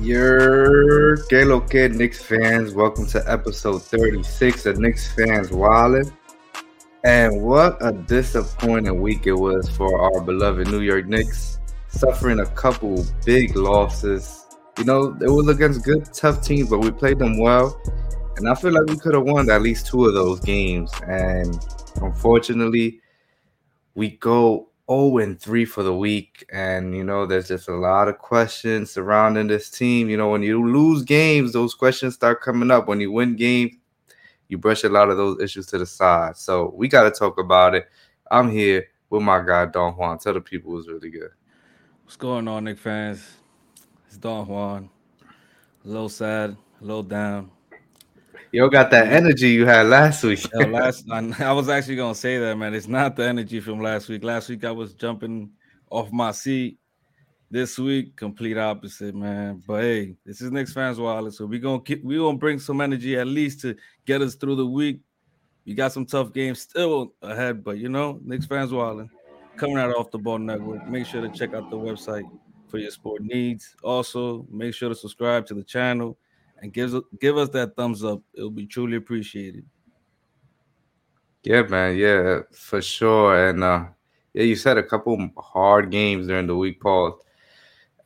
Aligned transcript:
Your 0.00 1.16
Galo 1.26 1.68
Kid 1.68 1.96
Knicks 1.96 2.22
fans, 2.22 2.72
welcome 2.72 3.04
to 3.06 3.30
episode 3.30 3.82
36 3.82 4.66
of 4.66 4.78
Knicks 4.78 5.12
Fans 5.12 5.50
Wallet. 5.50 6.06
And 7.02 7.42
what 7.42 7.78
a 7.80 7.90
disappointing 7.90 9.02
week 9.02 9.26
it 9.26 9.32
was 9.32 9.68
for 9.68 10.00
our 10.00 10.20
beloved 10.20 10.68
New 10.68 10.82
York 10.82 11.06
Knicks, 11.06 11.58
suffering 11.88 12.38
a 12.38 12.46
couple 12.46 13.04
big 13.24 13.56
losses. 13.56 14.46
You 14.78 14.84
know, 14.84 15.16
it 15.20 15.28
was 15.28 15.48
against 15.48 15.84
good, 15.84 16.04
tough 16.14 16.44
teams, 16.44 16.70
but 16.70 16.78
we 16.78 16.92
played 16.92 17.18
them 17.18 17.40
well. 17.40 17.80
And 18.36 18.48
I 18.48 18.54
feel 18.54 18.70
like 18.70 18.86
we 18.86 18.98
could 18.98 19.14
have 19.14 19.24
won 19.24 19.50
at 19.50 19.62
least 19.62 19.88
two 19.88 20.04
of 20.04 20.14
those 20.14 20.38
games. 20.38 20.92
And 21.08 21.58
unfortunately, 21.96 23.00
we 23.96 24.10
go 24.10 24.67
0 24.90 25.18
and 25.18 25.40
3 25.40 25.64
for 25.64 25.82
the 25.82 25.94
week. 25.94 26.44
And, 26.52 26.94
you 26.94 27.04
know, 27.04 27.26
there's 27.26 27.48
just 27.48 27.68
a 27.68 27.74
lot 27.74 28.08
of 28.08 28.18
questions 28.18 28.90
surrounding 28.90 29.46
this 29.46 29.70
team. 29.70 30.08
You 30.08 30.16
know, 30.16 30.30
when 30.30 30.42
you 30.42 30.66
lose 30.66 31.02
games, 31.02 31.52
those 31.52 31.74
questions 31.74 32.14
start 32.14 32.40
coming 32.40 32.70
up. 32.70 32.88
When 32.88 33.00
you 33.00 33.12
win 33.12 33.36
games, 33.36 33.74
you 34.48 34.58
brush 34.58 34.84
a 34.84 34.88
lot 34.88 35.10
of 35.10 35.16
those 35.16 35.40
issues 35.40 35.66
to 35.66 35.78
the 35.78 35.86
side. 35.86 36.36
So 36.36 36.72
we 36.74 36.88
got 36.88 37.02
to 37.02 37.10
talk 37.10 37.38
about 37.38 37.74
it. 37.74 37.88
I'm 38.30 38.50
here 38.50 38.86
with 39.10 39.22
my 39.22 39.42
guy, 39.42 39.66
Don 39.66 39.94
Juan. 39.94 40.18
Tell 40.18 40.34
the 40.34 40.40
people 40.40 40.72
who's 40.72 40.88
really 40.88 41.10
good. 41.10 41.30
What's 42.04 42.16
going 42.16 42.48
on, 42.48 42.64
Nick 42.64 42.78
fans? 42.78 43.22
It's 44.06 44.16
Don 44.16 44.46
Juan. 44.46 44.88
A 45.84 45.88
little 45.88 46.08
sad, 46.08 46.56
a 46.80 46.84
little 46.84 47.02
down. 47.02 47.50
Yo, 48.50 48.66
got 48.66 48.90
that 48.90 49.12
energy 49.12 49.50
you 49.50 49.66
had 49.66 49.86
last 49.88 50.24
week. 50.24 50.46
Yo, 50.54 50.66
last 50.68 51.04
I, 51.10 51.34
I 51.40 51.52
was 51.52 51.68
actually 51.68 51.96
gonna 51.96 52.14
say 52.14 52.38
that, 52.38 52.56
man. 52.56 52.72
It's 52.72 52.88
not 52.88 53.14
the 53.14 53.24
energy 53.24 53.60
from 53.60 53.80
last 53.80 54.08
week. 54.08 54.24
Last 54.24 54.48
week 54.48 54.64
I 54.64 54.70
was 54.70 54.94
jumping 54.94 55.50
off 55.90 56.10
my 56.10 56.32
seat. 56.32 56.78
This 57.50 57.78
week, 57.78 58.16
complete 58.16 58.56
opposite, 58.56 59.14
man. 59.14 59.62
But 59.66 59.82
hey, 59.82 60.16
this 60.24 60.40
is 60.40 60.50
Knicks 60.50 60.72
fans 60.72 60.98
wallet, 60.98 61.34
so 61.34 61.44
we 61.44 61.58
gonna 61.58 61.80
keep 61.80 62.02
we 62.02 62.16
gonna 62.16 62.38
bring 62.38 62.58
some 62.58 62.80
energy 62.80 63.18
at 63.18 63.26
least 63.26 63.60
to 63.62 63.76
get 64.06 64.22
us 64.22 64.34
through 64.34 64.56
the 64.56 64.66
week. 64.66 65.00
We 65.66 65.74
got 65.74 65.92
some 65.92 66.06
tough 66.06 66.32
games 66.32 66.60
still 66.60 67.12
ahead, 67.20 67.62
but 67.62 67.76
you 67.76 67.90
know, 67.90 68.18
Knicks 68.22 68.46
fans 68.46 68.72
wallet 68.72 69.08
coming 69.58 69.76
out 69.76 69.94
off 69.94 70.10
the 70.10 70.18
ball 70.18 70.38
network. 70.38 70.88
Make 70.88 71.04
sure 71.04 71.20
to 71.20 71.28
check 71.28 71.52
out 71.52 71.68
the 71.68 71.76
website 71.76 72.24
for 72.68 72.78
your 72.78 72.92
sport 72.92 73.22
needs. 73.22 73.76
Also, 73.82 74.46
make 74.50 74.72
sure 74.72 74.88
to 74.88 74.94
subscribe 74.94 75.44
to 75.46 75.54
the 75.54 75.64
channel 75.64 76.16
and 76.60 76.72
give 76.72 76.94
give 77.20 77.36
us 77.36 77.48
that 77.50 77.76
thumbs 77.76 78.04
up. 78.04 78.20
It'll 78.34 78.50
be 78.50 78.66
truly 78.66 78.96
appreciated. 78.96 79.64
Yeah, 81.44 81.62
man. 81.62 81.96
Yeah, 81.96 82.40
for 82.52 82.82
sure. 82.82 83.48
And 83.48 83.62
uh 83.64 83.86
yeah, 84.34 84.42
you 84.42 84.56
said 84.56 84.78
a 84.78 84.82
couple 84.82 85.30
hard 85.38 85.90
games 85.90 86.26
during 86.26 86.46
the 86.46 86.56
week, 86.56 86.80
Paul. 86.80 87.20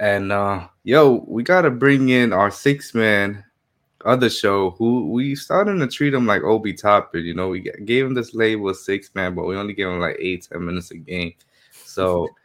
And 0.00 0.32
uh 0.32 0.68
yo, 0.84 1.24
we 1.26 1.42
gotta 1.42 1.70
bring 1.70 2.08
in 2.10 2.32
our 2.32 2.50
six 2.50 2.94
man 2.94 3.44
other 4.04 4.28
show 4.28 4.70
who 4.70 5.10
we 5.10 5.34
starting 5.34 5.78
to 5.78 5.86
treat 5.86 6.12
him 6.12 6.26
like 6.26 6.42
Obi 6.42 6.72
Toppin. 6.72 7.24
You 7.24 7.34
know, 7.34 7.48
we 7.48 7.60
gave 7.60 8.06
him 8.06 8.14
this 8.14 8.34
label 8.34 8.74
six 8.74 9.10
man, 9.14 9.34
but 9.34 9.46
we 9.46 9.56
only 9.56 9.74
gave 9.74 9.86
him 9.86 10.00
like 10.00 10.16
eight, 10.18 10.48
ten 10.50 10.64
minutes 10.64 10.90
a 10.90 10.96
game. 10.96 11.34
So 11.72 12.28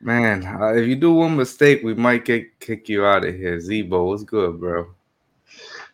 Man, 0.00 0.46
uh, 0.46 0.74
if 0.74 0.86
you 0.86 0.94
do 0.94 1.12
one 1.12 1.36
mistake, 1.36 1.82
we 1.82 1.94
might 1.94 2.24
get 2.24 2.60
kick 2.60 2.88
you 2.88 3.04
out 3.06 3.24
of 3.24 3.34
here. 3.34 3.58
Z-Bo, 3.60 4.04
what's 4.04 4.24
good, 4.24 4.60
bro? 4.60 4.88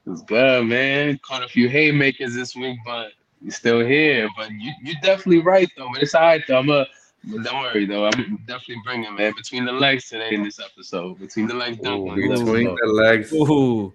It's 0.06 0.22
good, 0.22 0.67
man. 0.67 1.20
Caught 1.22 1.44
a 1.44 1.48
few 1.48 1.69
haymakers 1.69 2.34
this 2.34 2.56
week, 2.56 2.78
but 2.84 3.12
you're 3.41 3.53
still 3.53 3.81
here. 3.81 4.28
But 4.36 4.50
you, 4.50 4.72
you're 4.83 5.00
definitely 5.03 5.41
right, 5.41 5.69
though. 5.77 5.89
But 5.92 6.03
it's 6.03 6.14
all 6.14 6.22
right, 6.22 6.42
though. 6.48 6.59
I'm 6.59 6.70
a, 6.70 6.86
don't 7.25 7.61
worry, 7.61 7.86
though. 7.86 8.06
I'm 8.06 8.39
definitely 8.47 8.83
bringing, 8.84 9.14
man, 9.14 9.33
between 9.36 9.64
the 9.64 9.72
legs 9.72 10.09
today 10.09 10.34
in 10.34 10.42
this 10.42 10.59
episode. 10.59 11.20
Between 11.20 11.47
the 11.47 11.55
legs, 11.55 11.78
Ooh, 11.87 12.14
between 12.14 12.75
the 12.75 12.92
legs. 12.92 13.33
Ooh. 13.33 13.92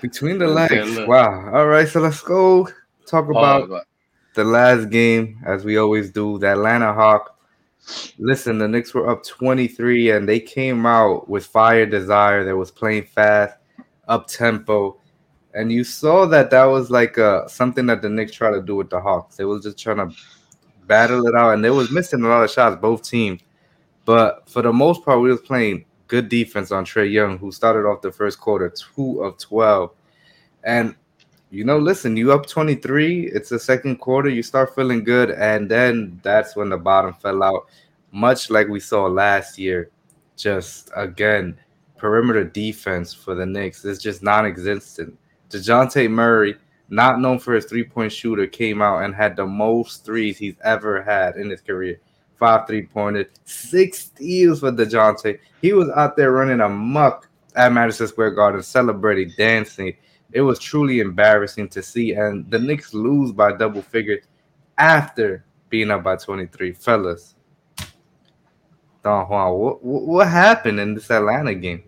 Between 0.00 0.38
the 0.38 0.46
legs. 0.46 0.98
wow. 1.06 1.50
All 1.52 1.66
right, 1.66 1.88
so 1.88 2.00
let's 2.00 2.22
go 2.22 2.68
talk 3.06 3.28
about 3.28 3.68
oh, 3.70 3.80
the 4.34 4.44
last 4.44 4.90
game, 4.90 5.40
as 5.44 5.64
we 5.64 5.76
always 5.76 6.12
do. 6.12 6.38
The 6.38 6.52
Atlanta 6.52 6.92
Hawk 6.92 7.35
Listen, 8.18 8.58
the 8.58 8.68
Knicks 8.68 8.94
were 8.94 9.08
up 9.08 9.24
23 9.24 10.10
and 10.10 10.28
they 10.28 10.40
came 10.40 10.86
out 10.86 11.28
with 11.28 11.46
fire 11.46 11.86
desire 11.86 12.44
that 12.44 12.56
was 12.56 12.70
playing 12.70 13.04
fast, 13.04 13.56
up 14.08 14.26
tempo. 14.26 14.98
And 15.54 15.72
you 15.72 15.84
saw 15.84 16.26
that 16.26 16.50
that 16.50 16.64
was 16.64 16.90
like 16.90 17.18
uh, 17.18 17.46
something 17.46 17.86
that 17.86 18.02
the 18.02 18.08
Knicks 18.08 18.32
tried 18.32 18.52
to 18.52 18.62
do 18.62 18.76
with 18.76 18.90
the 18.90 19.00
Hawks. 19.00 19.36
They 19.36 19.44
was 19.44 19.62
just 19.62 19.78
trying 19.78 19.96
to 19.98 20.16
battle 20.86 21.26
it 21.26 21.34
out 21.34 21.54
and 21.54 21.64
they 21.64 21.70
was 21.70 21.90
missing 21.90 22.22
a 22.22 22.28
lot 22.28 22.44
of 22.44 22.50
shots, 22.50 22.80
both 22.80 23.02
teams. 23.02 23.40
But 24.04 24.48
for 24.48 24.62
the 24.62 24.72
most 24.72 25.04
part, 25.04 25.20
we 25.20 25.30
was 25.30 25.40
playing 25.40 25.84
good 26.08 26.28
defense 26.28 26.70
on 26.70 26.84
Trae 26.84 27.10
Young, 27.10 27.38
who 27.38 27.50
started 27.50 27.88
off 27.88 28.02
the 28.02 28.12
first 28.12 28.40
quarter 28.40 28.70
two 28.70 29.22
of 29.22 29.38
12. 29.38 29.90
And 30.64 30.94
you 31.56 31.64
know, 31.64 31.78
listen, 31.78 32.18
you 32.18 32.34
up 32.34 32.44
23, 32.44 33.28
it's 33.28 33.48
the 33.48 33.58
second 33.58 33.96
quarter, 33.96 34.28
you 34.28 34.42
start 34.42 34.74
feeling 34.74 35.02
good, 35.02 35.30
and 35.30 35.70
then 35.70 36.20
that's 36.22 36.54
when 36.54 36.68
the 36.68 36.76
bottom 36.76 37.14
fell 37.14 37.42
out, 37.42 37.66
much 38.12 38.50
like 38.50 38.68
we 38.68 38.78
saw 38.78 39.06
last 39.06 39.58
year. 39.58 39.90
Just 40.36 40.90
again, 40.94 41.56
perimeter 41.96 42.44
defense 42.44 43.14
for 43.14 43.34
the 43.34 43.46
Knicks 43.46 43.86
is 43.86 43.98
just 43.98 44.22
non-existent. 44.22 45.18
Dejounte 45.48 46.10
Murray, 46.10 46.56
not 46.90 47.20
known 47.20 47.38
for 47.38 47.54
his 47.54 47.64
three-point 47.64 48.12
shooter, 48.12 48.46
came 48.46 48.82
out 48.82 49.04
and 49.04 49.14
had 49.14 49.34
the 49.34 49.46
most 49.46 50.04
threes 50.04 50.36
he's 50.36 50.56
ever 50.62 51.02
had 51.02 51.36
in 51.36 51.48
his 51.48 51.62
career. 51.62 51.98
Five 52.38 52.66
three-pointers, 52.66 53.28
six 53.46 54.00
steals 54.00 54.60
for 54.60 54.72
Dejounte. 54.72 55.38
He 55.62 55.72
was 55.72 55.88
out 55.96 56.16
there 56.16 56.32
running 56.32 56.60
amok 56.60 57.30
at 57.54 57.72
Madison 57.72 58.08
Square 58.08 58.32
Garden, 58.32 58.62
celebrating, 58.62 59.32
dancing 59.38 59.96
it 60.36 60.42
was 60.42 60.58
truly 60.58 61.00
embarrassing 61.00 61.66
to 61.66 61.82
see. 61.82 62.12
And 62.12 62.50
the 62.50 62.58
Knicks 62.58 62.92
lose 62.92 63.32
by 63.32 63.56
double 63.56 63.80
figures 63.80 64.22
after 64.76 65.46
being 65.70 65.90
up 65.90 66.04
by 66.04 66.16
23. 66.16 66.74
Fellas, 66.74 67.36
Don 69.02 69.26
Juan, 69.30 69.52
what, 69.54 69.82
what 69.82 70.28
happened 70.28 70.78
in 70.78 70.92
this 70.92 71.10
Atlanta 71.10 71.54
game? 71.54 71.84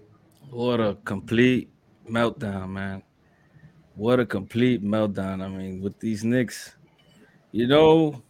What 0.49 0.81
a 0.81 0.97
complete 1.05 1.69
meltdown, 2.09 2.71
man. 2.71 3.03
What 3.97 4.19
a 4.19 4.25
complete 4.25 4.83
meltdown. 4.83 5.43
I 5.45 5.49
mean, 5.49 5.83
with 5.83 6.01
these 6.01 6.25
Knicks, 6.25 6.75
you 7.53 7.67
know, 7.67 8.23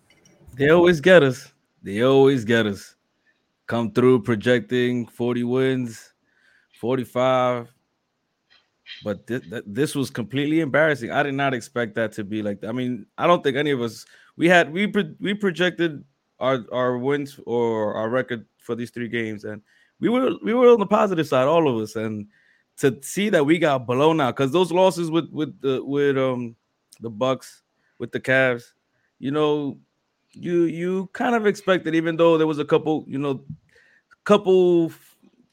they 0.57 0.71
always 0.71 1.01
get 1.01 1.23
us. 1.23 1.53
They 1.81 2.03
always 2.03 2.45
get 2.45 2.67
us. 2.67 2.97
Come 3.69 3.93
through 3.93 4.23
projecting 4.23 5.07
40 5.07 5.45
wins, 5.45 6.13
45, 6.81 7.69
but 9.05 9.27
th- 9.27 9.49
th- 9.49 9.65
this 9.67 9.95
was 9.95 10.11
completely 10.11 10.61
embarrassing. 10.61 11.11
I 11.11 11.23
did 11.23 11.35
not 11.35 11.55
expect 11.55 11.95
that 11.97 12.13
to 12.13 12.25
be 12.25 12.43
like. 12.43 12.61
That. 12.61 12.69
I 12.69 12.73
mean, 12.73 13.07
I 13.17 13.27
don't 13.27 13.43
think 13.43 13.57
any 13.57 13.71
of 13.71 13.81
us 13.81 14.05
we 14.37 14.49
had 14.49 14.73
we 14.73 14.87
pro- 14.87 15.15
we 15.21 15.35
projected 15.35 16.05
our 16.39 16.65
our 16.73 16.99
wins 16.99 17.39
or 17.47 17.95
our 17.95 18.09
record 18.09 18.47
for 18.59 18.75
these 18.75 18.91
three 18.91 19.09
games, 19.09 19.45
and 19.45 19.63
we 20.01 20.09
were 20.09 20.33
we 20.43 20.55
were 20.55 20.73
on 20.73 20.79
the 20.79 20.87
positive 20.87 21.27
side, 21.27 21.47
all 21.47 21.69
of 21.69 21.83
us, 21.83 21.97
and 21.97 22.27
to 22.79 22.97
see 23.03 23.29
that 23.29 23.45
we 23.45 23.59
got 23.59 23.87
blown 23.87 24.21
out 24.21 24.37
because 24.37 24.53
those 24.53 24.73
losses 24.73 25.11
with 25.11 25.29
with 25.31 25.61
the 25.61 25.85
with 25.85 26.17
um 26.17 26.55
the 27.01 27.11
Bucks 27.11 27.63
with 27.99 28.13
the 28.13 28.21
Cavs, 28.21 28.73
you 29.19 29.31
know, 29.31 29.79
you 30.33 30.63
you 30.63 31.11
kind 31.13 31.35
of 31.35 31.47
expected, 31.47 31.95
even 31.95 32.17
though 32.17 32.39
there 32.39 32.47
was 32.47 32.59
a 32.59 32.65
couple, 32.65 33.05
you 33.09 33.19
know, 33.19 33.43
couple 34.25 34.93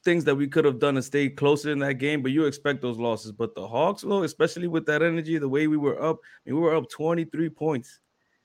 things 0.05 0.23
that 0.23 0.35
we 0.35 0.47
could 0.47 0.63
have 0.63 0.79
done 0.79 0.95
to 0.95 1.01
stay 1.01 1.27
closer 1.27 1.71
in 1.71 1.79
that 1.79 1.95
game, 1.95 2.21
but 2.21 2.31
you 2.31 2.45
expect 2.45 2.81
those 2.81 2.97
losses. 2.97 3.31
But 3.31 3.55
the 3.55 3.67
Hawks, 3.67 4.03
though, 4.03 4.23
especially 4.23 4.67
with 4.67 4.85
that 4.85 5.01
energy, 5.01 5.37
the 5.37 5.49
way 5.49 5.67
we 5.67 5.77
were 5.77 6.01
up, 6.01 6.19
I 6.23 6.49
mean, 6.49 6.55
we 6.55 6.61
were 6.61 6.75
up 6.75 6.89
23 6.89 7.49
points, 7.49 7.99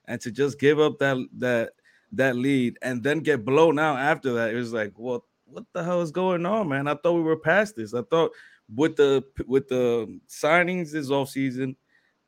and 0.06 0.20
to 0.22 0.30
just 0.30 0.58
give 0.58 0.80
up 0.80 0.98
that 0.98 1.16
that 1.38 1.72
that 2.12 2.34
lead 2.34 2.76
and 2.82 3.02
then 3.02 3.20
get 3.20 3.44
blown 3.44 3.78
out 3.78 3.98
after 3.98 4.32
that, 4.32 4.50
it 4.52 4.56
was 4.56 4.72
like, 4.72 4.98
what 4.98 5.22
what 5.44 5.64
the 5.72 5.84
hell 5.84 6.00
is 6.00 6.10
going 6.10 6.46
on, 6.46 6.68
man? 6.68 6.88
I 6.88 6.94
thought 6.94 7.14
we 7.14 7.22
were 7.22 7.36
past 7.36 7.76
this. 7.76 7.94
I 7.94 8.02
thought 8.02 8.32
with 8.74 8.96
the 8.96 9.22
with 9.46 9.68
the 9.68 10.18
signings 10.28 10.92
this 10.92 11.10
off 11.10 11.28
season, 11.28 11.76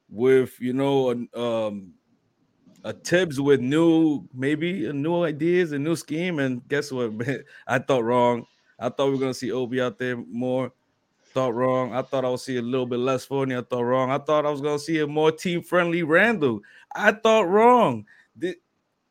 with 0.08 0.60
you 0.60 0.72
know, 0.72 1.10
um, 1.34 1.94
a 2.84 2.92
Thibs 2.92 3.40
with 3.40 3.60
new 3.60 4.28
maybe 4.34 4.92
new 4.92 5.24
ideas 5.24 5.72
and 5.72 5.82
new 5.82 5.96
scheme, 5.96 6.38
and 6.38 6.66
guess 6.68 6.92
what? 6.92 7.12
I 7.66 7.78
thought 7.78 8.04
wrong. 8.04 8.46
I 8.82 8.88
thought 8.88 9.06
we 9.06 9.12
were 9.12 9.18
gonna 9.18 9.34
see 9.34 9.52
Obi 9.52 9.80
out 9.80 9.98
there 9.98 10.16
more. 10.16 10.72
Thought 11.32 11.54
wrong. 11.54 11.94
I 11.94 12.02
thought 12.02 12.26
I 12.26 12.28
would 12.28 12.40
see 12.40 12.58
a 12.58 12.62
little 12.62 12.84
bit 12.84 12.98
less 12.98 13.24
Fournier. 13.24 13.58
I 13.58 13.62
thought 13.62 13.84
wrong. 13.84 14.10
I 14.10 14.18
thought 14.18 14.44
I 14.44 14.50
was 14.50 14.60
gonna 14.60 14.78
see 14.78 14.98
a 14.98 15.06
more 15.06 15.32
team-friendly 15.32 16.02
Randle. 16.02 16.60
I 16.94 17.12
thought 17.12 17.48
wrong. 17.48 18.04
The, 18.36 18.56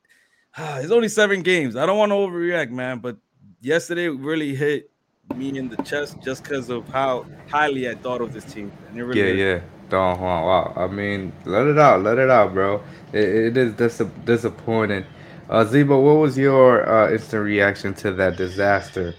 it's 0.58 0.92
only 0.92 1.08
seven 1.08 1.42
games. 1.42 1.76
I 1.76 1.86
don't 1.86 1.98
want 1.98 2.12
to 2.12 2.16
overreact, 2.16 2.70
man, 2.70 3.00
but 3.00 3.18
yesterday 3.62 4.08
really 4.10 4.54
hit 4.54 4.92
me 5.36 5.58
in 5.58 5.70
the 5.70 5.78
chest 5.78 6.18
just 6.22 6.44
because 6.44 6.70
of 6.70 6.88
how 6.90 7.26
highly 7.50 7.90
I 7.90 7.96
thought 7.96 8.22
of 8.22 8.34
this 8.34 8.46
team. 8.46 8.72
Really 8.94 9.20
yeah, 9.20 9.26
hit. 9.26 9.38
yeah. 9.38 9.60
Don 9.90 10.20
Juan. 10.20 10.44
Wow. 10.44 10.74
I 10.76 10.88
mean, 10.88 11.34
let 11.46 11.68
it 11.68 11.80
out. 11.80 12.02
Let 12.02 12.18
it 12.18 12.30
out, 12.30 12.54
bro. 12.54 12.84
it, 13.14 13.24
it 13.24 13.58
is 13.58 13.74
dis- 13.74 14.02
disappointing. 14.26 15.06
Uh, 15.50 15.66
Zebo, 15.66 16.02
what 16.02 16.22
was 16.22 16.38
your 16.38 16.88
uh, 16.88 17.12
instant 17.12 17.44
reaction 17.44 17.94
to 17.96 18.12
that 18.14 18.38
disaster 18.38 19.14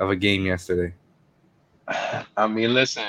of 0.00 0.10
a 0.10 0.16
game 0.16 0.44
yesterday? 0.44 0.92
I 2.36 2.46
mean, 2.48 2.74
listen, 2.74 3.04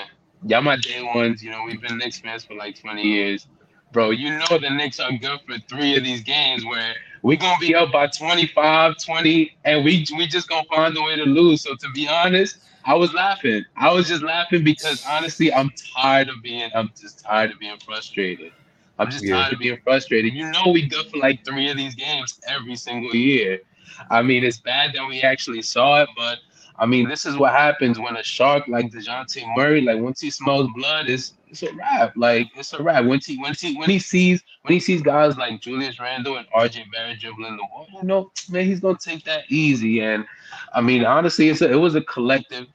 y'all 0.46 0.62
my 0.62 0.76
day 0.76 1.02
ones. 1.02 1.42
You 1.42 1.50
know, 1.50 1.64
we've 1.66 1.82
been 1.82 1.98
Knicks 1.98 2.20
fans 2.20 2.44
for 2.44 2.54
like 2.54 2.80
20 2.80 3.02
years. 3.02 3.48
Bro, 3.92 4.12
you 4.12 4.38
know 4.38 4.46
the 4.50 4.70
Knicks 4.70 5.00
are 5.00 5.12
good 5.12 5.40
for 5.46 5.58
three 5.68 5.98
of 5.98 6.04
these 6.04 6.22
games 6.22 6.66
where 6.66 6.94
we're 7.24 7.38
gonna 7.38 7.60
be 7.60 7.76
up 7.76 7.92
by 7.92 8.08
25, 8.08 8.96
20, 8.98 9.58
and 9.66 9.84
we 9.84 10.06
we 10.16 10.28
just 10.28 10.48
gonna 10.48 10.64
find 10.74 10.96
a 10.98 11.02
way 11.02 11.18
to 11.18 11.26
lose. 11.26 11.62
So 11.62 11.76
to 11.76 11.90
be 11.94 12.08
honest, 12.08 12.58
I 12.86 12.96
was 12.96 13.14
laughing. 13.14 13.66
I 13.76 13.92
was 13.92 14.08
just 14.08 14.24
laughing 14.24 14.64
because 14.64 15.04
honestly, 15.06 15.54
I'm 15.54 15.72
tired 15.96 16.30
of 16.30 16.42
being 16.42 16.70
I'm 16.74 16.92
just 17.00 17.20
tired 17.20 17.52
of 17.52 17.60
being 17.60 17.78
frustrated. 17.86 18.54
I'm 18.98 19.12
just 19.12 19.26
yeah. 19.26 19.36
tired 19.36 19.54
of 19.54 19.60
being 19.60 19.80
frustrated. 19.84 20.34
You 20.34 20.50
know 20.52 20.72
we 20.72 20.88
good 20.88 21.08
for 21.08 21.18
like 21.18 21.44
three 21.44 21.70
of 21.70 21.76
these 21.76 21.96
games 21.96 22.40
every 22.48 22.76
single 22.76 23.14
year. 23.14 23.60
I 24.10 24.22
mean, 24.22 24.46
it's 24.46 24.58
bad 24.60 24.94
that 24.96 25.06
we 25.06 25.22
actually 25.22 25.62
saw 25.62 26.02
it, 26.02 26.10
but 26.16 26.40
I 26.82 26.88
mean, 26.88 27.08
this 27.08 27.28
is 27.28 27.38
what 27.38 27.52
happens 27.52 28.00
when 28.00 28.18
a 28.18 28.24
shark 28.24 28.68
like 28.68 28.90
Dejounte 28.90 29.56
Murray, 29.56 29.82
like 29.82 30.00
once 30.02 30.20
he 30.20 30.32
smells 30.32 30.68
blood, 30.76 31.10
it's 31.10 31.36
it's 31.48 31.62
a 31.62 31.72
wrap. 31.76 32.14
Like 32.16 32.48
it's 32.56 32.74
a 32.74 32.82
wrap. 32.82 33.06
Once 33.06 33.28
he 33.28 33.38
once 33.38 33.62
he 33.62 33.78
when 33.78 33.88
he 33.88 34.00
sees 34.00 34.42
when 34.64 34.74
he 34.74 34.80
sees 34.80 35.04
guys 35.04 35.38
like 35.38 35.62
Julius 35.62 36.00
Randle 36.00 36.38
and 36.38 36.48
RJ 36.50 36.92
Barrett 36.92 37.20
dribbling 37.20 37.56
the 37.56 37.68
ball, 37.72 37.86
you 37.94 38.08
know, 38.08 38.32
man, 38.50 38.66
he's 38.66 38.80
gonna 38.80 38.98
take 38.98 39.24
that 39.26 39.44
easy. 39.48 40.02
And 40.02 40.26
I 40.74 40.82
mean, 40.82 41.06
honestly, 41.06 41.50
it's 41.50 41.62
a, 41.62 41.72
it 41.72 41.76
was 41.76 41.94
a 41.94 42.02
collective. 42.02 42.66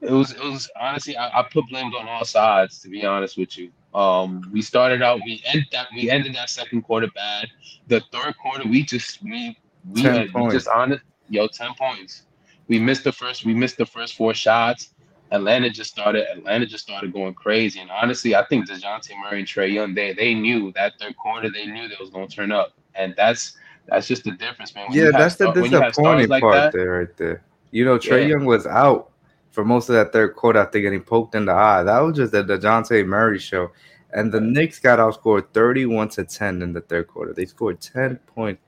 It 0.00 0.10
was 0.10 0.32
it 0.32 0.42
was 0.42 0.70
honestly 0.80 1.14
I, 1.14 1.40
I 1.40 1.42
put 1.42 1.68
blame 1.68 1.92
on 1.92 2.08
all 2.08 2.24
sides 2.24 2.78
to 2.80 2.88
be 2.88 3.04
honest 3.04 3.36
with 3.36 3.58
you. 3.58 3.70
Um, 3.94 4.40
we 4.54 4.62
started 4.62 5.02
out 5.02 5.20
we 5.22 5.42
end 5.44 5.66
that 5.70 5.88
we 5.94 6.08
ended 6.08 6.34
that 6.34 6.48
second 6.48 6.80
quarter 6.80 7.08
bad. 7.14 7.48
The 7.88 8.00
third 8.10 8.38
quarter 8.38 8.66
we 8.66 8.84
just 8.84 9.22
we 9.22 9.58
we, 9.90 10.00
had, 10.00 10.32
we 10.32 10.50
just 10.50 10.66
honest 10.66 11.02
yo 11.28 11.46
ten 11.46 11.74
points 11.74 12.22
we 12.68 12.78
missed 12.78 13.04
the 13.04 13.12
first 13.12 13.44
we 13.44 13.54
missed 13.54 13.76
the 13.76 13.86
first 13.86 14.16
four 14.16 14.34
shots. 14.34 14.90
Atlanta 15.30 15.70
just 15.70 15.90
started 15.90 16.26
Atlanta 16.30 16.66
just 16.66 16.84
started 16.84 17.12
going 17.12 17.34
crazy. 17.34 17.80
And 17.80 17.90
honestly, 17.90 18.34
I 18.34 18.44
think 18.44 18.68
Dejounte 18.68 19.10
Murray 19.22 19.40
and 19.40 19.48
Trae 19.48 19.72
Young, 19.72 19.94
they 19.94 20.12
they 20.12 20.34
knew 20.34 20.72
that 20.72 20.94
third 21.00 21.16
quarter, 21.16 21.50
they 21.50 21.66
knew 21.66 21.88
they 21.88 21.96
was 22.00 22.10
gonna 22.10 22.28
turn 22.28 22.52
up. 22.52 22.72
And 22.94 23.14
that's 23.16 23.56
that's 23.86 24.06
just 24.06 24.24
the 24.24 24.32
difference, 24.32 24.74
man. 24.74 24.88
When 24.88 24.98
yeah, 24.98 25.10
that's 25.10 25.36
the 25.36 25.50
disappointing 25.52 26.28
like 26.28 26.42
part 26.42 26.54
that, 26.54 26.72
there 26.72 26.98
right 26.98 27.16
there. 27.16 27.42
You 27.70 27.84
know, 27.84 27.98
Trae 27.98 28.22
yeah. 28.22 28.28
Young 28.28 28.44
was 28.44 28.66
out 28.66 29.10
for 29.50 29.64
most 29.64 29.88
of 29.88 29.94
that 29.94 30.12
third 30.12 30.34
quarter 30.34 30.58
after 30.58 30.80
getting 30.80 31.02
poked 31.02 31.34
in 31.34 31.44
the 31.44 31.52
eye. 31.52 31.82
That 31.82 32.00
was 32.00 32.16
just 32.16 32.32
the 32.32 32.42
Dejounte 32.42 33.06
Murray 33.06 33.38
show. 33.38 33.70
And 34.12 34.30
the 34.30 34.40
Knicks 34.40 34.78
got 34.78 35.00
outscored 35.00 35.48
31 35.52 36.08
to 36.10 36.24
10 36.24 36.62
in 36.62 36.72
the 36.72 36.80
third 36.82 37.08
quarter. 37.08 37.32
They 37.32 37.46
scored 37.46 37.80
10 37.80 38.16
points 38.26 38.62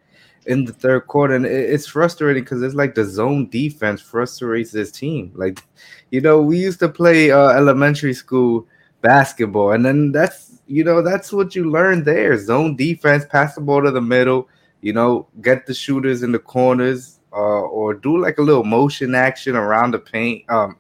in 0.46 0.64
the 0.64 0.72
third 0.72 1.06
quarter, 1.08 1.34
and 1.34 1.44
it's 1.44 1.86
frustrating 1.86 2.44
because 2.44 2.62
it's 2.62 2.74
like 2.74 2.94
the 2.94 3.04
zone 3.04 3.48
defense 3.48 4.00
frustrates 4.00 4.70
this 4.70 4.90
team. 4.90 5.32
Like, 5.34 5.62
you 6.10 6.20
know, 6.20 6.40
we 6.40 6.58
used 6.58 6.78
to 6.80 6.88
play 6.88 7.30
uh, 7.30 7.50
elementary 7.50 8.14
school 8.14 8.66
basketball, 9.02 9.72
and 9.72 9.84
then 9.84 10.12
that's 10.12 10.60
you 10.66 10.82
know 10.84 11.02
that's 11.02 11.32
what 11.32 11.54
you 11.54 11.70
learn 11.70 12.04
there: 12.04 12.38
zone 12.38 12.76
defense, 12.76 13.24
pass 13.28 13.54
the 13.54 13.60
ball 13.60 13.82
to 13.82 13.90
the 13.90 14.00
middle, 14.00 14.48
you 14.80 14.92
know, 14.92 15.26
get 15.42 15.66
the 15.66 15.74
shooters 15.74 16.22
in 16.22 16.32
the 16.32 16.38
corners, 16.38 17.20
uh, 17.32 17.62
or 17.66 17.94
do 17.94 18.18
like 18.18 18.38
a 18.38 18.42
little 18.42 18.64
motion 18.64 19.14
action 19.14 19.56
around 19.56 19.92
the 19.92 19.98
paint, 19.98 20.48
um, 20.48 20.76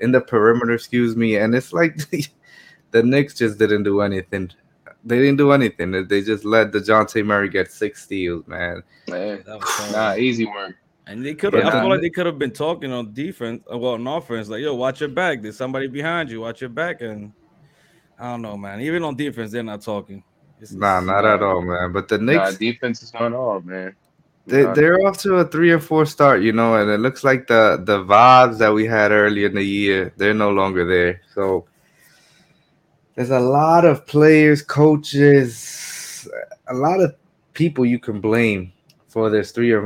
in 0.00 0.12
the 0.12 0.20
perimeter. 0.20 0.74
Excuse 0.74 1.16
me, 1.16 1.36
and 1.36 1.54
it's 1.54 1.72
like. 1.72 1.98
the 2.90 3.02
Knicks 3.02 3.34
just 3.34 3.58
didn't 3.58 3.82
do 3.82 4.00
anything 4.00 4.50
they 5.04 5.18
didn't 5.18 5.38
do 5.38 5.52
anything. 5.52 5.92
They 6.06 6.22
just 6.22 6.44
let 6.44 6.72
the 6.72 6.80
Dejounte 6.80 7.24
Murray 7.24 7.48
get 7.48 7.70
six 7.70 8.04
steals, 8.04 8.46
man. 8.46 8.82
man 9.08 9.44
nah, 9.92 10.14
easy 10.14 10.46
work. 10.46 10.76
And 11.06 11.24
they 11.24 11.34
could 11.34 11.54
have. 11.54 11.64
Yeah. 11.64 11.68
I 11.70 11.80
feel 11.80 11.88
like 11.88 12.00
they 12.02 12.10
could 12.10 12.26
have 12.26 12.38
been 12.38 12.50
talking 12.50 12.92
on 12.92 13.14
defense, 13.14 13.62
uh, 13.72 13.78
well, 13.78 13.94
on 13.94 14.06
offense, 14.06 14.48
like, 14.48 14.60
"Yo, 14.60 14.74
watch 14.74 15.00
your 15.00 15.08
back. 15.08 15.40
There's 15.40 15.56
somebody 15.56 15.86
behind 15.86 16.30
you. 16.30 16.42
Watch 16.42 16.60
your 16.60 16.68
back." 16.68 17.00
And 17.00 17.32
I 18.18 18.24
don't 18.24 18.42
know, 18.42 18.58
man. 18.58 18.82
Even 18.82 19.02
on 19.04 19.16
defense, 19.16 19.50
they're 19.50 19.62
not 19.62 19.80
talking. 19.80 20.22
It's, 20.60 20.72
nah, 20.72 21.00
not 21.00 21.24
at 21.24 21.42
all, 21.42 21.62
man. 21.62 21.92
But 21.92 22.08
the 22.08 22.18
Knicks 22.18 22.52
nah, 22.52 22.58
defense 22.58 23.02
is 23.02 23.14
not 23.14 23.32
all, 23.32 23.60
man. 23.60 23.96
They, 24.48 24.64
they're 24.72 25.06
off 25.06 25.18
to 25.18 25.36
a 25.36 25.44
three 25.44 25.70
or 25.70 25.78
four 25.78 26.06
start, 26.06 26.42
you 26.42 26.52
know, 26.52 26.74
and 26.74 26.90
it 26.90 27.00
looks 27.00 27.22
like 27.22 27.46
the 27.46 27.80
the 27.84 28.02
vibes 28.04 28.58
that 28.58 28.72
we 28.72 28.86
had 28.86 29.12
early 29.12 29.44
in 29.44 29.54
the 29.54 29.62
year 29.62 30.12
they're 30.16 30.32
no 30.34 30.50
longer 30.50 30.86
there. 30.86 31.20
So 31.34 31.66
there's 33.18 33.30
a 33.30 33.40
lot 33.40 33.84
of 33.84 34.06
players, 34.06 34.62
coaches, 34.62 36.28
a 36.68 36.74
lot 36.74 37.00
of 37.00 37.16
people 37.52 37.84
you 37.84 37.98
can 37.98 38.20
blame 38.20 38.72
for 39.08 39.28
this 39.28 39.50
three 39.50 39.76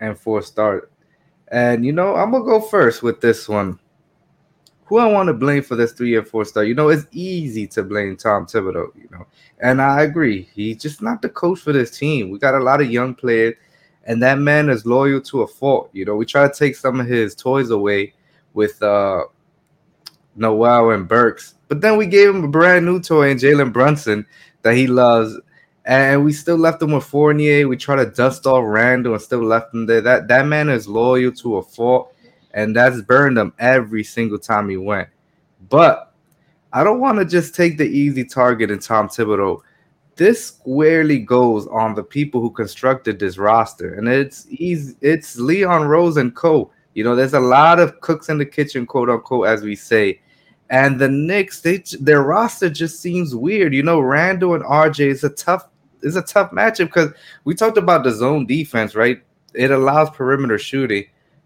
and 0.00 0.20
four 0.20 0.42
start. 0.42 0.92
And 1.48 1.82
you 1.82 1.92
know, 1.92 2.14
I'm 2.14 2.30
gonna 2.30 2.44
go 2.44 2.60
first 2.60 3.02
with 3.02 3.22
this 3.22 3.48
one. 3.48 3.78
Who 4.84 4.98
I 4.98 5.06
want 5.06 5.28
to 5.28 5.32
blame 5.32 5.62
for 5.62 5.76
this 5.76 5.92
three 5.92 6.14
and 6.18 6.28
four 6.28 6.44
start? 6.44 6.66
You 6.66 6.74
know, 6.74 6.90
it's 6.90 7.06
easy 7.10 7.66
to 7.68 7.82
blame 7.82 8.18
Tom 8.18 8.44
Thibodeau. 8.44 8.94
You 8.94 9.08
know, 9.10 9.26
and 9.60 9.80
I 9.80 10.02
agree, 10.02 10.50
he's 10.54 10.76
just 10.76 11.00
not 11.00 11.22
the 11.22 11.30
coach 11.30 11.60
for 11.60 11.72
this 11.72 11.96
team. 11.96 12.28
We 12.28 12.38
got 12.38 12.54
a 12.54 12.62
lot 12.62 12.82
of 12.82 12.90
young 12.90 13.14
players, 13.14 13.54
and 14.02 14.22
that 14.22 14.38
man 14.38 14.68
is 14.68 14.84
loyal 14.84 15.22
to 15.22 15.40
a 15.40 15.46
fault. 15.46 15.88
You 15.94 16.04
know, 16.04 16.16
we 16.16 16.26
try 16.26 16.46
to 16.46 16.52
take 16.54 16.76
some 16.76 17.00
of 17.00 17.06
his 17.06 17.34
toys 17.34 17.70
away 17.70 18.12
with 18.52 18.82
uh 18.82 19.24
Noel 20.36 20.90
and 20.90 21.08
Burks. 21.08 21.54
But 21.68 21.80
then 21.80 21.96
we 21.96 22.06
gave 22.06 22.30
him 22.30 22.44
a 22.44 22.48
brand 22.48 22.84
new 22.86 23.00
toy 23.00 23.30
in 23.30 23.38
Jalen 23.38 23.72
Brunson 23.72 24.26
that 24.62 24.76
he 24.76 24.86
loves. 24.86 25.38
And 25.86 26.24
we 26.24 26.32
still 26.32 26.56
left 26.56 26.82
him 26.82 26.92
with 26.92 27.04
Fournier. 27.04 27.68
We 27.68 27.76
try 27.76 27.96
to 27.96 28.06
dust 28.06 28.46
off 28.46 28.64
Randle 28.66 29.12
and 29.12 29.22
still 29.22 29.44
left 29.44 29.74
him 29.74 29.86
there. 29.86 30.00
That 30.00 30.28
that 30.28 30.46
man 30.46 30.70
is 30.70 30.88
loyal 30.88 31.32
to 31.32 31.56
a 31.56 31.62
fault, 31.62 32.14
and 32.52 32.74
that's 32.74 33.02
burned 33.02 33.36
him 33.36 33.52
every 33.58 34.02
single 34.02 34.38
time 34.38 34.70
he 34.70 34.78
went. 34.78 35.08
But 35.68 36.14
I 36.72 36.84
don't 36.84 37.00
want 37.00 37.18
to 37.18 37.24
just 37.26 37.54
take 37.54 37.76
the 37.76 37.84
easy 37.84 38.24
target 38.24 38.70
in 38.70 38.78
Tom 38.78 39.08
Thibodeau. 39.08 39.60
This 40.16 40.46
squarely 40.46 41.18
goes 41.18 41.66
on 41.66 41.94
the 41.94 42.02
people 42.02 42.40
who 42.40 42.50
constructed 42.50 43.18
this 43.18 43.36
roster, 43.36 43.94
and 43.94 44.08
it's 44.08 44.46
easy. 44.48 44.96
It's 45.02 45.36
Leon 45.36 45.86
Rose 45.86 46.16
and 46.16 46.34
Co. 46.34 46.70
You 46.94 47.04
know, 47.04 47.14
there's 47.14 47.34
a 47.34 47.40
lot 47.40 47.78
of 47.78 48.00
cooks 48.00 48.28
in 48.28 48.38
the 48.38 48.46
kitchen, 48.46 48.86
quote 48.86 49.10
unquote, 49.10 49.48
as 49.48 49.62
we 49.62 49.76
say. 49.76 50.20
And 50.70 50.98
the 50.98 51.08
Knicks, 51.08 51.60
they 51.60 51.84
their 52.00 52.22
roster 52.22 52.70
just 52.70 53.00
seems 53.00 53.34
weird. 53.34 53.74
You 53.74 53.82
know, 53.82 54.00
Randle 54.00 54.54
and 54.54 54.64
RJ 54.64 55.06
is 55.06 55.24
a 55.24 55.30
tough 55.30 55.68
is 56.02 56.16
a 56.16 56.22
tough 56.22 56.50
matchup 56.50 56.86
because 56.86 57.10
we 57.44 57.54
talked 57.54 57.78
about 57.78 58.04
the 58.04 58.12
zone 58.12 58.46
defense, 58.46 58.94
right? 58.94 59.22
It 59.54 59.70
allows 59.70 60.10
perimeter 60.10 60.58
shooting, 60.58 61.04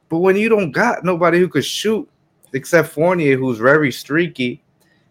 but 0.09 0.19
when 0.19 0.37
you 0.37 0.49
don't 0.49 0.73
got 0.73 1.05
nobody 1.05 1.39
who 1.39 1.49
could 1.49 1.65
shoot 1.65 2.09
except 2.53 2.89
Fournier, 2.89 3.37
who's 3.37 3.59
very 3.59 3.93
streaky, 3.93 4.63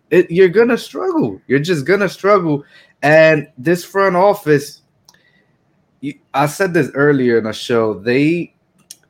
it, 0.09 0.31
you're 0.31 0.49
gonna 0.49 0.77
struggle. 0.77 1.39
You're 1.47 1.59
just 1.59 1.85
gonna 1.85 2.09
struggle. 2.09 2.63
And 3.03 3.49
this 3.57 3.83
front 3.83 4.15
office, 4.15 4.81
I 6.33 6.47
said 6.47 6.73
this 6.73 6.89
earlier 6.93 7.37
in 7.37 7.45
a 7.45 7.53
show. 7.53 7.93
They 7.93 8.55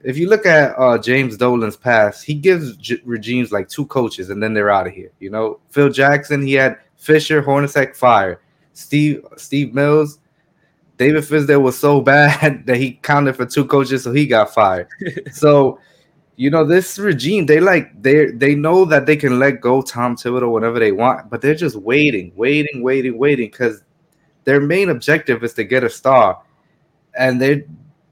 if 0.08 0.18
you 0.18 0.30
look 0.30 0.46
at 0.46 0.74
uh, 0.80 0.98
James 0.98 1.36
Dolan's 1.36 1.76
past, 1.76 2.24
he 2.24 2.34
gives 2.34 2.78
J- 2.78 3.02
regimes 3.04 3.52
like 3.52 3.68
two 3.68 3.86
coaches 3.88 4.30
and 4.30 4.42
then 4.42 4.54
they're 4.54 4.70
out 4.70 4.88
of 4.88 4.94
here. 4.94 5.12
You 5.20 5.30
know, 5.30 5.60
Phil 5.70 5.90
Jackson, 5.90 6.42
he 6.48 6.54
had 6.54 6.78
Fisher, 6.96 7.44
Hornacek, 7.44 7.94
fire. 7.94 8.40
Steve 8.72 9.26
Steve 9.36 9.74
Mills, 9.74 10.20
David 10.96 11.26
Fizdale 11.26 11.62
was 11.62 11.78
so 11.78 12.00
bad 12.14 12.66
that 12.68 12.78
he 12.78 12.94
counted 12.94 13.36
for 13.36 13.46
two 13.46 13.66
coaches, 13.66 14.04
so 14.04 14.14
he 14.14 14.26
got 14.26 14.54
fired. 14.54 14.88
so, 15.34 15.78
you 16.38 16.52
know, 16.52 16.64
this 16.64 16.98
regime, 16.98 17.46
they 17.46 17.60
like 17.60 18.02
they 18.02 18.28
they 18.28 18.56
know 18.56 18.86
that 18.86 19.08
they 19.08 19.18
can 19.18 19.40
let 19.40 19.60
go 19.60 19.82
Tom 19.82 20.16
Thibodeau 20.16 20.54
whenever 20.54 20.80
they 20.80 20.94
want, 20.94 21.30
but 21.30 21.42
they're 21.42 21.54
just 21.54 21.76
waiting, 21.76 22.32
waiting, 22.38 22.82
waiting, 22.82 23.18
waiting 23.18 23.50
because 23.50 23.84
their 24.46 24.62
main 24.62 24.88
objective 24.88 25.44
is 25.44 25.54
to 25.56 25.66
get 25.66 25.84
a 25.84 25.90
star, 25.90 26.42
and 27.20 27.42
they're 27.42 27.64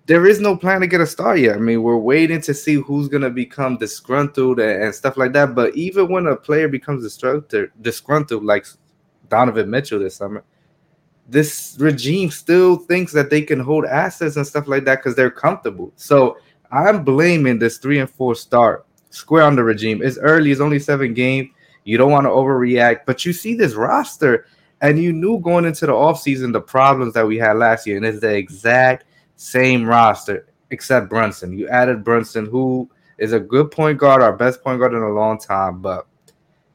there 0.08 0.28
is 0.28 0.40
no 0.40 0.56
plan 0.56 0.82
to 0.82 0.88
get 0.88 1.02
a 1.02 1.08
star 1.08 1.36
yet. 1.36 1.56
I 1.56 1.60
mean, 1.60 1.82
we're 1.82 1.98
waiting 1.98 2.42
to 2.42 2.54
see 2.54 2.76
who's 2.76 3.08
gonna 3.08 3.30
become 3.30 3.78
disgruntled 3.78 4.60
and, 4.60 4.84
and 4.84 4.96
stuff 4.96 5.18
like 5.18 5.34
that. 5.34 5.56
But 5.56 5.76
even 5.76 6.10
when 6.10 6.28
a 6.28 6.36
player 6.36 6.68
becomes 6.68 7.04
disgruntled, 7.04 7.70
disgruntled 7.82 8.44
like 8.44 8.68
Donovan 9.30 9.70
Mitchell 9.70 10.00
this 10.00 10.16
summer, 10.16 10.44
this 11.28 11.76
regime 11.80 12.30
still 12.30 12.78
thinks 12.78 13.12
that 13.14 13.32
they 13.32 13.42
can 13.42 13.60
hold 13.60 13.86
assets 13.86 14.36
and 14.36 14.46
stuff 14.46 14.68
like 14.68 14.86
that 14.86 14.98
because 14.98 15.16
they're 15.16 15.32
comfortable. 15.32 15.92
So 15.96 16.38
I'm 16.72 17.04
blaming 17.04 17.58
this 17.58 17.80
three 17.80 18.00
and 18.00 18.10
four 18.10 18.36
start 18.36 18.86
square 19.10 19.44
on 19.44 19.56
the 19.56 19.64
regime. 19.64 20.02
It's 20.04 20.20
early, 20.20 20.52
it's 20.52 20.62
only 20.62 20.80
seven 20.80 21.14
games. 21.14 21.50
You 21.84 21.98
don't 21.98 22.12
want 22.12 22.26
to 22.26 22.32
overreact, 22.32 23.02
but 23.06 23.26
you 23.26 23.34
see 23.34 23.56
this 23.56 23.74
roster, 23.74 24.48
and 24.82 25.02
you 25.02 25.14
knew 25.14 25.40
going 25.40 25.66
into 25.66 25.86
the 25.86 25.94
offseason 25.94 26.52
the 26.52 26.62
problems 26.62 27.14
that 27.14 27.26
we 27.26 27.38
had 27.38 27.58
last 27.58 27.88
year, 27.88 27.98
and 27.98 28.06
it's 28.06 28.20
the 28.20 28.36
exact 28.36 29.06
same 29.36 29.86
roster 29.86 30.48
except 30.72 31.10
Brunson. 31.10 31.58
You 31.58 31.68
added 31.70 32.04
Brunson, 32.04 32.46
who 32.46 32.90
is 33.18 33.34
a 33.34 33.40
good 33.40 33.72
point 33.72 33.98
guard, 33.98 34.22
our 34.22 34.36
best 34.36 34.64
point 34.64 34.80
guard 34.80 34.94
in 34.94 35.02
a 35.02 35.10
long 35.10 35.40
time, 35.40 35.82
but 35.82 36.08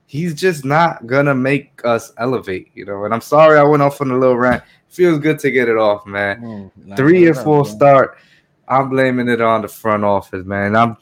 he's 0.07 0.35
just 0.35 0.65
not 0.65 1.07
gonna 1.07 1.35
make 1.35 1.81
us 1.85 2.13
elevate, 2.19 2.71
you 2.75 2.85
know. 2.85 3.05
And 3.05 3.15
I'm 3.15 3.21
sorry 3.21 3.59
I 3.59 3.63
went 3.63 3.83
off 3.83 4.01
on 4.01 4.11
a 4.11 4.19
little 4.19 4.37
rant. 4.37 4.63
Feels 4.89 5.19
good 5.21 5.39
to 5.41 5.51
get 5.51 5.69
it 5.69 5.77
off, 5.77 6.05
man. 6.07 6.73
Mm, 6.77 6.97
Three 6.97 7.27
or 7.27 7.35
four 7.35 7.65
start. 7.65 8.19
I'm 8.67 8.89
blaming 8.89 9.29
it 9.29 9.41
on 9.41 9.63
the 9.63 9.69
front 9.69 10.05
office, 10.05 10.45
man. 10.45 10.75
I'm 10.77 10.97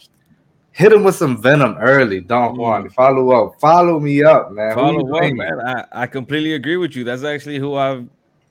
hit 0.73 0.93
him 0.93 1.05
with 1.05 1.17
some 1.17 1.41
venom 1.41 1.77
early. 1.79 2.21
Don 2.21 2.55
mm. 2.55 2.59
Juan, 2.59 2.91
follow 2.91 3.31
up, 3.31 3.61
follow 3.61 3.99
me 3.99 4.23
up, 4.23 4.53
man. 4.53 4.75
Follow 4.75 5.17
up, 5.17 5.33
man. 5.33 5.61
I, 5.61 5.85
I 6.03 6.07
completely 6.07 6.55
agree 6.55 6.77
with 6.77 6.95
you. 6.95 7.05
That's 7.05 7.25
actually 7.25 7.59
who 7.59 7.75
i 7.75 8.05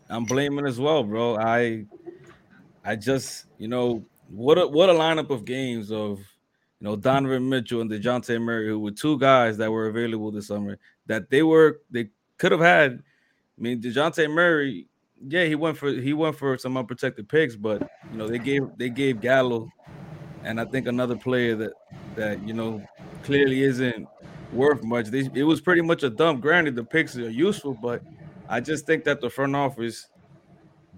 I'm 0.09 0.23
blaming 0.23 0.65
as 0.65 0.79
well, 0.79 1.03
bro. 1.03 1.37
I 1.37 1.85
I 2.87 2.95
just 2.95 3.47
you 3.57 3.67
know 3.67 4.05
what 4.29 4.57
a 4.57 4.65
what 4.65 4.89
a 4.89 4.93
lineup 4.93 5.29
of 5.29 5.43
games 5.43 5.91
of 5.91 6.19
you 6.19 6.85
know 6.87 6.95
Donovan 6.95 7.49
Mitchell 7.49 7.81
and 7.81 7.91
Dejounte 7.91 8.41
Murray, 8.41 8.69
who 8.69 8.79
were 8.79 8.91
two 8.91 9.19
guys 9.19 9.57
that 9.57 9.69
were 9.69 9.87
available 9.87 10.31
this 10.31 10.47
summer 10.47 10.79
that 11.05 11.29
they 11.29 11.43
were 11.43 11.81
they 11.91 12.07
could 12.37 12.53
have 12.53 12.61
had. 12.61 13.03
I 13.57 13.61
mean, 13.61 13.81
Dejounte 13.81 14.31
Murray, 14.33 14.87
yeah, 15.27 15.43
he 15.43 15.55
went 15.55 15.77
for 15.77 15.91
he 15.91 16.13
went 16.13 16.37
for 16.37 16.57
some 16.57 16.77
unprotected 16.77 17.27
picks, 17.27 17.57
but 17.57 17.81
you 18.09 18.17
know 18.17 18.25
they 18.25 18.39
gave 18.39 18.63
they 18.77 18.89
gave 18.89 19.19
Gallo, 19.19 19.67
and 20.45 20.57
I 20.57 20.63
think 20.63 20.87
another 20.87 21.17
player 21.17 21.57
that 21.57 21.73
that 22.15 22.47
you 22.47 22.53
know 22.53 22.81
clearly 23.23 23.63
isn't 23.63 24.07
worth 24.53 24.81
much. 24.81 25.07
They, 25.07 25.29
it 25.33 25.43
was 25.43 25.59
pretty 25.59 25.81
much 25.81 26.03
a 26.03 26.09
dump. 26.09 26.39
Granted, 26.39 26.77
the 26.77 26.85
picks 26.85 27.17
are 27.17 27.29
useful, 27.29 27.73
but 27.73 28.01
I 28.47 28.61
just 28.61 28.85
think 28.85 29.03
that 29.03 29.19
the 29.19 29.29
front 29.29 29.57
office 29.57 30.07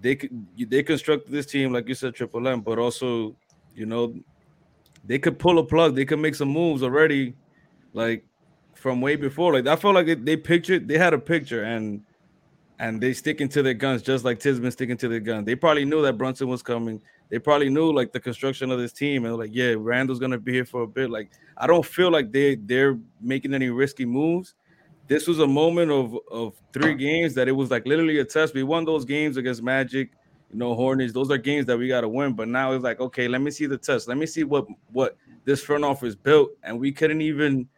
they 0.00 0.16
could 0.16 0.46
they 0.56 0.82
constructed 0.82 1.32
this 1.32 1.46
team 1.46 1.72
like 1.72 1.88
you 1.88 1.94
said, 1.94 2.14
Triple 2.14 2.46
M, 2.48 2.60
but 2.60 2.78
also 2.78 3.36
you 3.74 3.86
know 3.86 4.14
they 5.04 5.18
could 5.18 5.38
pull 5.38 5.58
a 5.58 5.64
plug. 5.64 5.94
They 5.94 6.04
could 6.04 6.18
make 6.18 6.34
some 6.34 6.48
moves 6.48 6.82
already, 6.82 7.34
like 7.92 8.24
from 8.74 9.00
way 9.00 9.16
before. 9.16 9.52
Like 9.52 9.66
I 9.66 9.76
felt 9.76 9.94
like 9.94 10.24
they 10.24 10.36
pictured 10.36 10.88
they 10.88 10.98
had 10.98 11.14
a 11.14 11.18
picture 11.18 11.64
and 11.64 12.02
and 12.78 13.00
they 13.00 13.12
sticking 13.12 13.48
to 13.50 13.62
their 13.62 13.74
guns 13.74 14.00
just 14.02 14.24
like 14.24 14.42
been 14.42 14.70
sticking 14.70 14.96
to 14.96 15.08
their 15.08 15.20
gun. 15.20 15.44
They 15.44 15.54
probably 15.54 15.84
knew 15.84 16.00
that 16.02 16.16
Brunson 16.16 16.48
was 16.48 16.62
coming. 16.62 17.00
They 17.28 17.38
probably 17.38 17.68
knew 17.68 17.92
like 17.92 18.12
the 18.12 18.20
construction 18.20 18.70
of 18.70 18.78
this 18.78 18.92
team 18.92 19.26
and 19.26 19.36
like 19.36 19.50
yeah, 19.52 19.74
Randle's 19.76 20.18
gonna 20.18 20.38
be 20.38 20.52
here 20.52 20.64
for 20.64 20.82
a 20.82 20.86
bit. 20.86 21.10
Like 21.10 21.30
I 21.58 21.66
don't 21.66 21.84
feel 21.84 22.10
like 22.10 22.32
they 22.32 22.56
they're 22.56 22.98
making 23.20 23.54
any 23.54 23.68
risky 23.68 24.06
moves. 24.06 24.54
This 25.10 25.26
was 25.26 25.40
a 25.40 25.46
moment 25.46 25.90
of 25.90 26.16
of 26.30 26.54
three 26.72 26.94
games 26.94 27.34
that 27.34 27.48
it 27.48 27.52
was 27.52 27.70
like 27.70 27.86
literally 27.86 28.20
a 28.20 28.24
test. 28.24 28.54
We 28.54 28.62
won 28.62 28.86
those 28.86 29.04
games 29.04 29.36
against 29.36 29.62
Magic, 29.62 30.12
you 30.50 30.58
know, 30.58 30.74
Hornets. 30.74 31.12
Those 31.12 31.30
are 31.30 31.36
games 31.36 31.66
that 31.66 31.76
we 31.76 31.88
got 31.88 32.00
to 32.00 32.08
win. 32.08 32.32
But 32.32 32.48
now 32.48 32.72
it's 32.72 32.84
like 32.84 33.00
okay, 33.00 33.28
let 33.28 33.42
me 33.42 33.50
see 33.50 33.66
the 33.66 33.76
test. 33.76 34.08
Let 34.08 34.16
me 34.16 34.24
see 34.24 34.44
what 34.44 34.66
what 34.92 35.16
this 35.44 35.62
front 35.62 35.84
office 35.84 36.14
built, 36.14 36.52
and 36.62 36.80
we 36.80 36.92
couldn't 36.92 37.20
even 37.20 37.68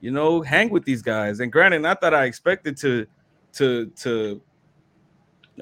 you 0.00 0.10
know, 0.10 0.40
hang 0.40 0.70
with 0.70 0.84
these 0.84 1.02
guys. 1.02 1.40
And 1.40 1.52
granted, 1.52 1.82
not 1.82 2.00
that 2.00 2.14
I 2.14 2.24
expected 2.24 2.76
to 2.78 3.06
to 3.52 3.86
to 3.86 4.40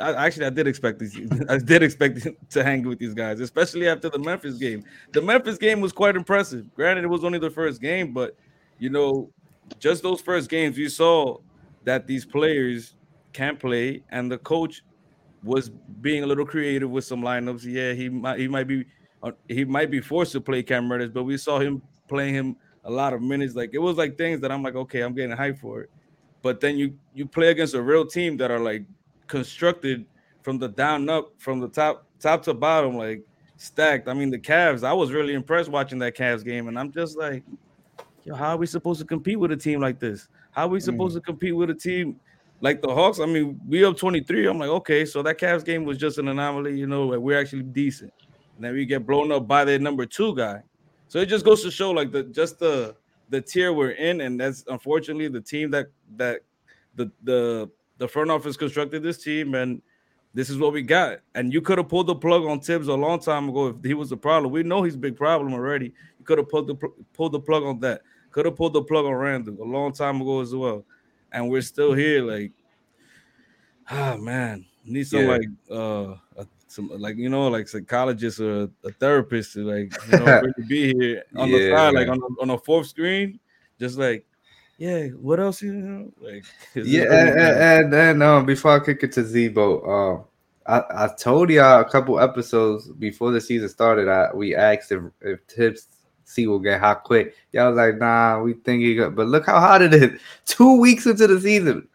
I, 0.01 0.27
actually 0.27 0.47
I 0.47 0.51
did 0.51 0.67
expect 0.69 1.01
these 1.01 1.19
I 1.49 1.59
did 1.59 1.83
expect 1.83 2.27
to 2.51 2.65
hang 2.65 2.87
with 2.87 2.99
these 2.99 3.15
guys, 3.15 3.41
especially 3.41 3.89
after 3.89 4.09
the 4.09 4.19
Memphis 4.19 4.57
game. 4.57 4.85
The 5.13 5.23
Memphis 5.23 5.59
game 5.59 5.81
was 5.81 5.93
quite 5.93 6.17
impressive. 6.17 6.73
Granted, 6.75 7.05
it 7.05 7.09
was 7.09 7.25
only 7.25 7.39
the 7.39 7.51
first 7.51 7.81
game, 7.81 8.13
but 8.13 8.37
you 8.79 8.91
know, 8.91 9.31
just 9.79 10.03
those 10.03 10.21
first 10.21 10.49
games, 10.49 10.77
you 10.79 10.89
saw 10.89 11.39
that 11.85 12.07
these 12.07 12.25
players 12.25 12.95
can 13.33 13.57
play, 13.57 14.03
and 14.11 14.31
the 14.31 14.39
coach 14.39 14.83
was 15.43 15.71
being 16.01 16.25
a 16.25 16.27
little 16.27 16.47
creative 16.47 16.91
with 16.91 17.05
some 17.05 17.23
lineups. 17.23 17.65
Yeah, 17.65 17.93
he 17.93 18.09
might 18.09 18.39
he 18.39 18.49
might 18.49 18.67
be 18.67 18.85
uh, 19.23 19.33
he 19.49 19.65
might 19.65 19.91
be 19.91 20.01
forced 20.01 20.33
to 20.33 20.41
play 20.41 20.63
Cam 20.63 20.91
Reddish, 20.91 21.11
but 21.13 21.25
we 21.25 21.37
saw 21.37 21.59
him 21.59 21.83
playing 22.09 22.35
him 22.35 22.57
a 22.85 22.91
lot 22.91 23.13
of 23.13 23.23
minutes. 23.23 23.55
Like 23.55 23.71
it 23.73 23.79
was 23.79 23.97
like 23.97 24.17
things 24.17 24.41
that 24.41 24.51
I'm 24.51 24.63
like, 24.63 24.75
okay, 24.75 25.03
I'm 25.03 25.15
getting 25.15 25.37
hyped 25.37 25.61
for 25.61 25.83
it. 25.83 25.91
But 26.43 26.61
then 26.61 26.77
you 26.77 26.97
you 27.15 27.27
play 27.27 27.49
against 27.49 27.75
a 27.75 27.83
real 27.83 28.07
team 28.07 28.37
that 28.39 28.51
are 28.51 28.61
like 28.61 28.85
constructed 29.27 30.07
from 30.43 30.59
the 30.59 30.69
down 30.69 31.09
up, 31.09 31.33
from 31.39 31.61
the 31.61 31.69
top 31.69 32.07
top 32.21 32.43
to 32.45 32.55
bottom, 32.55 32.97
like 32.97 33.23
stacked. 33.57 34.09
I 34.09 34.15
mean, 34.15 34.31
the 34.31 34.39
Cavs. 34.39 34.85
I 34.85 34.93
was 34.93 35.13
really 35.13 35.35
impressed 35.35 35.69
watching 35.69 35.99
that 36.01 36.17
Cavs 36.17 36.45
game, 36.45 36.69
and 36.69 36.79
I'm 36.79 36.91
just 36.91 37.17
like, 37.17 37.45
yo, 38.29 38.35
how 38.35 38.51
are 38.51 38.57
we 38.57 38.67
supposed 38.67 39.01
to 39.01 39.07
compete 39.07 39.39
with 39.39 39.51
a 39.51 39.57
team 39.57 39.81
like 39.81 39.99
this? 39.99 40.29
How 40.51 40.67
are 40.67 40.69
we 40.69 40.81
supposed 40.81 41.17
mm. 41.17 41.21
to 41.21 41.23
compete 41.23 41.57
with 41.57 41.71
a 41.71 41.75
team 41.75 42.21
like 42.61 42.83
the 42.83 42.89
Hawks? 42.89 43.21
I 43.21 43.27
mean, 43.27 43.59
we 43.67 43.85
up 43.85 43.97
23. 43.97 44.47
I'm 44.47 44.59
like, 44.59 44.69
okay, 44.69 45.05
so 45.05 45.23
that 45.23 45.39
Cavs 45.39 45.65
game 45.65 45.85
was 45.85 45.99
just 45.99 46.19
an 46.19 46.29
anomaly, 46.29 46.79
you 46.79 46.87
know, 46.87 47.07
like 47.07 47.19
we're 47.19 47.41
actually 47.41 47.63
decent. 47.63 48.13
And 48.57 48.65
then 48.65 48.75
we 48.75 48.85
get 48.85 49.07
blown 49.07 49.33
up 49.33 49.49
by 49.49 49.65
their 49.65 49.79
number 49.79 50.05
two 50.05 50.37
guy. 50.37 50.63
So 51.09 51.19
it 51.21 51.27
just 51.27 51.45
goes 51.45 51.63
to 51.63 51.71
show 51.71 51.91
like 51.91 52.13
the 52.13 52.25
just 52.25 52.59
the 52.59 52.95
the 53.31 53.41
tier 53.41 53.73
we're 53.73 53.93
in, 53.93 54.21
and 54.21 54.39
that's 54.39 54.65
unfortunately 54.69 55.29
the 55.29 55.41
team 55.41 55.71
that 55.71 55.87
that 56.17 56.41
the 56.97 57.11
the 57.23 57.71
the 57.97 58.09
front 58.09 58.31
office 58.31 58.57
constructed 58.57 59.03
this 59.03 59.23
team, 59.23 59.55
and 59.55 59.81
this 60.35 60.51
is 60.51 60.59
what 60.59 60.73
we 60.73 60.83
got. 60.83 61.21
And 61.35 61.53
you 61.53 61.63
could 61.63 61.79
have 61.79 61.89
pulled 61.89 62.09
the 62.09 62.15
plug 62.15 62.45
on 62.45 62.61
Thibs 62.61 62.89
a 62.89 62.95
long 62.95 63.21
time 63.21 63.49
ago 63.49 63.69
if 63.69 63.77
he 63.83 63.95
was 63.95 64.11
the 64.11 64.17
problem. 64.17 64.53
We 64.53 64.63
know 64.65 64.83
he's 64.83 64.97
a 64.97 64.99
big 64.99 65.17
problem 65.17 65.55
already. 65.55 65.87
You 66.19 66.25
could 66.25 66.39
have 66.39 66.51
pulled 66.51 66.67
the 66.67 66.75
pulled 67.15 67.33
the 67.33 67.41
plug 67.41 67.63
on 67.63 67.81
that. 67.81 68.03
Could 68.31 68.47
have 68.47 68.57
pulled 68.57 68.75
the 68.75 68.83
plug 68.83 69.07
on 69.07 69.13
Randle 69.13 69.57
a 69.63 69.65
long 69.65 69.93
time 69.93 70.21
ago 70.21 70.41
as 70.41 70.55
well. 70.55 70.85
And 71.33 71.49
we're 71.51 71.63
still 71.63 71.93
here, 71.93 72.23
like, 72.23 72.53
ah 73.91 74.17
man, 74.17 74.67
need 74.85 75.07
some 75.07 75.21
yeah. 75.21 75.29
like 75.29 75.49
uh 75.71 76.15
a 76.37 76.47
some 76.69 76.91
like 76.99 77.17
you 77.17 77.29
know 77.29 77.49
like 77.49 77.67
psychologist 77.69 78.41
or 78.41 78.69
a 78.85 78.93
therapist 79.01 79.55
to 79.55 79.65
like 79.65 79.93
you 80.11 80.19
know 80.19 80.41
really 80.43 80.69
be 80.69 80.95
here 80.95 81.25
on 81.37 81.49
yeah, 81.49 81.59
the 81.59 81.71
side 81.71 81.95
like 81.95 82.09
on 82.09 82.19
a, 82.19 82.43
on 82.43 82.51
a 82.51 82.59
fourth 82.59 82.87
screen 82.87 83.41
just 83.81 83.99
like 83.99 84.25
yeah 84.77 85.07
what 85.09 85.41
else 85.41 85.63
you 85.63 85.73
know 85.73 86.13
like 86.21 86.45
yeah 86.75 87.05
and, 87.05 87.41
and, 87.41 87.95
and 87.95 88.23
um 88.23 88.45
before 88.45 88.73
i 88.73 88.85
kick 88.85 89.03
it 89.03 89.13
to 89.13 89.25
Z-Bo 89.25 89.83
um 89.83 90.25
I, 90.67 91.05
I 91.05 91.09
told 91.19 91.49
y'all 91.49 91.81
a 91.81 91.85
couple 91.89 92.21
episodes 92.21 92.89
before 92.93 93.33
the 93.33 93.41
season 93.41 93.71
started 93.71 94.07
I, 94.07 94.29
we 94.35 94.55
asked 94.55 94.93
if, 94.93 95.03
if 95.23 95.41
Thibs 95.49 95.89
C 96.29 96.47
will 96.47 96.59
get 96.59 96.81
hot 96.81 97.05
quick 97.05 97.35
y'all 97.53 97.75
like 97.75 97.99
nah 97.99 98.41
we 98.41 98.55
think 98.55 98.83
he 98.83 98.99
but 98.99 99.27
look 99.27 99.47
how 99.47 99.61
hot 99.61 99.83
it 99.83 99.95
is 99.95 100.21
two 100.45 100.79
weeks 100.79 101.07
into 101.07 101.27
the 101.27 101.41
season 101.41 101.89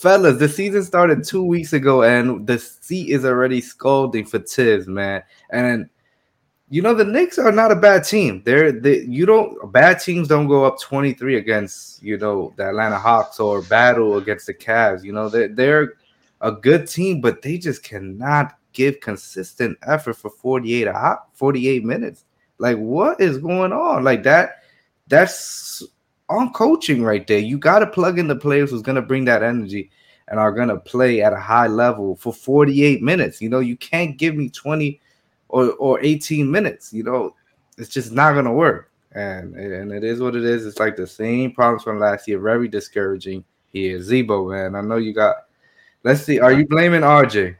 fellas, 0.00 0.38
the 0.38 0.48
season 0.48 0.82
started 0.82 1.22
two 1.22 1.44
weeks 1.44 1.74
ago, 1.74 2.04
and 2.04 2.46
the 2.46 2.58
seat 2.58 3.10
is 3.10 3.26
already 3.26 3.60
scalding 3.60 4.24
for 4.24 4.38
Thibs, 4.38 4.86
man. 4.86 5.22
And 5.50 5.90
you 6.70 6.80
know 6.80 6.94
the 6.94 7.04
Knicks 7.04 7.38
are 7.38 7.52
not 7.52 7.70
a 7.70 7.76
bad 7.76 8.04
team. 8.04 8.42
They're 8.44 8.72
they 8.72 9.00
you 9.02 9.26
don't 9.26 9.70
bad 9.72 10.00
teams 10.00 10.28
don't 10.28 10.46
go 10.46 10.64
up 10.64 10.80
23 10.80 11.36
against 11.36 12.02
you 12.02 12.16
know 12.16 12.54
the 12.56 12.68
Atlanta 12.68 12.98
Hawks 12.98 13.40
or 13.40 13.60
battle 13.62 14.16
against 14.16 14.46
the 14.46 14.54
Cavs. 14.54 15.04
You 15.04 15.12
know 15.12 15.28
they're 15.28 15.48
they're 15.48 15.94
a 16.40 16.52
good 16.52 16.88
team, 16.88 17.20
but 17.20 17.42
they 17.42 17.58
just 17.58 17.82
cannot 17.82 18.56
give 18.72 19.00
consistent 19.00 19.76
effort 19.82 20.14
for 20.14 20.30
48 20.30 20.86
a 20.86 21.18
48 21.34 21.84
minutes. 21.84 22.24
Like 22.60 22.76
what 22.76 23.20
is 23.20 23.38
going 23.38 23.72
on? 23.72 24.04
Like 24.04 24.22
that 24.24 24.62
that's 25.08 25.82
on 26.28 26.52
coaching 26.52 27.02
right 27.02 27.26
there. 27.26 27.38
You 27.38 27.58
got 27.58 27.80
to 27.80 27.86
plug 27.86 28.18
in 28.18 28.28
the 28.28 28.36
players 28.36 28.70
who's 28.70 28.82
going 28.82 28.96
to 28.96 29.02
bring 29.02 29.24
that 29.24 29.42
energy 29.42 29.90
and 30.28 30.38
are 30.38 30.52
going 30.52 30.68
to 30.68 30.76
play 30.76 31.22
at 31.22 31.32
a 31.32 31.40
high 31.40 31.66
level 31.66 32.16
for 32.16 32.32
48 32.32 33.02
minutes. 33.02 33.40
You 33.40 33.48
know, 33.48 33.58
you 33.58 33.76
can't 33.76 34.16
give 34.16 34.36
me 34.36 34.48
20 34.48 35.00
or, 35.48 35.72
or 35.72 36.00
18 36.00 36.48
minutes. 36.48 36.92
You 36.92 37.02
know, 37.02 37.34
it's 37.78 37.88
just 37.88 38.12
not 38.12 38.34
going 38.34 38.44
to 38.44 38.52
work. 38.52 38.90
And, 39.12 39.56
and 39.56 39.90
it 39.90 40.04
is 40.04 40.20
what 40.20 40.36
it 40.36 40.44
is. 40.44 40.66
It's 40.66 40.78
like 40.78 40.96
the 40.96 41.06
same 41.06 41.52
problems 41.52 41.82
from 41.82 41.98
last 41.98 42.28
year. 42.28 42.38
Very 42.38 42.68
discouraging 42.68 43.44
here. 43.72 44.00
Z-Bo, 44.00 44.50
man. 44.50 44.76
I 44.76 44.82
know 44.82 44.98
you 44.98 45.12
got. 45.12 45.46
Let's 46.04 46.22
see. 46.22 46.38
Are 46.38 46.52
you 46.52 46.66
blaming 46.66 47.00
RJ? 47.00 47.56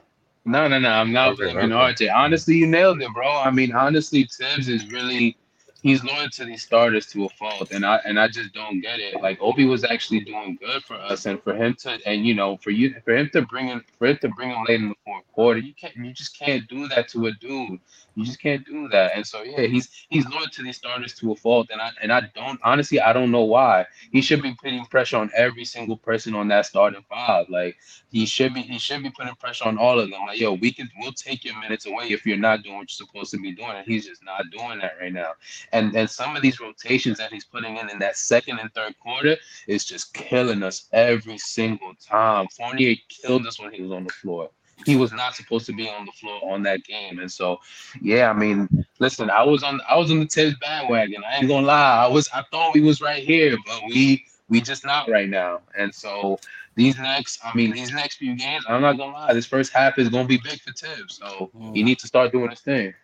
No, 0.51 0.67
no, 0.67 0.79
no. 0.79 0.89
I'm 0.89 1.13
not 1.13 1.33
okay, 1.35 1.53
blaming 1.53 1.73
okay. 1.73 2.07
RJ. 2.07 2.15
Honestly, 2.15 2.57
you 2.57 2.67
nailed 2.67 3.01
it, 3.01 3.13
bro. 3.15 3.29
I 3.29 3.51
mean, 3.51 3.73
honestly, 3.73 4.25
Thibs 4.25 4.69
is 4.69 4.91
really 4.91 5.37
he's 5.83 6.05
loyal 6.05 6.29
to 6.31 6.45
these 6.45 6.63
starters 6.63 7.07
to 7.07 7.25
a 7.25 7.29
fault, 7.31 7.71
and 7.71 7.85
I 7.87 8.01
and 8.05 8.19
I 8.19 8.29
just 8.29 8.53
don't 8.53 8.81
get 8.81 8.99
it. 8.99 9.21
Like 9.23 9.39
Obi 9.41 9.65
was 9.65 9.85
actually 9.85 10.21
doing 10.21 10.59
good 10.61 10.83
for 10.83 10.95
us, 10.95 11.27
and 11.27 11.43
for 11.43 11.55
him 11.55 11.75
to 11.81 11.99
and 12.07 12.27
you 12.27 12.35
know 12.35 12.57
for 12.59 12.71
you 12.71 12.95
for 13.05 13.17
him 13.17 13.31
to 13.33 13.43
bring 13.43 13.69
him 13.69 13.85
for 13.99 14.09
him 14.09 14.19
to 14.23 14.29
bring 14.29 14.51
him 14.51 14.65
late 14.69 14.81
in 14.81 14.89
the 14.89 14.95
fourth 15.05 15.25
quarter, 15.33 15.61
you 15.61 15.75
can't 15.75 15.95
you 15.97 16.13
just 16.13 16.39
can't 16.39 16.67
do 16.69 16.89
that 16.89 17.09
to 17.11 17.27
a 17.27 17.33
dude. 17.33 17.81
You 18.21 18.25
mm-hmm. 18.25 18.33
just 18.33 18.43
can't 18.43 18.67
do 18.67 18.87
that. 18.89 19.13
And 19.15 19.27
so 19.27 19.43
yeah, 19.43 19.63
he's 19.63 19.89
he's 20.11 20.29
loyal 20.29 20.47
to 20.53 20.63
these 20.63 20.77
starters 20.77 21.15
to 21.15 21.33
a 21.33 21.37
fault, 21.37 21.71
and 21.73 21.81
I 21.81 21.91
and 22.03 22.13
I 22.13 22.21
don't 22.35 22.61
honestly 22.63 23.01
I 23.01 23.15
don't 23.15 23.31
know 23.31 23.45
why. 23.45 23.87
He 24.13 24.21
should 24.21 24.43
be 24.43 24.55
putting 24.55 24.85
pressure 24.85 25.17
on 25.17 25.31
every 25.35 25.65
single 25.65 25.97
person 25.97 26.35
on 26.35 26.49
that 26.49 26.67
starting 26.67 27.03
five. 27.09 27.49
Like 27.49 27.79
he 28.11 28.27
should 28.27 28.53
be 28.53 28.61
he 28.61 28.79
should 28.79 29.03
be 29.03 29.09
putting 29.11 29.35
pressure 29.37 29.65
on 29.65 29.79
all 29.79 29.99
of 29.99 30.11
them. 30.11 30.21
Like 30.27 30.39
yo, 30.39 30.53
we 30.53 30.71
can 30.71 30.91
we'll 30.99 31.13
take 31.13 31.47
your 31.47 31.59
minutes 31.61 31.87
away 31.87 32.09
if 32.11 32.27
you're 32.27 32.37
not 32.37 32.63
doing 32.63 32.77
what 32.77 32.91
you're 32.91 33.07
supposed 33.07 33.31
to 33.31 33.39
be 33.39 33.53
doing, 33.53 33.73
and 33.73 33.87
he's 33.87 34.07
just 34.07 34.23
not 34.23 34.43
doing 34.51 34.81
that 34.81 34.97
right 35.01 35.13
now. 35.13 35.33
And 35.73 35.97
and 35.97 36.11
some 36.11 36.37
of 36.37 36.43
these 36.43 36.61
rotations 36.61 37.17
that 37.17 37.33
he's 37.33 37.47
putting 37.47 37.79
in 37.79 37.89
in 37.89 37.99
that 38.01 38.19
second 38.19 38.59
and 38.59 38.71
third 38.75 38.99
quarter 38.99 39.37
is 39.67 39.87
just 39.87 40.13
killing 40.13 40.63
us 40.63 40.89
every 40.93 41.39
single 41.39 41.95
time. 41.95 42.49
Fournier 42.49 42.97
killed 43.09 43.47
us 43.47 43.59
when 43.59 43.73
he 43.73 43.81
was 43.81 43.93
on 43.93 44.05
the 44.05 44.13
floor 44.13 44.51
he 44.87 44.97
was 44.97 45.13
not 45.13 45.35
supposed 45.35 45.67
to 45.67 45.73
be 45.73 45.89
on 45.89 46.07
the 46.07 46.13
floor 46.13 46.41
on 46.53 46.63
that 46.63 46.85
game. 46.85 47.19
And 47.19 47.31
so, 47.31 47.61
yeah, 48.01 48.31
I 48.31 48.33
mean, 48.33 48.87
listen, 48.99 49.31
I 49.31 49.43
was 49.43 49.63
on 49.63 49.81
I 49.89 49.97
was 49.97 50.11
on 50.11 50.21
the 50.21 50.27
Thibs 50.27 50.57
bandwagon. 50.59 51.23
I 51.29 51.37
ain't 51.37 51.49
gonna 51.49 51.67
lie. 51.67 52.05
I 52.05 52.07
was 52.07 52.29
I 52.35 52.43
thought 52.51 52.75
we 52.75 52.81
was 52.81 53.01
right 53.01 53.23
here, 53.23 53.57
but 53.67 53.83
we 53.89 54.25
we 54.49 54.61
just 54.61 54.85
not 54.85 55.09
right 55.09 55.29
now. 55.29 55.61
And 55.79 55.95
so 55.95 56.39
these 56.75 56.99
next, 56.99 57.41
I 57.45 57.55
mean, 57.55 57.73
these 57.73 57.93
next 57.93 58.17
few 58.17 58.37
games, 58.37 58.65
I'm 58.69 58.83
not 58.83 58.97
gonna 58.97 59.13
lie, 59.13 59.33
this 59.33 59.47
first 59.47 59.73
half 59.73 59.99
is 59.99 60.09
gonna 60.09 60.29
be 60.29 60.39
big 60.39 60.61
for 60.61 60.73
Thibs. 60.73 61.17
So 61.17 61.51
mm. 61.57 61.75
he 61.75 61.83
needs 61.83 62.03
to 62.03 62.09
start 62.09 62.33
doing 62.33 62.51
his 62.51 62.61
thing. 62.61 62.95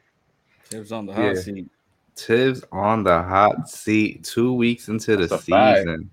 Thibs 0.64 0.92
on 0.92 1.06
the 1.06 1.14
hot 1.14 1.22
yeah. 1.22 1.40
seat. 1.40 1.70
Thibs 2.16 2.64
on 2.72 3.04
the 3.04 3.22
hot 3.22 3.68
seat 3.68 4.24
two 4.24 4.52
weeks 4.52 4.88
into 4.88 5.16
That's 5.16 5.30
the 5.30 5.38
season. 5.38 6.10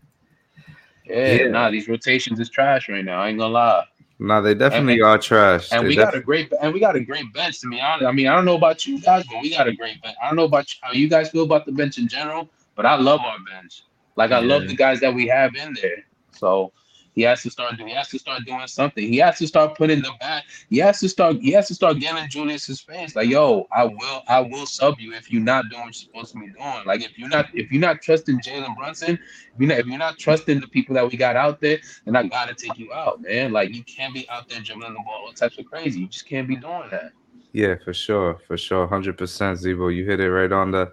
Yeah, 1.06 1.34
yeah, 1.34 1.48
nah, 1.50 1.70
these 1.70 1.88
rotations 1.90 2.40
is 2.40 2.50
trash 2.50 2.88
right 2.88 3.04
now. 3.04 3.22
I 3.22 3.30
ain't 3.30 3.38
gonna 3.38 3.54
lie. 3.54 3.84
No, 4.20 4.42
they 4.42 4.54
definitely 4.54 4.94
and, 4.94 5.04
are 5.04 5.18
trash. 5.18 5.72
And 5.72 5.84
they 5.84 5.90
we 5.90 5.96
got 5.96 6.16
a 6.16 6.22
great 6.22 6.52
and 6.62 6.74
we 6.74 6.80
got 6.80 6.96
a 6.96 7.00
great 7.00 7.32
bench. 7.34 7.60
To 7.62 7.70
be 7.70 7.82
honest, 7.82 8.06
I 8.06 8.12
mean, 8.12 8.28
I 8.28 8.36
don't 8.36 8.46
know 8.46 8.56
about 8.56 8.86
you 8.86 9.00
guys, 9.00 9.26
but 9.30 9.42
we 9.42 9.50
got 9.50 9.68
a 9.68 9.74
great 9.74 10.02
bench. 10.02 10.16
I 10.24 10.28
don't 10.28 10.36
know 10.36 10.46
about 10.46 10.68
how 10.82 10.94
you 10.94 11.10
guys 11.10 11.30
feel 11.30 11.44
about 11.44 11.66
the 11.66 11.72
bench 11.72 11.98
in 11.98 12.08
general, 12.08 12.50
but 12.76 12.86
I 12.86 12.96
love 12.96 13.20
our 13.22 13.38
bench. 13.52 13.84
Like 14.16 14.32
I 14.32 14.40
yeah. 14.40 14.48
love 14.48 14.68
the 14.68 14.76
guys 14.76 15.00
that 15.00 15.14
we 15.14 15.28
have 15.28 15.56
in 15.56 15.76
there. 15.82 16.06
So 16.32 16.72
he 17.14 17.22
has 17.24 17.44
to 17.44 17.52
start. 17.52 17.80
He 17.80 17.92
has 17.92 18.10
to 18.10 18.20
start 18.20 18.44
doing 18.46 18.66
something. 18.68 19.08
He 19.08 19.18
has 19.18 19.38
to 19.38 19.48
start 19.48 19.78
putting 19.78 20.02
the 20.02 20.12
back. 20.20 20.46
He 20.70 20.78
has 20.80 21.00
to 21.02 21.10
start. 21.10 21.38
He 21.38 21.52
has 21.52 21.68
to 21.68 21.76
start 21.76 22.00
getting 22.00 22.28
Julius's 22.30 22.82
face. 22.82 23.16
Like, 23.16 23.30
yo, 23.30 23.68
I 23.72 23.86
will. 23.86 24.24
I 24.28 24.40
will 24.40 24.66
sub 24.66 25.00
you 25.00 25.14
if 25.14 25.32
you're 25.32 25.42
not 25.42 25.70
doing 25.70 25.84
what 25.84 26.02
you're 26.02 26.10
supposed 26.10 26.32
to 26.34 26.40
be 26.40 26.48
doing. 26.48 26.86
Like, 26.86 27.04
if 27.04 27.18
you're 27.18 27.30
not. 27.30 27.48
If 27.54 27.72
you're 27.72 27.82
not 27.82 28.02
trusting 28.02 28.40
Jalen 28.40 28.76
Brunson, 28.76 29.12
if 29.12 29.60
you're 29.60 29.70
not. 29.70 29.80
If 29.80 29.86
you're 29.86 29.98
not 29.98 30.18
trusting 30.18 30.60
the 30.60 30.68
people 30.68 30.96
that 30.96 31.10
we 31.10 31.18
got 31.18 31.36
out 31.36 31.62
there, 31.62 31.80
then 32.06 32.16
I 32.16 32.24
gotta 32.24 32.56
take 32.56 32.78
you 32.78 32.92
out, 32.94 33.22
man. 33.22 33.52
Like, 33.52 33.74
you 33.74 33.84
can't 33.84 34.14
be 34.14 34.28
out 34.30 34.50
there 34.50 34.62
dribbling 34.62 34.94
the 34.94 35.00
ball 35.06 35.26
all 35.26 35.34
types 35.34 35.58
of 35.60 35.66
crazy. 35.66 36.02
You 36.02 36.08
just 36.08 36.28
can't 36.28 36.48
be 36.48 36.56
doing 36.56 36.90
that. 36.92 37.12
Yeah, 37.52 37.76
for 37.84 37.94
sure, 37.94 38.40
for 38.48 38.58
sure, 38.58 38.88
hundred 38.88 39.20
percent, 39.20 39.60
Z-Bo. 39.60 39.90
You 39.90 40.06
hit 40.06 40.20
it 40.20 40.32
right 40.32 40.52
on 40.52 40.72
the 40.72 40.92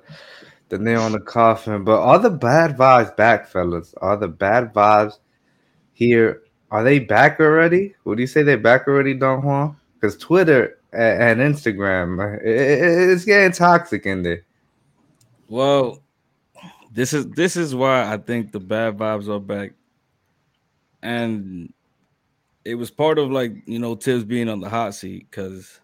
the 0.69 0.79
nail 0.79 1.00
on 1.00 1.12
the 1.12 1.21
coffin. 1.21 1.83
But 1.83 2.00
all 2.00 2.19
the 2.19 2.31
bad 2.31 2.77
vibes 2.77 3.17
back, 3.17 3.49
fellas. 3.49 3.95
All 4.03 4.19
the 4.19 4.29
bad 4.29 4.75
vibes 4.75 5.19
here. 6.00 6.42
Are 6.73 6.83
they 6.83 6.99
back 6.99 7.38
already? 7.38 7.95
Would 8.04 8.19
you 8.19 8.26
say 8.26 8.42
they're 8.42 8.59
back 8.59 8.88
already, 8.88 9.14
Don 9.14 9.42
Juan? 9.42 9.76
Because 9.95 10.16
Twitter 10.16 10.78
and 10.92 11.40
Instagram, 11.40 12.19
uh, 12.19 12.38
it's 12.42 13.25
getting 13.25 13.52
toxic 13.52 14.07
in 14.07 14.23
there. 14.23 14.42
Well, 15.49 16.02
this 16.90 17.12
is 17.12 17.28
this 17.30 17.57
is 17.57 17.75
why 17.75 18.12
I 18.12 18.16
think 18.16 18.50
the 18.50 18.61
bad 18.61 18.97
vibes 18.97 19.28
are 19.28 19.38
back, 19.38 19.73
and 21.02 21.73
it 22.64 22.76
was 22.76 22.90
part 22.90 23.19
of 23.19 23.30
like 23.30 23.52
you 23.66 23.78
know 23.78 23.95
Thibs 23.95 24.25
being 24.25 24.49
on 24.49 24.61
the 24.61 24.69
hot 24.69 24.95
seat 24.95 25.26
because 25.30 25.80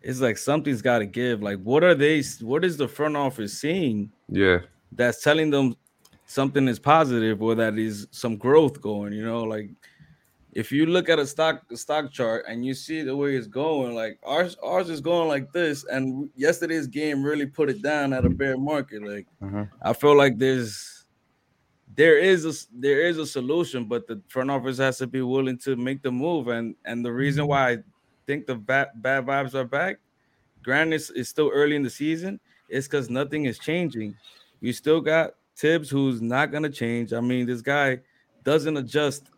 it's 0.00 0.20
like 0.20 0.38
something's 0.38 0.82
got 0.82 0.98
to 1.00 1.06
give. 1.06 1.42
Like, 1.42 1.60
what 1.60 1.84
are 1.84 1.94
they? 1.94 2.22
What 2.40 2.64
is 2.64 2.76
the 2.76 2.88
front 2.88 3.16
office 3.16 3.60
seeing? 3.60 4.10
Yeah, 4.28 4.58
that's 4.92 5.22
telling 5.22 5.50
them 5.50 5.76
something 6.26 6.68
is 6.68 6.78
positive 6.78 7.42
or 7.42 7.54
that 7.54 7.78
is 7.78 8.06
some 8.10 8.36
growth 8.36 8.80
going. 8.80 9.12
You 9.12 9.24
know, 9.24 9.42
like 9.42 9.70
if 10.52 10.70
you 10.70 10.86
look 10.86 11.08
at 11.08 11.18
a 11.18 11.26
stock 11.26 11.62
a 11.70 11.76
stock 11.76 12.12
chart 12.12 12.44
and 12.48 12.64
you 12.64 12.74
see 12.74 13.02
the 13.02 13.16
way 13.16 13.36
it's 13.36 13.46
going, 13.46 13.94
like 13.94 14.18
ours 14.22 14.56
ours 14.62 14.88
is 14.88 15.00
going 15.00 15.28
like 15.28 15.52
this, 15.52 15.84
and 15.84 16.30
yesterday's 16.36 16.86
game 16.86 17.22
really 17.22 17.46
put 17.46 17.68
it 17.68 17.82
down 17.82 18.12
at 18.12 18.24
a 18.24 18.30
bear 18.30 18.56
market. 18.56 19.02
Like 19.02 19.26
uh-huh. 19.42 19.66
I 19.82 19.92
feel 19.92 20.16
like 20.16 20.38
there's 20.38 21.04
there 21.96 22.18
is 22.18 22.44
a 22.44 22.52
there 22.72 23.00
is 23.00 23.18
a 23.18 23.26
solution, 23.26 23.86
but 23.86 24.06
the 24.06 24.20
front 24.28 24.50
office 24.50 24.78
has 24.78 24.98
to 24.98 25.06
be 25.06 25.22
willing 25.22 25.58
to 25.58 25.76
make 25.76 26.02
the 26.02 26.12
move. 26.12 26.48
And 26.48 26.74
and 26.84 27.04
the 27.04 27.12
reason 27.12 27.46
why 27.46 27.72
I 27.72 27.78
think 28.26 28.46
the 28.46 28.54
bad 28.54 28.88
bad 28.96 29.26
vibes 29.26 29.54
are 29.54 29.64
back, 29.64 29.98
granted 30.62 30.96
it's, 30.96 31.10
it's 31.10 31.28
still 31.28 31.50
early 31.52 31.76
in 31.76 31.82
the 31.82 31.90
season, 31.90 32.40
is 32.68 32.86
because 32.86 33.10
nothing 33.10 33.44
is 33.44 33.58
changing. 33.58 34.16
You 34.60 34.72
still 34.72 35.00
got 35.00 35.34
Thibs, 35.56 35.90
who's 35.90 36.20
not 36.20 36.50
gonna 36.50 36.70
change. 36.70 37.12
I 37.12 37.20
mean, 37.20 37.46
this 37.46 37.62
guy 37.62 38.00
doesn't 38.42 38.76
adjust 38.76 39.30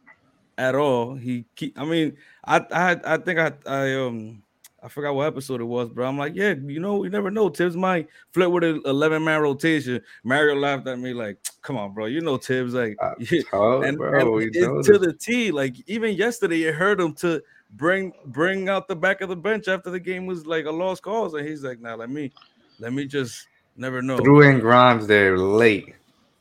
at 0.59 0.75
all. 0.75 1.15
He 1.15 1.45
keep, 1.55 1.79
I 1.79 1.85
mean, 1.85 2.17
I 2.45 2.59
I 2.71 3.15
I 3.15 3.17
think 3.19 3.39
I 3.39 3.53
I 3.67 3.95
um 3.95 4.43
I 4.83 4.89
forgot 4.89 5.15
what 5.15 5.27
episode 5.27 5.61
it 5.61 5.65
was, 5.65 5.89
but 5.91 6.03
I'm 6.03 6.17
like, 6.17 6.37
yeah, 6.37 6.55
you 6.63 6.79
know, 6.79 7.03
you 7.03 7.11
never 7.11 7.31
know. 7.31 7.49
Thibs 7.49 7.77
might 7.77 8.09
flip 8.31 8.51
with 8.51 8.63
an 8.63 8.83
11 8.85 9.25
man 9.25 9.41
rotation. 9.41 10.01
Mario 10.23 10.55
laughed 10.55 10.87
at 10.87 10.99
me 10.99 11.13
like, 11.13 11.39
come 11.63 11.77
on, 11.77 11.93
bro. 11.93 12.07
You 12.07 12.21
know 12.21 12.37
Thibs 12.37 12.73
like, 12.73 12.97
told, 13.51 13.85
and, 13.85 13.99
bro, 13.99 14.39
and 14.39 14.85
to 14.85 14.99
the 14.99 15.13
T. 15.13 15.51
Like 15.51 15.77
even 15.89 16.15
yesterday, 16.15 16.63
it 16.63 16.75
hurt 16.75 17.01
him 17.01 17.15
to 17.15 17.43
bring 17.73 18.13
bring 18.27 18.69
out 18.69 18.87
the 18.87 18.97
back 18.97 19.23
of 19.23 19.29
the 19.29 19.37
bench 19.37 19.67
after 19.67 19.91
the 19.91 19.99
game 19.99 20.25
was 20.25 20.47
like 20.47 20.67
a 20.67 20.71
lost 20.71 21.03
cause, 21.03 21.35
and 21.35 21.47
he's 21.47 21.65
like, 21.65 21.81
nah, 21.81 21.95
let 21.95 22.11
me 22.11 22.31
let 22.79 22.93
me 22.93 23.07
just 23.07 23.49
never 23.77 24.01
know. 24.03 24.19
Threw 24.19 24.43
in 24.43 24.61
Grimes 24.61 25.07
there 25.07 25.37
late. 25.37 25.95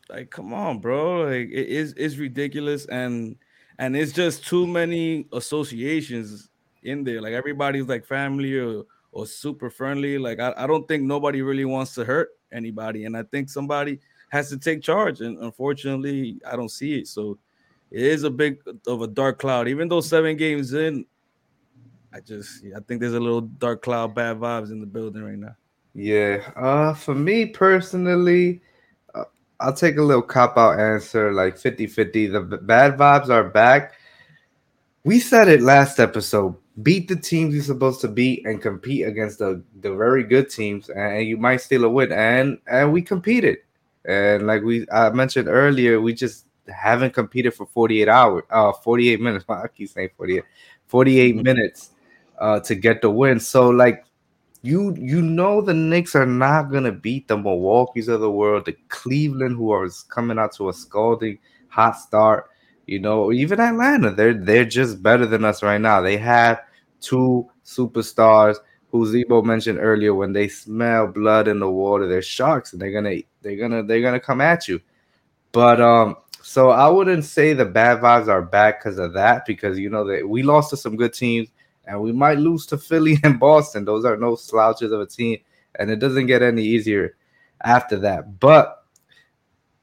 Like, 0.10 0.30
come 0.30 0.54
on, 0.54 0.80
bro. 0.80 1.24
Like 1.26 1.50
it 1.50 1.68
is 1.68 1.94
it's 1.98 2.18
ridiculous 2.18 2.86
and 2.86 3.36
and 3.80 3.96
it's 3.96 4.12
just 4.12 4.46
too 4.46 4.68
many 4.68 5.28
associations 5.34 6.50
in 6.84 7.04
there. 7.04 7.22
Like 7.22 7.34
everybody's 7.34 7.88
like 7.88 8.06
family 8.06 8.58
or 8.58 8.84
or 9.12 9.26
super 9.26 9.70
friendly. 9.70 10.18
Like 10.18 10.39
I, 10.39 10.54
I 10.58 10.68
don't 10.68 10.88
think 10.88 11.04
nobody 11.04 11.41
really 11.41 11.65
wants 11.65 11.96
to 11.96 12.06
hurt 12.06 12.30
anybody. 12.52 13.06
And 13.06 13.18
I 13.18 13.24
think 13.24 13.50
somebody 13.50 14.00
has 14.30 14.50
to 14.50 14.58
take 14.58 14.82
charge. 14.82 15.22
And 15.22 15.38
unfortunately, 15.39 16.38
I 16.46 16.56
don't 16.56 16.70
see 16.70 17.00
it. 17.00 17.08
So 17.08 17.38
it 17.91 18.02
is 18.02 18.24
a 18.24 18.30
big 18.30 18.60
of 18.88 19.02
a 19.02 19.08
dark 19.08 19.39
cloud. 19.39 19.68
Even 19.68 19.88
though 19.88 20.02
seven 20.02 20.38
games 20.38 20.74
in, 20.74 21.06
I 22.13 22.20
just 22.20 22.63
I 22.76 22.80
think 22.82 23.02
there's 23.02 23.13
a 23.13 23.20
little 23.20 23.41
dark 23.41 23.82
cloud, 23.82 24.13
bad 24.15 24.38
vibes 24.38 24.72
in 24.72 24.80
the 24.80 24.86
building 24.86 25.24
right 25.24 25.38
now. 25.38 25.56
Yeah. 25.94 26.52
Uh 26.56 26.94
for 26.94 27.15
me 27.15 27.48
personally, 27.48 28.62
I'll 29.60 29.74
take 29.74 29.98
a 29.98 30.02
little 30.02 30.22
cop 30.22 30.58
out 30.58 30.80
answer, 30.80 31.32
like 31.32 31.58
50 31.58 31.88
50. 31.88 32.28
The 32.28 32.41
bad 32.41 32.98
vibes 32.98 33.30
are 33.30 33.44
back. 33.44 33.94
We 35.04 35.20
said 35.20 35.48
it 35.48 35.62
last 35.62 36.00
episode. 36.00 36.56
Beat 36.82 37.08
the 37.08 37.15
teams 37.15 37.54
you're 37.54 37.63
supposed 37.63 38.02
to 38.02 38.08
beat 38.08 38.46
and 38.46 38.62
compete 38.62 39.08
against 39.08 39.39
the, 39.39 39.63
the 39.82 39.96
very 39.96 40.24
good 40.24 40.50
teams, 40.50 40.89
and 40.89 41.26
you 41.26 41.38
might 41.38 41.62
steal 41.62 41.86
a 41.86 41.89
win. 41.89 42.12
And 42.12 42.60
and 42.68 42.91
we 42.91 43.02
competed. 43.02 43.60
And 44.06 44.46
like 44.46 44.63
we 44.63 44.86
I 44.91 45.10
mentioned 45.12 45.48
earlier, 45.48 46.02
we 46.02 46.13
just 46.13 46.46
haven't 46.68 47.13
competed 47.13 47.54
for 47.54 47.65
48 47.68 48.10
hours, 48.10 48.44
uh 48.50 48.74
48 48.74 49.22
minutes. 49.22 49.46
I 49.50 49.68
keep 49.68 49.89
saying 49.89 50.10
48, 50.18 50.44
48 50.88 51.36
mm-hmm. 51.36 51.44
minutes 51.44 51.91
uh 52.39 52.60
to 52.62 52.76
get 52.76 53.02
the 53.02 53.10
win. 53.10 53.39
So 53.39 53.70
like 53.70 54.05
you 54.65 54.95
you 54.97 55.21
know 55.21 55.62
the 55.62 55.73
Knicks 55.73 56.15
are 56.15 56.25
not 56.25 56.71
gonna 56.71 56.91
beat 56.91 57.28
the 57.28 57.38
Milwaukee's 57.38 58.08
of 58.08 58.21
the 58.21 58.32
world, 58.32 58.65
the 58.65 58.75
Cleveland 58.89 59.56
who 59.56 59.71
are 59.71 59.88
coming 60.10 60.39
out 60.39 60.54
to 60.54 60.69
a 60.69 60.73
scalding 60.73 61.38
hot 61.67 61.97
start. 61.97 62.49
You 62.88 62.99
know, 62.99 63.32
even 63.32 63.60
Atlanta, 63.60 64.12
they're 64.12 64.34
they're 64.34 64.65
just 64.65 65.04
better 65.04 65.25
than 65.25 65.45
us 65.45 65.62
right 65.62 65.80
now. 65.80 66.01
They 66.01 66.17
have 66.17 66.62
two 66.99 67.49
superstars 67.63 68.58
who 68.91 69.06
Z-Bo 69.06 69.43
mentioned 69.43 69.80
earlier. 69.80 70.13
When 70.15 70.34
they 70.34 70.47
smell 70.47 71.08
blood 71.08 71.47
in 71.47 71.60
the 71.60 71.69
water, 71.69 72.08
they're 72.08 72.21
sharks, 72.21 72.73
and 72.73 72.82
they're 72.82 72.91
gonna 72.91 73.17
they're 73.41 73.58
gonna 73.58 73.84
they're 73.84 74.01
gonna 74.01 74.19
come 74.19 74.41
at 74.41 74.67
you. 74.67 74.82
But 75.51 75.80
um, 75.80 76.17
so 76.41 76.71
I 76.71 76.88
wouldn't 76.89 77.25
say 77.25 77.54
the 77.54 77.65
bad 77.65 78.01
vibes 78.01 78.28
are 78.28 78.41
back 78.41 78.84
because 78.84 78.97
of 78.97 79.13
that, 79.13 79.45
because 79.45 79.78
you 79.78 79.89
know 79.89 80.06
that 80.06 80.28
we 80.28 80.41
lost 80.41 80.71
to 80.71 80.78
some 80.78 80.95
good 80.95 81.13
teams 81.13 81.49
and 81.88 82.02
we 82.02 82.12
might 82.12 82.38
lose 82.38 82.65
to 82.67 82.78
Philly 82.78 83.17
and 83.24 83.39
Boston. 83.39 83.86
Those 83.86 84.06
are 84.06 84.17
no 84.17 84.36
slouches 84.36 84.91
of 84.91 85.02
a 85.02 85.06
team, 85.06 85.39
and 85.78 85.89
it 85.89 85.98
doesn't 86.00 86.28
get 86.28 86.41
any 86.41 86.63
easier 86.63 87.15
after 87.63 87.98
that. 88.00 88.39
But 88.39 88.84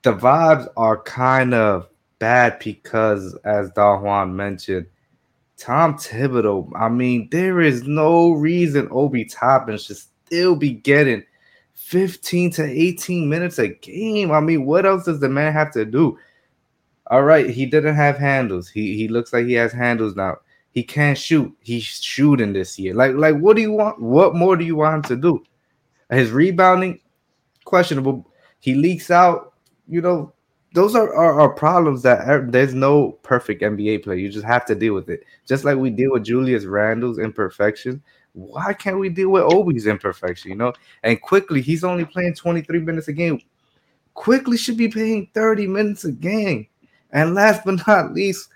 the 0.02 0.14
vibes 0.14 0.68
are 0.76 1.02
kind 1.02 1.54
of 1.54 1.88
bad 2.18 2.58
because, 2.58 3.36
as 3.44 3.70
Don 3.72 4.02
Juan 4.02 4.36
mentioned, 4.36 4.86
Tom 5.56 5.94
Thibodeau. 5.94 6.70
I 6.74 6.88
mean, 6.88 7.28
there 7.30 7.60
is 7.60 7.84
no 7.84 8.32
reason 8.32 8.88
Obi 8.90 9.24
Toppin 9.24 9.78
should 9.78 9.96
still 9.96 10.56
be 10.56 10.72
getting 10.72 11.22
15 11.74 12.50
to 12.52 12.64
18 12.64 13.28
minutes 13.28 13.58
a 13.58 13.68
game. 13.68 14.32
I 14.32 14.40
mean, 14.40 14.64
what 14.64 14.86
else 14.86 15.04
does 15.04 15.20
the 15.20 15.28
man 15.28 15.52
have 15.52 15.72
to 15.72 15.84
do? 15.84 16.18
All 17.08 17.22
right, 17.22 17.48
he 17.48 17.66
didn't 17.66 17.94
have 17.94 18.18
handles. 18.18 18.68
He 18.68 18.96
he 18.96 19.08
looks 19.08 19.32
like 19.32 19.46
he 19.46 19.52
has 19.54 19.72
handles 19.72 20.16
now. 20.16 20.38
He 20.72 20.82
can't 20.82 21.18
shoot. 21.18 21.54
He's 21.60 21.84
shooting 21.84 22.54
this 22.54 22.78
year. 22.78 22.94
Like, 22.94 23.14
like, 23.14 23.36
what 23.36 23.56
do 23.56 23.62
you 23.62 23.72
want? 23.72 24.00
What 24.00 24.34
more 24.34 24.56
do 24.56 24.64
you 24.64 24.76
want 24.76 24.96
him 24.96 25.02
to 25.02 25.16
do? 25.16 25.44
His 26.10 26.30
rebounding, 26.30 27.00
questionable. 27.64 28.26
He 28.58 28.74
leaks 28.74 29.10
out. 29.10 29.52
You 29.86 30.00
know, 30.00 30.32
those 30.72 30.94
are, 30.94 31.14
are, 31.14 31.40
are 31.40 31.50
problems 31.50 32.02
that 32.02 32.26
are, 32.26 32.46
there's 32.46 32.74
no 32.74 33.12
perfect 33.22 33.62
NBA 33.62 34.04
player. 34.04 34.16
You 34.16 34.30
just 34.30 34.46
have 34.46 34.64
to 34.66 34.74
deal 34.74 34.94
with 34.94 35.10
it. 35.10 35.24
Just 35.46 35.64
like 35.64 35.76
we 35.76 35.90
deal 35.90 36.12
with 36.12 36.24
Julius 36.24 36.64
Randle's 36.64 37.18
imperfection. 37.18 38.02
Why 38.32 38.72
can't 38.72 38.98
we 38.98 39.10
deal 39.10 39.28
with 39.28 39.42
Obi's 39.42 39.86
imperfection? 39.86 40.50
You 40.50 40.56
know, 40.56 40.72
and 41.02 41.20
quickly 41.20 41.60
he's 41.60 41.84
only 41.84 42.06
playing 42.06 42.34
23 42.34 42.80
minutes 42.80 43.08
a 43.08 43.12
game. 43.12 43.40
Quickly 44.14 44.56
should 44.56 44.78
be 44.78 44.88
playing 44.88 45.28
30 45.34 45.66
minutes 45.66 46.04
a 46.04 46.12
game. 46.12 46.66
And 47.10 47.34
last 47.34 47.62
but 47.64 47.86
not 47.86 48.14
least, 48.14 48.48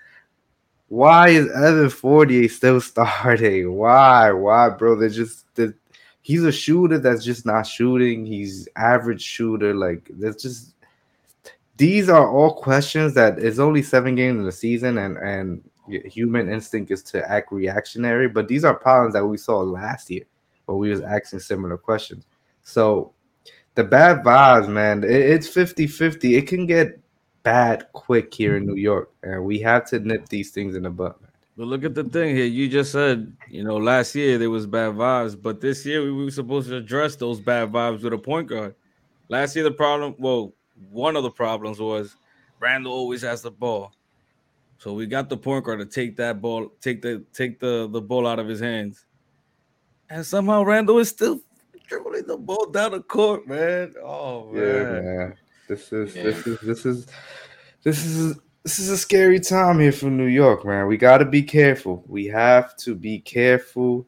why 0.89 1.29
is 1.29 1.49
Evan 1.51 1.89
Fournier 1.89 2.47
still 2.49 2.81
starting? 2.81 3.73
Why? 3.73 4.31
Why, 4.31 4.69
bro? 4.69 4.95
They're 4.95 5.09
just 5.09 5.45
they're, 5.55 5.75
he's 6.21 6.43
a 6.43 6.51
shooter 6.51 6.99
that's 6.99 7.23
just 7.23 7.45
not 7.45 7.67
shooting. 7.67 8.25
He's 8.25 8.67
average 8.75 9.21
shooter. 9.21 9.73
Like 9.73 10.09
there's 10.13 10.37
just 10.37 10.73
these 11.77 12.09
are 12.09 12.29
all 12.29 12.53
questions 12.53 13.13
that 13.13 13.37
it's 13.39 13.59
only 13.59 13.83
seven 13.83 14.15
games 14.15 14.39
in 14.39 14.45
the 14.45 14.51
season, 14.51 14.97
and 14.97 15.17
and 15.17 15.63
human 15.87 16.51
instinct 16.51 16.91
is 16.91 17.03
to 17.03 17.29
act 17.29 17.51
reactionary. 17.51 18.27
But 18.27 18.47
these 18.47 18.63
are 18.63 18.73
problems 18.73 19.13
that 19.13 19.25
we 19.25 19.37
saw 19.37 19.59
last 19.59 20.09
year, 20.09 20.23
where 20.65 20.77
we 20.77 20.89
was 20.89 21.01
asking 21.01 21.39
similar 21.39 21.77
questions. 21.77 22.25
So 22.63 23.13
the 23.75 23.83
bad 23.83 24.23
vibes, 24.23 24.67
man. 24.67 25.03
It, 25.03 25.11
it's 25.11 25.47
50-50. 25.47 26.37
It 26.37 26.47
can 26.47 26.65
get 26.65 26.99
bad 27.47 27.87
quick 27.93 28.33
here 28.33 28.57
in 28.57 28.63
mm-hmm. 28.63 28.73
New 28.73 28.81
York, 28.81 29.09
and 29.23 29.45
we 29.45 29.57
have 29.59 29.85
to 29.85 29.99
nip 29.99 30.27
these 30.27 30.51
things 30.51 30.75
in 30.75 30.83
the 30.83 30.89
butt. 30.89 31.17
But 31.55 31.67
look 31.67 31.85
at 31.85 31.95
the 31.95 32.03
thing 32.03 32.35
here. 32.35 32.45
You 32.45 32.67
just 32.67 32.91
said, 32.91 33.33
you 33.49 33.63
know, 33.63 33.77
last 33.77 34.13
year 34.15 34.37
there 34.37 34.49
was 34.49 34.67
bad 34.67 34.93
vibes, 34.95 35.41
but 35.41 35.61
this 35.61 35.85
year 35.85 36.03
we 36.03 36.11
were 36.11 36.29
supposed 36.29 36.67
to 36.67 36.75
address 36.75 37.15
those 37.15 37.39
bad 37.39 37.71
vibes 37.71 38.03
with 38.03 38.11
a 38.11 38.17
point 38.17 38.47
guard. 38.47 38.75
Last 39.29 39.55
year 39.55 39.63
the 39.63 39.71
problem, 39.71 40.15
well, 40.19 40.53
one 40.91 41.15
of 41.15 41.23
the 41.23 41.31
problems 41.31 41.79
was 41.79 42.17
Randle 42.59 42.91
always 42.91 43.21
has 43.21 43.41
the 43.41 43.51
ball. 43.51 43.93
So 44.77 44.93
we 44.93 45.07
got 45.07 45.29
the 45.29 45.37
point 45.37 45.63
guard 45.63 45.79
to 45.79 45.85
take 45.85 46.17
that 46.17 46.41
ball, 46.41 46.73
take 46.81 47.01
the 47.01 47.23
take 47.33 47.59
the, 47.59 47.87
the 47.89 48.01
ball 48.01 48.27
out 48.27 48.39
of 48.39 48.47
his 48.47 48.59
hands. 48.59 49.05
And 50.09 50.25
somehow 50.25 50.63
Randle 50.63 50.99
is 50.99 51.09
still 51.09 51.39
dribbling 51.87 52.27
the 52.27 52.37
ball 52.37 52.67
down 52.67 52.91
the 52.91 52.99
court, 52.99 53.47
man. 53.47 53.93
Oh 54.03 54.51
man. 54.51 54.63
Yeah, 54.63 55.01
man. 55.01 55.33
This 55.67 55.91
is 55.91 56.15
yeah. 56.15 56.23
this 56.23 56.47
is 56.47 56.59
this 56.61 56.85
is 56.85 57.07
this 57.87 58.03
is 58.03 58.35
this 58.63 58.79
is 58.79 58.89
a 58.89 58.97
scary 58.97 59.39
time 59.39 59.79
here 59.79 59.93
for 59.93 60.07
New 60.07 60.25
York, 60.25 60.65
man. 60.65 60.87
We 60.87 60.97
got 60.97 61.19
to 61.19 61.25
be 61.25 61.41
careful. 61.41 62.03
We 62.05 62.25
have 62.25 62.75
to 62.77 62.93
be 62.93 63.19
careful, 63.19 64.05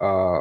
uh, 0.00 0.40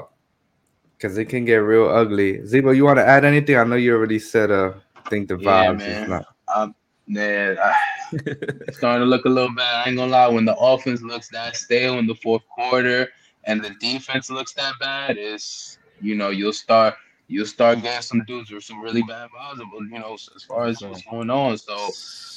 because 0.96 1.18
it 1.18 1.26
can 1.26 1.44
get 1.44 1.58
real 1.58 1.90
ugly. 1.90 2.46
Z-Bo, 2.46 2.72
you 2.72 2.86
want 2.86 3.00
to 3.00 3.06
add 3.06 3.26
anything? 3.26 3.58
I 3.58 3.66
know 3.66 3.76
you 3.76 3.94
already 3.94 4.20
said. 4.20 4.52
Uh, 4.52 4.76
think 5.10 5.28
the 5.28 5.36
vibes 5.36 5.82
yeah, 5.82 5.88
man. 5.88 6.04
is 6.04 6.10
not. 6.10 6.26
Um, 6.56 6.76
man, 7.08 7.58
I, 7.60 7.76
it's 8.14 8.78
starting 8.78 9.02
to 9.02 9.10
look 9.10 9.26
a 9.26 9.30
little 9.30 9.54
bad. 9.54 9.86
I 9.86 9.90
ain't 9.90 9.98
gonna 9.98 10.10
lie. 10.10 10.30
When 10.30 10.46
the 10.46 10.56
offense 10.56 11.02
looks 11.02 11.28
that 11.32 11.58
stale 11.58 12.00
in 12.00 12.08
the 12.08 12.16
fourth 12.16 12.44
quarter 12.56 13.10
and 13.44 13.62
the 13.62 13.72
defense 13.82 14.30
looks 14.30 14.54
that 14.54 14.76
bad, 14.80 15.18
is 15.18 15.78
you 16.00 16.16
know 16.16 16.30
you'll 16.30 16.54
start 16.54 16.94
you'll 17.32 17.46
start 17.46 17.82
getting 17.82 18.02
some 18.02 18.24
dudes 18.26 18.52
with 18.52 18.63
some 18.63 18.82
really 18.82 19.02
bad 19.04 19.30
vibes, 19.32 19.60
you 19.89 20.00
know, 20.00 20.13
as 20.13 20.44
far 20.44 20.65
as 20.65 20.82
what's 20.82 21.02
going 21.04 21.30
on. 21.30 21.58
So, 21.58 21.76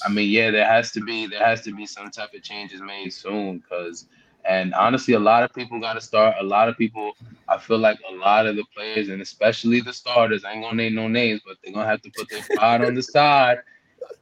I 0.06 0.08
mean, 0.10 0.30
yeah, 0.30 0.50
there 0.50 0.66
has 0.66 0.92
to 0.92 1.00
be 1.00 1.26
there 1.26 1.44
has 1.44 1.62
to 1.62 1.74
be 1.74 1.84
some 1.86 2.10
type 2.10 2.32
of 2.32 2.42
changes 2.42 2.80
made 2.80 3.12
soon, 3.12 3.58
because 3.58 4.06
and 4.44 4.72
honestly, 4.74 5.14
a 5.14 5.18
lot 5.18 5.42
of 5.42 5.52
people 5.52 5.80
got 5.80 5.94
to 5.94 6.00
start. 6.00 6.36
A 6.38 6.44
lot 6.44 6.68
of 6.68 6.76
people, 6.76 7.16
I 7.48 7.58
feel 7.58 7.78
like 7.78 7.98
a 8.08 8.14
lot 8.14 8.46
of 8.46 8.56
the 8.56 8.64
players, 8.74 9.08
and 9.08 9.20
especially 9.20 9.80
the 9.80 9.92
starters, 9.92 10.44
I 10.44 10.52
ain't 10.52 10.62
gonna 10.62 10.76
name 10.76 10.94
no 10.94 11.08
names, 11.08 11.40
but 11.44 11.56
they're 11.62 11.72
gonna 11.72 11.88
have 11.88 12.02
to 12.02 12.10
put 12.10 12.30
their 12.30 12.42
pride 12.56 12.84
on 12.84 12.94
the 12.94 13.02
side 13.02 13.58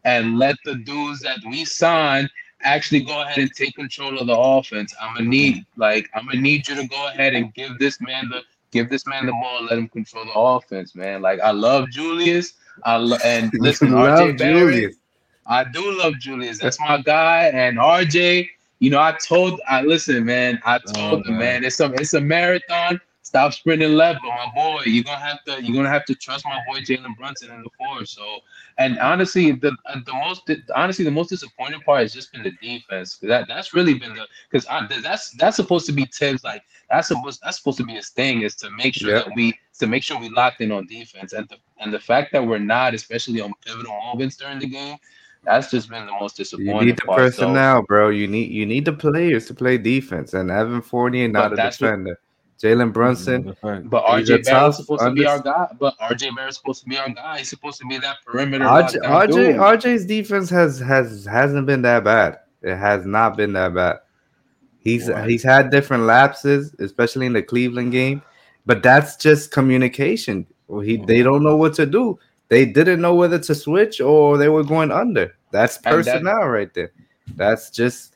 and 0.05 0.39
let 0.39 0.57
the 0.65 0.77
dudes 0.77 1.21
that 1.21 1.39
we 1.47 1.65
signed 1.65 2.31
actually 2.65 3.01
go 3.01 3.23
ahead 3.23 3.39
and 3.39 3.53
take 3.55 3.75
control 3.75 4.19
of 4.19 4.27
the 4.27 4.37
offense. 4.37 4.95
I'm 5.01 5.15
gonna 5.15 5.29
need 5.29 5.67
like 5.77 6.09
I'm 6.15 6.27
gonna 6.27 6.41
need 6.41 6.67
you 6.69 6.77
to 6.77 6.87
go 6.87 7.09
ahead 7.09 7.35
and 7.35 7.53
give 7.55 7.79
this 7.79 8.01
man 8.01 8.29
the 8.29 8.43
give 8.73 8.91
this 8.91 9.07
man 9.07 9.27
the 9.27 9.33
ball, 9.33 9.59
and 9.59 9.69
let 9.69 9.79
him 9.79 9.89
control 9.89 10.25
the 10.25 10.33
offense, 10.33 10.95
man. 10.95 11.23
Like 11.23 11.39
I 11.41 11.53
love 11.53 11.91
Julius. 11.91 12.55
I 12.85 12.97
lo- 12.97 13.19
and 13.25 13.53
listen, 13.61 13.91
RJ 13.91 14.39
Barrett. 14.39 14.97
I 15.47 15.65
do 15.65 15.99
love 15.99 16.15
Julius. 16.19 16.59
That's 16.59 16.81
my 16.81 17.01
guy. 17.01 17.45
And 17.47 17.79
RJ, 17.79 18.49
you 18.79 18.91
know, 18.91 19.01
I 19.01 19.13
told 19.13 19.61
I 19.69 19.83
listen, 19.83 20.25
man. 20.25 20.61
I 20.65 20.79
told 20.79 21.23
oh, 21.27 21.29
him, 21.29 21.39
man. 21.39 21.39
man, 21.39 21.65
it's 21.65 21.79
a 21.81 21.93
it's 21.93 22.15
a 22.15 22.21
marathon. 22.21 23.01
Stop 23.33 23.55
sprinting 23.55 23.95
left, 23.95 24.21
but 24.21 24.29
my 24.29 24.53
boy, 24.55 24.83
you're 24.85 25.05
gonna 25.05 25.17
have 25.17 25.43
to 25.45 25.65
you're 25.65 25.75
gonna 25.75 25.89
have 25.89 26.05
to 26.05 26.15
trust 26.15 26.45
my 26.45 26.61
boy 26.67 26.81
Jalen 26.81 27.17
Brunson 27.17 27.51
in 27.51 27.63
the 27.63 27.71
four. 27.79 28.05
So, 28.05 28.41
and 28.77 28.99
honestly, 28.99 29.53
the 29.53 29.75
uh, 29.87 30.01
the 30.05 30.13
most 30.13 30.51
honestly 30.75 31.03
the 31.07 31.13
most 31.13 31.31
disappointing 31.31 31.81
part 31.81 32.03
has 32.03 32.13
just 32.13 32.31
been 32.31 32.43
the 32.43 32.53
defense. 32.61 33.17
That 33.23 33.49
that's 33.49 33.73
really 33.73 33.95
been 33.95 34.13
the 34.13 34.27
because 34.51 34.67
that's 35.03 35.31
that's 35.31 35.57
supposed 35.57 35.87
to 35.87 35.93
be 35.93 36.05
Thibs 36.05 36.45
like 36.45 36.63
that's 36.91 37.09
supposed 37.09 37.41
that's 37.43 37.57
supposed 37.57 37.79
to 37.79 37.85
be 37.85 37.95
his 37.95 38.11
thing 38.11 38.43
is 38.43 38.55
to 38.57 38.71
make 38.71 38.93
sure 38.93 39.15
yep. 39.15 39.25
that 39.25 39.35
we 39.35 39.59
to 39.79 39.87
make 39.87 40.03
sure 40.03 40.21
we 40.21 40.29
locked 40.29 40.61
in 40.61 40.71
on 40.71 40.87
defense 40.87 41.33
and 41.33 41.49
the 41.49 41.57
and 41.79 41.91
the 41.91 42.01
fact 42.01 42.35
that 42.35 42.47
we're 42.47 42.59
not, 42.59 42.93
especially 42.93 43.41
on 43.41 43.55
pivotal 43.65 43.99
moments 43.99 44.37
during 44.37 44.59
the 44.59 44.69
game, 44.69 44.99
that's 45.43 45.71
just 45.71 45.89
been 45.89 46.05
the 46.05 46.13
most 46.13 46.37
disappointing. 46.37 46.77
You 46.77 46.85
need 46.85 46.97
the 46.99 47.07
part, 47.07 47.17
personnel, 47.17 47.81
so. 47.81 47.87
bro. 47.89 48.11
You 48.11 48.29
need 48.29 48.51
you 48.51 48.67
need 48.67 48.85
the 48.85 48.93
players 48.93 49.47
to 49.47 49.55
play 49.55 49.79
defense, 49.79 50.35
and 50.35 50.51
Evan 50.51 50.83
Fournier 50.83 51.29
not 51.29 51.57
but 51.57 51.59
a 51.59 51.71
defender. 51.71 52.11
What, 52.11 52.19
Jalen 52.63 52.93
Brunson. 52.93 53.45
Mm-hmm. 53.45 53.89
But 53.89 54.05
RJ 54.05 54.45
Barrett's 54.45 54.77
supposed 54.77 55.03
under- 55.03 55.17
to 55.17 55.21
be 55.21 55.27
our 55.27 55.41
guy. 55.41 55.67
But 55.79 55.99
RJ 55.99 56.37
Barrett's 56.37 56.59
supposed 56.59 56.83
to 56.83 56.89
be 56.89 56.97
our 56.97 57.11
guy. 57.11 57.39
He's 57.39 57.49
supposed 57.49 57.81
to 57.81 57.87
be 57.87 57.99
that 57.99 58.19
perimeter. 58.25 58.65
RJ, 58.65 59.03
RJ 59.03 59.57
RJ's 59.57 60.07
defense 60.07 60.49
has 60.51 60.79
has 60.79 61.25
hasn't 61.25 61.67
been 61.67 61.83
that 61.83 62.05
bad. 62.05 62.39
It 62.63 62.77
has 62.77 63.05
not 63.05 63.37
been 63.37 63.53
that 63.55 63.75
bad. 63.75 63.97
He's 64.79 65.09
right. 65.09 65.29
he's 65.29 65.43
had 65.43 65.71
different 65.71 66.05
lapses, 66.05 66.75
especially 66.79 67.27
in 67.27 67.33
the 67.33 67.43
Cleveland 67.43 67.93
game, 67.93 68.23
but 68.67 68.83
that's 68.83 69.17
just 69.17 69.51
communication. 69.51 70.47
He 70.69 70.75
mm-hmm. 70.75 71.07
they 71.07 71.23
don't 71.23 71.43
know 71.43 71.57
what 71.57 71.75
to 71.75 71.87
do. 71.87 72.19
They 72.49 72.67
didn't 72.67 73.01
know 73.01 73.15
whether 73.15 73.39
to 73.39 73.55
switch 73.55 74.01
or 74.01 74.37
they 74.37 74.49
were 74.49 74.65
going 74.65 74.91
under. 74.91 75.35
That's 75.53 75.79
personnel 75.79 76.49
right 76.49 76.73
there. 76.75 76.93
That's 77.35 77.71
just 77.71 78.12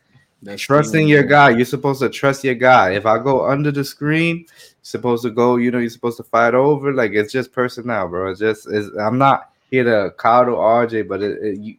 that's 0.47 0.63
Trusting 0.63 1.09
your 1.09 1.25
guy. 1.25 1.51
You're 1.51 1.65
supposed 1.65 2.01
to 2.01 2.09
trust 2.09 2.45
your 2.45 2.55
guy. 2.55 2.91
If 2.91 3.05
I 3.05 3.19
go 3.19 3.47
under 3.47 3.73
the 3.73 3.85
screen, 3.85 4.47
supposed 4.83 5.25
to 5.25 5.31
go, 5.31 5.57
you 5.57 5.71
know, 5.71 5.79
you're 5.79 5.91
supposed 5.91 6.17
to 6.19 6.23
fight 6.23 6.55
over. 6.55 6.93
Like 6.93 7.13
it's 7.13 7.33
just 7.33 7.53
personnel, 7.53 8.09
bro. 8.09 8.31
It's 8.31 8.41
just 8.41 8.69
it's, 8.71 8.97
I'm 8.97 9.19
not 9.19 9.51
here 9.71 9.85
to 9.85 10.13
coddle 10.17 10.57
RJ, 10.57 11.09
but 11.09 11.23
it, 11.23 11.43
it, 11.43 11.59
you, 11.59 11.77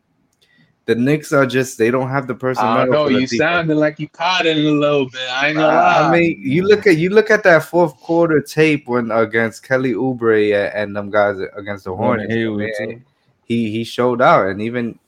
the 0.86 0.96
Knicks 0.96 1.32
are 1.32 1.46
just 1.46 1.78
they 1.78 1.92
don't 1.92 2.10
have 2.10 2.28
the 2.28 2.36
personnel. 2.36 2.78
I 2.78 2.86
know 2.86 3.08
you 3.08 3.28
sounded 3.28 3.76
like 3.76 4.00
you 4.00 4.10
it 4.20 4.46
a 4.46 4.54
little 4.54 5.10
bit. 5.10 5.28
I 5.30 5.54
know. 5.54 5.70
Uh, 5.70 6.10
I 6.10 6.12
mean, 6.12 6.42
you 6.42 6.64
look 6.64 6.88
at 6.88 6.98
you 6.98 7.10
look 7.10 7.32
at 7.32 7.44
that 7.44 7.64
fourth 7.64 7.96
quarter 7.98 8.42
tape 8.42 8.88
when 8.88 9.12
against 9.12 9.64
Kelly 9.64 9.94
Oubre 9.94 10.72
and 10.74 10.96
them 10.96 11.10
guys 11.10 11.38
against 11.56 11.86
the 11.86 11.96
Hornets. 11.96 12.34
Man, 12.34 13.06
he 13.46 13.72
he 13.72 13.84
showed 13.84 14.22
out, 14.22 14.48
and 14.48 14.62
even 14.62 15.00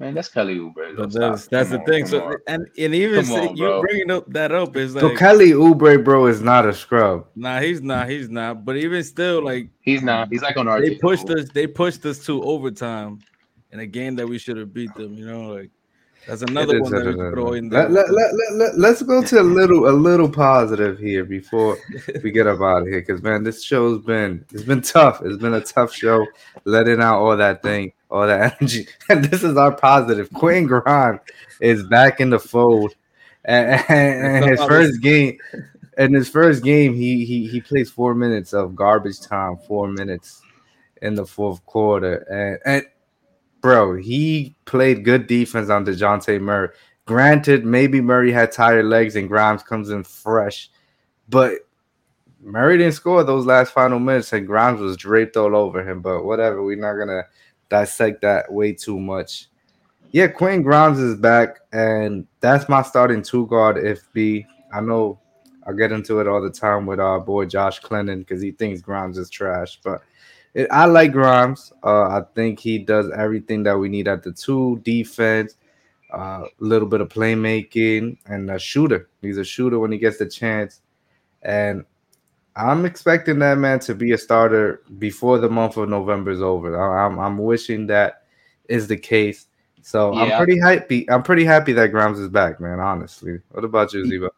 Man, 0.00 0.14
that's 0.14 0.28
Kelly 0.28 0.56
Oubre. 0.56 0.96
But 0.96 1.12
that's 1.12 1.46
that's 1.48 1.68
the 1.68 1.78
on, 1.78 1.84
thing. 1.84 2.06
So 2.06 2.24
on. 2.24 2.36
and 2.46 2.66
and 2.78 2.94
even 2.94 3.30
on, 3.30 3.54
you 3.54 3.84
bringing 3.86 4.10
up 4.10 4.24
that 4.32 4.50
up 4.50 4.74
is 4.74 4.94
like 4.94 5.02
so 5.02 5.14
Kelly 5.14 5.50
Oubre, 5.50 6.02
bro, 6.02 6.26
is 6.26 6.40
not 6.40 6.66
a 6.66 6.72
scrub. 6.72 7.26
Nah, 7.36 7.60
he's 7.60 7.82
not. 7.82 8.08
He's 8.08 8.30
not. 8.30 8.64
But 8.64 8.78
even 8.78 9.04
still, 9.04 9.44
like 9.44 9.68
he's 9.82 10.02
not. 10.02 10.28
He's 10.30 10.40
like 10.40 10.56
on 10.56 10.68
our. 10.68 10.80
They 10.80 10.94
pushed 10.96 11.28
us. 11.28 11.50
They 11.50 11.66
pushed 11.66 12.06
us 12.06 12.24
to 12.24 12.42
overtime 12.42 13.18
in 13.72 13.80
a 13.80 13.86
game 13.86 14.16
that 14.16 14.26
we 14.26 14.38
should 14.38 14.56
have 14.56 14.72
beat 14.72 14.94
them. 14.94 15.12
You 15.12 15.26
know, 15.26 15.52
like 15.52 15.70
that's 16.26 16.42
another 16.42 16.80
one 16.80 16.92
that 16.92 17.06
we 17.06 17.12
throw 17.14 17.52
in 17.54 17.68
there. 17.68 17.88
Let, 17.88 18.10
let, 18.10 18.32
let, 18.34 18.52
let, 18.54 18.78
let's 18.78 19.02
go 19.02 19.22
to 19.22 19.40
a 19.40 19.42
little 19.42 19.88
a 19.88 19.90
little 19.90 20.28
positive 20.28 20.98
here 20.98 21.24
before 21.24 21.78
we 22.22 22.30
get 22.30 22.46
up 22.46 22.60
out 22.60 22.82
of 22.82 22.88
here. 22.88 23.02
Cause 23.02 23.22
man, 23.22 23.42
this 23.42 23.62
show's 23.62 24.02
been 24.04 24.44
it's 24.52 24.62
been 24.62 24.82
tough. 24.82 25.22
It's 25.24 25.38
been 25.38 25.54
a 25.54 25.60
tough 25.60 25.92
show, 25.92 26.26
letting 26.64 27.00
out 27.00 27.20
all 27.20 27.36
that 27.36 27.62
thing 27.62 27.92
all 28.10 28.26
that 28.26 28.56
energy. 28.60 28.86
And 29.08 29.24
this 29.24 29.42
is 29.42 29.56
our 29.56 29.72
positive. 29.72 30.32
Quentin 30.32 30.66
Grimes 30.66 31.20
is 31.60 31.84
back 31.84 32.20
in 32.20 32.30
the 32.30 32.38
fold. 32.38 32.94
And, 33.44 33.82
and, 33.88 34.26
and 34.44 34.44
his 34.44 34.62
first 34.64 35.00
game, 35.00 35.38
in 35.98 36.14
his 36.14 36.28
first 36.28 36.62
game, 36.62 36.94
he 36.94 37.24
he 37.24 37.46
he 37.46 37.60
plays 37.60 37.90
four 37.90 38.14
minutes 38.14 38.52
of 38.52 38.74
garbage 38.74 39.20
time, 39.20 39.58
four 39.66 39.88
minutes 39.88 40.42
in 41.02 41.14
the 41.14 41.26
fourth 41.26 41.64
quarter. 41.66 42.16
And 42.30 42.58
and 42.64 42.86
bro, 43.60 43.96
he 43.96 44.56
played 44.64 45.04
good 45.04 45.26
defense 45.26 45.70
on 45.70 45.84
Dejounte 45.84 46.40
Murray. 46.40 46.68
Granted, 47.06 47.64
maybe 47.64 48.00
Murray 48.00 48.32
had 48.32 48.52
tired 48.52 48.84
legs 48.84 49.16
and 49.16 49.28
Grimes 49.28 49.62
comes 49.62 49.90
in 49.90 50.04
fresh, 50.04 50.70
but 51.28 51.66
Murray 52.42 52.78
didn't 52.78 52.94
score 52.94 53.24
those 53.24 53.46
last 53.46 53.72
final 53.72 53.98
minutes 53.98 54.32
and 54.32 54.46
Grimes 54.46 54.80
was 54.80 54.96
draped 54.96 55.36
all 55.36 55.56
over 55.56 55.88
him. 55.88 56.00
But 56.00 56.24
whatever, 56.24 56.62
we're 56.62 56.76
not 56.76 56.94
gonna 56.94 57.24
dissect 57.68 58.22
that 58.22 58.52
way 58.52 58.72
too 58.72 58.98
much. 58.98 59.48
Yeah, 60.12 60.26
Quinn 60.26 60.62
Grimes 60.62 60.98
is 60.98 61.16
back, 61.16 61.60
and 61.72 62.26
that's 62.40 62.68
my 62.68 62.82
starting 62.82 63.22
two 63.22 63.46
guard. 63.46 63.78
If 63.78 64.12
B, 64.12 64.44
I 64.72 64.80
know 64.80 65.20
I 65.66 65.72
get 65.72 65.92
into 65.92 66.18
it 66.20 66.26
all 66.26 66.42
the 66.42 66.50
time 66.50 66.86
with 66.86 66.98
our 66.98 67.20
boy 67.20 67.46
Josh 67.46 67.78
Clinton 67.78 68.20
because 68.20 68.42
he 68.42 68.50
thinks 68.50 68.80
Grimes 68.80 69.18
is 69.18 69.30
trash, 69.30 69.80
but 69.84 70.02
it, 70.54 70.68
I 70.70 70.86
like 70.86 71.12
Grimes. 71.12 71.72
Uh, 71.84 72.02
I 72.02 72.22
think 72.34 72.58
he 72.58 72.78
does 72.78 73.10
everything 73.16 73.62
that 73.64 73.78
we 73.78 73.88
need 73.88 74.08
at 74.08 74.22
the 74.22 74.32
two 74.32 74.80
defense, 74.84 75.56
a 76.12 76.16
uh, 76.16 76.44
little 76.58 76.88
bit 76.88 77.00
of 77.00 77.08
playmaking, 77.08 78.18
and 78.26 78.50
a 78.50 78.58
shooter. 78.58 79.08
He's 79.22 79.38
a 79.38 79.44
shooter 79.44 79.78
when 79.78 79.92
he 79.92 79.98
gets 79.98 80.18
the 80.18 80.26
chance, 80.26 80.80
and 81.42 81.84
I'm 82.56 82.84
expecting 82.84 83.38
that 83.38 83.58
man 83.58 83.78
to 83.80 83.94
be 83.94 84.12
a 84.12 84.18
starter 84.18 84.82
before 84.98 85.38
the 85.38 85.48
month 85.48 85.76
of 85.76 85.88
November 85.88 86.30
is 86.30 86.42
over. 86.42 86.76
I'm 86.76 87.18
I'm 87.18 87.38
wishing 87.38 87.86
that 87.86 88.24
is 88.68 88.88
the 88.88 88.96
case. 88.96 89.46
So 89.82 90.12
yeah. 90.12 90.22
I'm 90.22 90.36
pretty 90.44 90.60
happy. 90.60 91.08
I'm 91.08 91.22
pretty 91.22 91.44
happy 91.44 91.72
that 91.74 91.92
Grimes 91.92 92.18
is 92.18 92.28
back, 92.28 92.60
man. 92.60 92.80
Honestly, 92.80 93.40
what 93.50 93.64
about 93.64 93.92
you, 93.92 94.06
Ziba? 94.06 94.30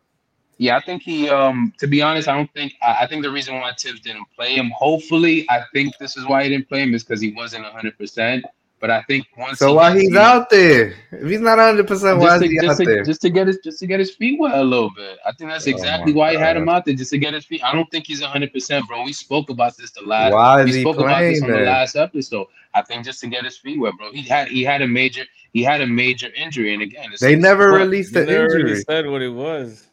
Yeah, 0.59 0.77
I 0.77 0.81
think 0.81 1.03
he. 1.03 1.29
Um, 1.29 1.73
to 1.79 1.87
be 1.87 2.03
honest, 2.03 2.29
I 2.29 2.37
don't 2.37 2.53
think. 2.53 2.75
I, 2.83 2.99
I 3.01 3.07
think 3.07 3.23
the 3.23 3.31
reason 3.31 3.55
why 3.61 3.73
Thibs 3.79 4.01
didn't 4.01 4.27
play 4.37 4.55
him, 4.55 4.71
hopefully, 4.71 5.47
I 5.51 5.63
think 5.73 5.97
this 5.99 6.17
is 6.17 6.27
why 6.27 6.45
he 6.45 6.51
didn't 6.51 6.69
play 6.69 6.83
him 6.83 6.95
is 6.95 7.03
because 7.05 7.21
he 7.21 7.33
wasn't 7.33 7.65
100. 7.65 7.99
percent 7.99 8.45
But 8.79 8.91
I 8.91 9.03
think 9.03 9.27
once 9.37 9.59
so 9.59 9.69
he 9.69 9.75
why 9.75 9.99
he's 9.99 10.15
out 10.15 10.51
there? 10.51 10.95
If 11.11 11.29
he's 11.29 11.41
not 11.41 11.59
100, 11.59 11.87
percent 11.87 12.19
why 12.19 12.37
is 12.37 12.43
he 12.43 12.59
just 12.61 12.69
out 12.69 12.77
to, 12.79 12.85
there? 12.85 13.03
Just 13.03 13.23
to 13.23 13.31
get 13.31 13.47
his 13.47 13.59
just 13.65 13.79
to 13.81 13.87
get 13.87 13.99
his 13.99 14.15
feet 14.15 14.39
wet 14.39 14.55
a 14.55 14.63
little 14.63 14.91
bit. 14.91 15.19
I 15.27 15.33
think 15.33 15.51
that's 15.51 15.67
exactly 15.67 16.13
oh 16.13 16.17
why 16.17 16.33
he 16.33 16.37
had 16.37 16.57
him 16.57 16.69
out 16.69 16.85
there, 16.85 16.95
just 16.95 17.11
to 17.11 17.19
get 17.19 17.35
his 17.35 17.45
feet. 17.45 17.65
I 17.65 17.73
don't 17.75 17.91
think 17.91 18.07
he's 18.07 18.21
100, 18.21 18.53
percent 18.53 18.87
bro. 18.87 19.03
We 19.05 19.13
spoke 19.13 19.51
about 19.51 19.77
this 19.77 19.91
the 19.93 20.03
last. 20.03 20.33
Why 20.33 20.63
is 20.63 20.77
we 20.77 20.81
spoke 20.83 20.97
he 20.97 21.03
about 21.03 21.21
this 21.21 21.43
on 21.43 21.51
the 21.51 21.59
last 21.59 21.97
episode. 21.97 22.47
I 22.75 22.83
think 22.83 23.05
just 23.05 23.21
to 23.21 23.27
get 23.27 23.45
his 23.45 23.59
feet 23.59 23.81
wet, 23.81 23.95
bro. 23.99 24.13
He 24.13 24.23
had 24.23 24.49
he 24.49 24.63
had 24.63 24.83
a 24.83 24.87
major 24.87 25.25
he 25.53 25.63
had 25.63 25.81
a 25.81 25.87
major 25.87 26.29
injury, 26.35 26.73
and 26.73 26.83
again, 26.83 27.11
they 27.21 27.37
never 27.37 27.73
released 27.73 28.15
the 28.15 28.21
injury. 28.21 28.63
Really 28.63 28.83
said 28.83 29.07
what 29.09 29.23
it 29.23 29.29
was. 29.29 29.87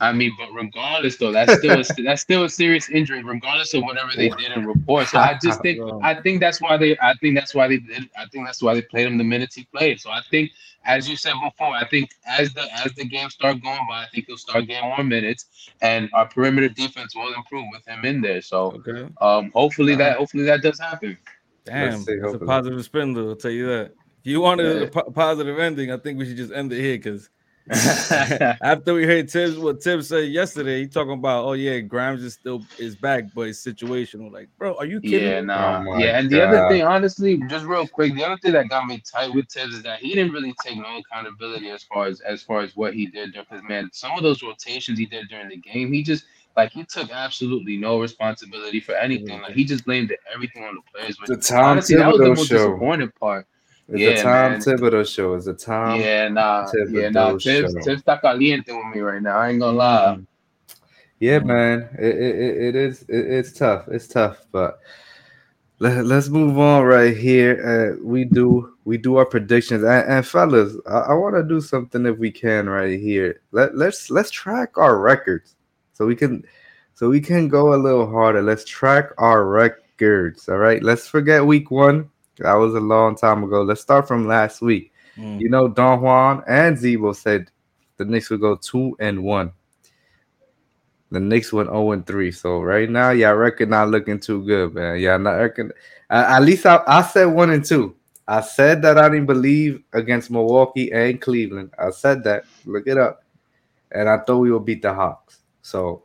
I 0.00 0.12
mean, 0.12 0.32
but 0.38 0.52
regardless, 0.52 1.16
though, 1.16 1.32
that's 1.32 1.58
still 1.58 1.80
a, 1.80 1.84
that's 2.04 2.22
still 2.22 2.44
a 2.44 2.48
serious 2.48 2.88
injury, 2.88 3.22
regardless 3.22 3.74
of 3.74 3.82
whatever 3.82 4.10
they 4.14 4.28
did 4.28 4.52
in 4.52 4.66
report. 4.66 5.08
So 5.08 5.18
I 5.18 5.38
just 5.42 5.60
think 5.60 5.80
I 6.02 6.14
think 6.14 6.40
that's 6.40 6.60
why 6.60 6.76
they 6.76 6.96
I 6.98 7.14
think 7.20 7.34
that's 7.36 7.54
why 7.54 7.68
they 7.68 7.78
did 7.78 8.08
I 8.16 8.26
think 8.26 8.46
that's 8.46 8.62
why 8.62 8.74
they 8.74 8.82
played 8.82 9.06
him 9.06 9.18
the 9.18 9.24
minutes 9.24 9.56
he 9.56 9.64
played. 9.64 10.00
So 10.00 10.10
I 10.10 10.20
think, 10.30 10.50
as 10.84 11.08
you 11.08 11.16
said 11.16 11.34
before, 11.42 11.74
I 11.74 11.86
think 11.88 12.10
as 12.26 12.54
the 12.54 12.62
as 12.84 12.92
the 12.92 13.04
game 13.04 13.28
start 13.30 13.62
going 13.62 13.86
by, 13.88 14.04
I 14.04 14.06
think 14.12 14.26
he'll 14.26 14.36
start 14.36 14.66
getting 14.66 14.88
more 14.88 15.04
minutes, 15.04 15.70
and 15.82 16.08
our 16.12 16.28
perimeter 16.28 16.68
defense 16.68 17.16
will 17.16 17.34
improve 17.34 17.66
with 17.72 17.86
him 17.86 18.04
in 18.04 18.20
there. 18.20 18.40
So 18.40 18.82
okay. 18.86 19.12
um, 19.20 19.50
hopefully 19.52 19.96
that 19.96 20.18
hopefully 20.18 20.44
that 20.44 20.62
does 20.62 20.78
happen. 20.78 21.18
Damn, 21.64 22.04
it's 22.06 22.34
a 22.34 22.38
positive 22.38 22.84
spin 22.84 23.14
though. 23.14 23.30
I'll 23.30 23.36
tell 23.36 23.50
you 23.50 23.66
that. 23.66 23.94
If 24.20 24.32
you 24.32 24.40
wanted 24.40 24.76
yeah. 24.76 24.82
a 24.82 24.90
po- 24.90 25.10
positive 25.10 25.58
ending, 25.58 25.92
I 25.92 25.96
think 25.96 26.18
we 26.18 26.26
should 26.26 26.36
just 26.36 26.52
end 26.52 26.72
it 26.72 26.80
here 26.80 26.96
because 26.96 27.30
After 28.62 28.94
we 28.94 29.04
heard 29.04 29.30
Thibs, 29.30 29.58
what 29.58 29.82
Thibs 29.82 30.08
said 30.08 30.30
yesterday, 30.30 30.80
he 30.80 30.86
talking 30.86 31.12
about, 31.12 31.44
oh 31.44 31.52
yeah, 31.52 31.80
Grimes 31.80 32.22
is 32.22 32.34
still 32.34 32.64
is 32.78 32.96
back, 32.96 33.24
but 33.34 33.42
it's 33.42 33.64
situational. 33.64 34.32
Like, 34.32 34.48
bro, 34.58 34.74
are 34.76 34.86
you 34.86 35.00
kidding? 35.00 35.28
Yeah, 35.28 35.40
nah. 35.40 35.84
Oh 35.86 35.98
yeah, 35.98 36.18
and 36.18 36.30
the 36.30 36.40
other 36.40 36.68
thing, 36.68 36.82
honestly, 36.82 37.42
just 37.48 37.66
real 37.66 37.86
quick, 37.86 38.14
the 38.14 38.24
other 38.24 38.38
thing 38.38 38.52
that 38.52 38.68
got 38.68 38.86
me 38.86 39.02
tight 39.04 39.34
with 39.34 39.48
Thibs 39.48 39.74
is 39.74 39.82
that 39.82 40.00
he 40.00 40.14
didn't 40.14 40.32
really 40.32 40.54
take 40.64 40.78
no 40.78 40.98
accountability 40.98 41.70
as 41.70 41.82
far 41.82 42.06
as 42.06 42.20
as 42.20 42.42
far 42.42 42.60
as 42.60 42.74
what 42.76 42.94
he 42.94 43.06
did. 43.06 43.34
Because 43.34 43.62
man, 43.68 43.90
some 43.92 44.12
of 44.12 44.22
those 44.22 44.42
rotations 44.42 44.98
he 44.98 45.06
did 45.06 45.28
during 45.28 45.48
the 45.48 45.56
game, 45.56 45.92
he 45.92 46.02
just 46.02 46.24
like 46.56 46.72
he 46.72 46.84
took 46.84 47.10
absolutely 47.10 47.76
no 47.76 48.00
responsibility 48.00 48.80
for 48.80 48.94
anything. 48.96 49.40
Like 49.42 49.52
he 49.52 49.64
just 49.64 49.84
blamed 49.84 50.14
everything 50.34 50.64
on 50.64 50.74
the 50.74 50.80
players. 50.92 51.18
Which, 51.20 51.28
the 51.28 51.36
Tom 51.36 51.64
honestly, 51.64 51.96
that 51.96 52.08
was 52.08 52.18
the 52.18 52.28
most 52.28 52.48
show. 52.48 52.56
disappointing 52.56 53.12
part. 53.20 53.46
It's 53.88 54.00
yeah, 54.00 54.08
a 54.10 54.22
Tom 54.22 54.52
man. 54.52 54.60
Thibodeau 54.60 55.08
show. 55.08 55.34
It's 55.34 55.46
a 55.46 55.54
Tom. 55.54 55.98
Yeah, 56.00 56.28
nah. 56.28 56.66
Thibodeau 56.66 57.02
yeah, 57.02 57.08
nah. 57.08 57.30
Thibs, 57.38 57.74
Thibs 57.84 58.02
está 58.02 58.20
caliente 58.20 58.72
with 58.72 58.94
me 58.94 59.00
right 59.00 59.22
now. 59.22 59.38
I 59.38 59.48
ain't 59.48 59.60
gonna 59.60 59.76
lie. 59.76 60.16
Mm. 60.18 60.26
Yeah, 61.20 61.38
man. 61.40 61.88
It, 61.98 62.16
it, 62.16 62.56
it 62.62 62.76
is. 62.76 63.02
It, 63.08 63.26
it's 63.26 63.52
tough. 63.52 63.88
It's 63.88 64.06
tough, 64.06 64.44
but 64.52 64.78
let, 65.78 66.04
let's 66.04 66.28
move 66.28 66.58
on 66.58 66.84
right 66.84 67.16
here. 67.16 67.96
Uh, 67.98 68.04
we 68.04 68.24
do 68.24 68.74
we 68.84 68.98
do 68.98 69.16
our 69.16 69.26
predictions, 69.26 69.82
and, 69.84 70.08
and 70.08 70.26
fellas, 70.26 70.76
I, 70.86 70.98
I 70.98 71.14
want 71.14 71.36
to 71.36 71.42
do 71.42 71.60
something 71.60 72.04
if 72.04 72.18
we 72.18 72.30
can 72.30 72.68
right 72.68 73.00
here. 73.00 73.40
Let 73.52 73.74
let's 73.74 74.10
let's 74.10 74.30
track 74.30 74.76
our 74.76 74.98
records 74.98 75.56
so 75.94 76.04
we 76.06 76.14
can 76.14 76.44
so 76.94 77.08
we 77.08 77.20
can 77.20 77.48
go 77.48 77.74
a 77.74 77.76
little 77.76 78.08
harder. 78.08 78.42
Let's 78.42 78.64
track 78.64 79.10
our 79.18 79.46
records. 79.46 80.48
All 80.48 80.58
right. 80.58 80.82
Let's 80.82 81.08
forget 81.08 81.44
week 81.44 81.70
one 81.70 82.10
that 82.38 82.54
was 82.54 82.74
a 82.74 82.80
long 82.80 83.16
time 83.16 83.44
ago. 83.44 83.62
Let's 83.62 83.80
start 83.80 84.08
from 84.08 84.26
last 84.26 84.60
week. 84.62 84.92
Mm. 85.16 85.40
You 85.40 85.48
know, 85.48 85.68
Don 85.68 86.00
Juan 86.00 86.42
and 86.46 86.78
Z-Bo 86.78 87.12
said 87.12 87.50
the 87.96 88.04
Knicks 88.04 88.30
would 88.30 88.40
go 88.40 88.56
two 88.56 88.96
and 89.00 89.22
one. 89.22 89.52
The 91.10 91.20
Knicks 91.20 91.52
went 91.52 91.70
0 91.70 91.92
and 91.92 92.06
3. 92.06 92.30
So 92.32 92.60
right 92.60 92.88
now, 92.88 93.10
y'all 93.10 93.34
reckon 93.34 93.70
not 93.70 93.88
looking 93.88 94.20
too 94.20 94.44
good, 94.44 94.74
man. 94.74 94.98
Y'all 94.98 95.18
not 95.18 95.32
reckon. 95.32 95.72
Uh, 96.10 96.24
at 96.28 96.42
least 96.42 96.66
I, 96.66 96.82
I 96.86 97.02
said 97.02 97.26
one 97.26 97.50
and 97.50 97.64
two. 97.64 97.96
I 98.26 98.42
said 98.42 98.82
that 98.82 98.98
I 98.98 99.08
didn't 99.08 99.26
believe 99.26 99.82
against 99.94 100.30
Milwaukee 100.30 100.92
and 100.92 101.20
Cleveland. 101.20 101.72
I 101.78 101.90
said 101.90 102.22
that. 102.24 102.44
Look 102.66 102.86
it 102.86 102.98
up. 102.98 103.24
And 103.90 104.06
I 104.06 104.18
thought 104.18 104.40
we 104.40 104.52
would 104.52 104.66
beat 104.66 104.82
the 104.82 104.92
Hawks. 104.92 105.38
So 105.62 106.04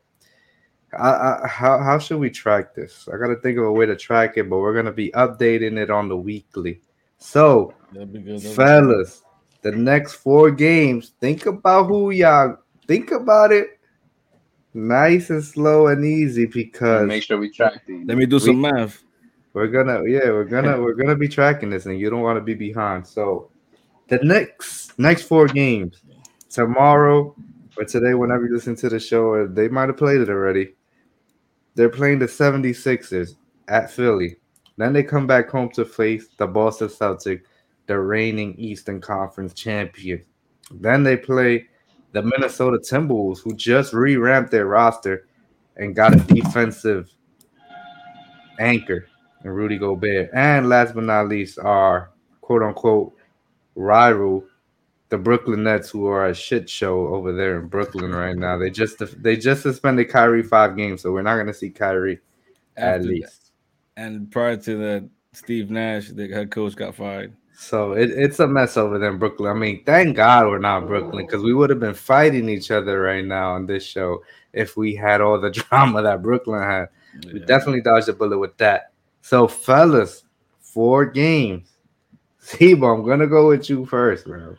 I, 1.00 1.44
I, 1.44 1.48
how 1.48 1.80
how 1.80 2.00
should 2.00 2.20
we 2.20 2.30
track 2.30 2.76
this? 2.76 3.08
I 3.12 3.18
gotta 3.18 3.36
think 3.38 3.58
of 3.58 3.66
a 3.66 3.72
way 3.72 3.86
to 3.86 3.96
track 3.96 4.38
it, 4.38 4.50
but 4.50 4.60
we're 4.60 4.76
gonna 4.76 4.92
be 4.92 5.12
updating 5.12 5.78
it 5.78 5.90
on 5.90 6.10
the 6.10 6.18
weekly. 6.18 6.82
So, 7.18 7.74
fellas, 8.56 9.24
the 9.62 9.72
next 9.72 10.14
four 10.16 10.52
games, 10.52 11.14
think 11.20 11.46
about 11.46 11.88
who 11.88 12.12
y'all 12.12 12.58
think 12.88 13.12
about 13.12 13.52
it 13.52 13.80
nice 14.74 15.30
and 15.30 15.44
slow 15.44 15.88
and 15.88 16.04
easy 16.04 16.46
because 16.46 17.08
make 17.08 17.24
sure 17.24 17.38
we 17.38 17.50
track 17.50 17.86
these. 17.88 18.06
Let 18.08 18.18
me 18.18 18.26
do 18.26 18.40
some 18.40 18.62
we, 18.62 18.72
math. 18.72 19.04
We're 19.54 19.68
gonna 19.68 20.04
yeah, 20.08 20.26
we're 20.32 20.46
gonna 20.46 20.82
we're 20.82 20.96
gonna 20.96 21.16
be 21.16 21.28
tracking 21.28 21.70
this, 21.70 21.86
and 21.86 22.00
you 22.00 22.10
don't 22.10 22.22
want 22.22 22.38
to 22.38 22.42
be 22.42 22.56
behind. 22.56 23.06
So, 23.06 23.50
the 24.08 24.20
next 24.24 24.98
next 25.00 25.24
four 25.24 25.48
games 25.48 26.02
tomorrow 26.50 27.36
or 27.78 27.86
today, 27.86 28.14
whenever 28.14 28.46
you 28.46 28.54
listen 28.54 28.76
to 28.78 28.90
the 28.90 29.00
show, 29.00 29.48
they 29.48 29.68
might 29.68 29.90
have 29.90 29.98
played 29.98 30.22
it 30.22 30.30
already. 30.30 30.76
They're 31.76 31.90
playing 31.90 32.20
the 32.20 32.26
76ers 32.26 33.36
at 33.68 33.92
Philly. 33.92 34.38
Then 34.78 34.94
they 34.94 35.04
come 35.04 35.28
back 35.28 35.50
home 35.50 35.70
to 35.72 35.86
face 35.86 36.28
the 36.38 36.48
Boston 36.48 36.88
Celtics, 36.88 37.44
the 37.88 38.00
reigning 38.00 38.56
Eastern 38.56 39.02
Conference 39.02 39.54
champion. 39.54 40.24
Then 40.72 41.04
they 41.04 41.18
play 41.18 41.68
the 42.12 42.22
Minnesota 42.22 42.78
Timberwolves, 42.78 43.40
who 43.44 43.56
just 43.56 43.94
re-ramped 43.94 44.52
their 44.52 44.68
roster 44.68 45.28
and 45.78 45.96
got 45.96 46.14
a 46.14 46.34
defensive 46.34 47.10
anchor 48.60 49.08
in 49.44 49.50
Rudy 49.50 49.78
Gobert. 49.78 50.30
And 50.34 50.70
last 50.70 50.94
but 50.94 51.04
not 51.04 51.28
least, 51.28 51.60
our 51.60 52.12
quote 52.42 52.64
unquote 52.64 53.16
rival 53.76 54.46
the 55.14 55.18
Brooklyn 55.20 55.62
Nets, 55.62 55.92
who 55.92 56.08
are 56.08 56.26
a 56.26 56.34
shit 56.34 56.68
show 56.68 57.06
over 57.10 57.32
there 57.32 57.60
in 57.60 57.68
Brooklyn 57.68 58.16
right 58.16 58.36
now. 58.36 58.58
They 58.58 58.72
just 58.72 58.98
they 59.22 59.38
just 59.38 59.62
suspended 59.62 60.10
Kyrie 60.10 60.42
five 60.42 60.76
games, 60.76 61.04
so 61.04 61.12
we're 61.12 61.22
not 61.22 61.38
gonna 61.38 61.54
see 61.54 61.70
Kyrie 61.70 62.20
After 62.76 62.90
at 62.90 63.04
least. 63.04 63.52
That. 63.96 64.02
And 64.02 64.32
prior 64.32 64.58
to 64.58 64.78
that, 64.78 65.08
Steve 65.32 65.70
Nash, 65.70 66.10
the 66.10 66.28
head 66.30 66.50
coach, 66.50 66.76
got 66.76 66.96
fired. 66.96 67.32
So 67.56 67.92
it, 67.92 68.10
it's 68.10 68.40
a 68.40 68.48
mess 68.48 68.76
over 68.76 68.98
there 68.98 69.12
in 69.12 69.20
Brooklyn. 69.20 69.52
I 69.52 69.54
mean, 69.54 69.84
thank 69.84 70.16
God 70.16 70.48
we're 70.48 70.58
not 70.58 70.88
Brooklyn 70.88 71.28
because 71.28 71.44
we 71.44 71.54
would 71.54 71.70
have 71.70 71.80
been 71.80 71.94
fighting 71.94 72.50
each 72.50 72.72
other 72.72 73.00
right 73.00 73.24
now 73.24 73.52
on 73.52 73.68
this 73.68 73.86
show 73.86 74.24
if 74.52 74.76
we 74.76 74.96
had 74.96 75.22
all 75.22 75.40
the 75.40 75.52
drama 75.70 76.02
that 76.02 76.24
Brooklyn 76.24 76.64
had. 76.64 76.90
Yeah. 77.22 77.34
We 77.34 77.40
definitely 77.42 77.82
dodged 77.82 78.10
a 78.10 78.14
bullet 78.14 78.40
with 78.40 78.58
that. 78.58 78.94
So, 79.22 79.48
fellas, 79.48 80.24
four 80.60 81.06
games. 81.06 81.70
Sebo, 82.42 82.98
I'm 82.98 83.06
gonna 83.06 83.28
go 83.28 83.50
with 83.50 83.70
you 83.70 83.86
first, 83.86 84.26
bro. 84.26 84.58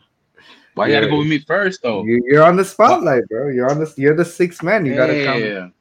Why 0.75 0.87
yeah. 0.87 0.95
you 0.95 1.01
gotta 1.01 1.11
go 1.11 1.17
with 1.19 1.27
me 1.27 1.39
first 1.39 1.81
though? 1.81 2.03
You, 2.03 2.37
are 2.37 2.43
on 2.43 2.57
the 2.57 2.65
spotlight, 2.65 3.27
bro. 3.29 3.49
You're 3.49 3.71
on 3.71 3.79
the 3.79 3.91
you're 3.97 4.15
the 4.15 4.25
sixth 4.25 4.61
man. 4.61 4.85
You 4.85 4.93
yeah. 4.93 4.97
gotta 4.97 5.59
come. 5.59 5.73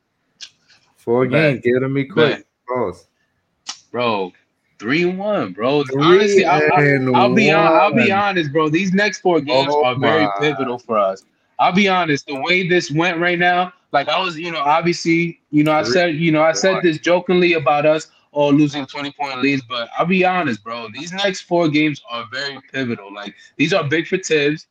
Four 0.97 1.27
games. 1.27 1.61
Give 1.63 1.81
to 1.81 1.89
me 1.89 2.05
quick. 2.05 2.47
Pause. 2.67 3.09
Bro, 3.91 4.33
three 4.79 5.05
one, 5.05 5.53
bro. 5.53 5.85
Three 5.85 6.03
Honestly, 6.03 6.45
I'll, 6.45 6.63
I'll, 6.73 7.17
I'll 7.17 7.35
be 7.35 7.51
on, 7.51 7.67
I'll 7.67 7.95
be 7.95 8.11
honest, 8.11 8.53
bro. 8.53 8.69
These 8.69 8.93
next 8.93 9.21
four 9.21 9.41
games 9.41 9.69
oh 9.71 9.85
are 9.85 9.97
very 9.97 10.25
my. 10.25 10.33
pivotal 10.41 10.79
for 10.79 10.97
us. 10.97 11.25
I'll 11.59 11.73
be 11.73 11.89
honest. 11.89 12.27
The 12.27 12.41
way 12.41 12.67
this 12.67 12.91
went 12.91 13.19
right 13.19 13.39
now, 13.39 13.73
like 13.93 14.09
I 14.09 14.19
was, 14.21 14.39
you 14.39 14.51
know, 14.51 14.61
obviously, 14.61 15.41
you 15.51 15.65
know, 15.65 15.73
I 15.73 15.83
said, 15.83 16.17
you 16.17 16.33
know, 16.33 16.43
I 16.43 16.53
said 16.53 16.83
this 16.83 16.99
jokingly 16.99 17.53
about 17.53 17.85
us 17.85 18.11
all 18.33 18.53
losing 18.53 18.87
20 18.87 19.13
point 19.13 19.41
leads, 19.41 19.63
but 19.69 19.89
I'll 19.99 20.07
be 20.07 20.25
honest, 20.25 20.63
bro. 20.63 20.89
These 20.93 21.13
next 21.13 21.43
four 21.43 21.69
games 21.69 22.01
are 22.11 22.27
very 22.33 22.59
pivotal. 22.73 23.13
Like 23.13 23.35
these 23.57 23.73
are 23.73 23.85
big 23.85 24.07
for 24.07 24.19
Thibs. 24.19 24.67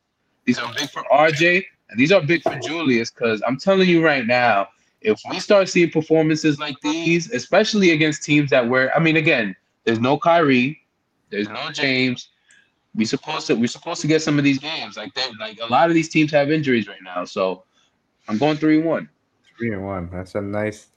These 0.45 0.59
are 0.59 0.71
big 0.73 0.89
for 0.89 1.03
RJ, 1.11 1.63
and 1.89 1.99
these 1.99 2.11
are 2.11 2.21
big 2.21 2.41
for 2.43 2.57
Julius. 2.59 3.09
Because 3.09 3.41
I'm 3.47 3.57
telling 3.57 3.87
you 3.87 4.03
right 4.03 4.25
now, 4.25 4.67
if 5.01 5.21
we 5.29 5.39
start 5.39 5.69
seeing 5.69 5.89
performances 5.89 6.59
like 6.59 6.79
these, 6.81 7.31
especially 7.31 7.91
against 7.91 8.23
teams 8.23 8.49
that 8.49 8.67
were, 8.67 8.91
I 8.95 8.99
mean, 8.99 9.17
again, 9.17 9.55
there's 9.83 9.99
no 9.99 10.17
Kyrie, 10.17 10.81
there's 11.29 11.49
no 11.49 11.71
James. 11.71 12.29
We 12.95 13.05
supposed 13.05 13.47
to 13.47 13.55
we're 13.55 13.67
supposed 13.67 14.01
to 14.01 14.07
get 14.07 14.21
some 14.21 14.37
of 14.37 14.43
these 14.43 14.59
games. 14.59 14.97
Like 14.97 15.13
they 15.15 15.27
like 15.39 15.59
a 15.61 15.65
lot 15.65 15.89
of 15.89 15.95
these 15.95 16.09
teams 16.09 16.31
have 16.31 16.51
injuries 16.51 16.87
right 16.87 17.01
now. 17.03 17.25
So 17.25 17.63
I'm 18.27 18.37
going 18.37 18.57
three 18.57 18.77
and 18.77 18.85
one. 18.85 19.09
Three 19.57 19.73
and 19.73 19.83
one. 19.83 20.09
That's 20.11 20.35
a 20.35 20.41
nice 20.41 20.89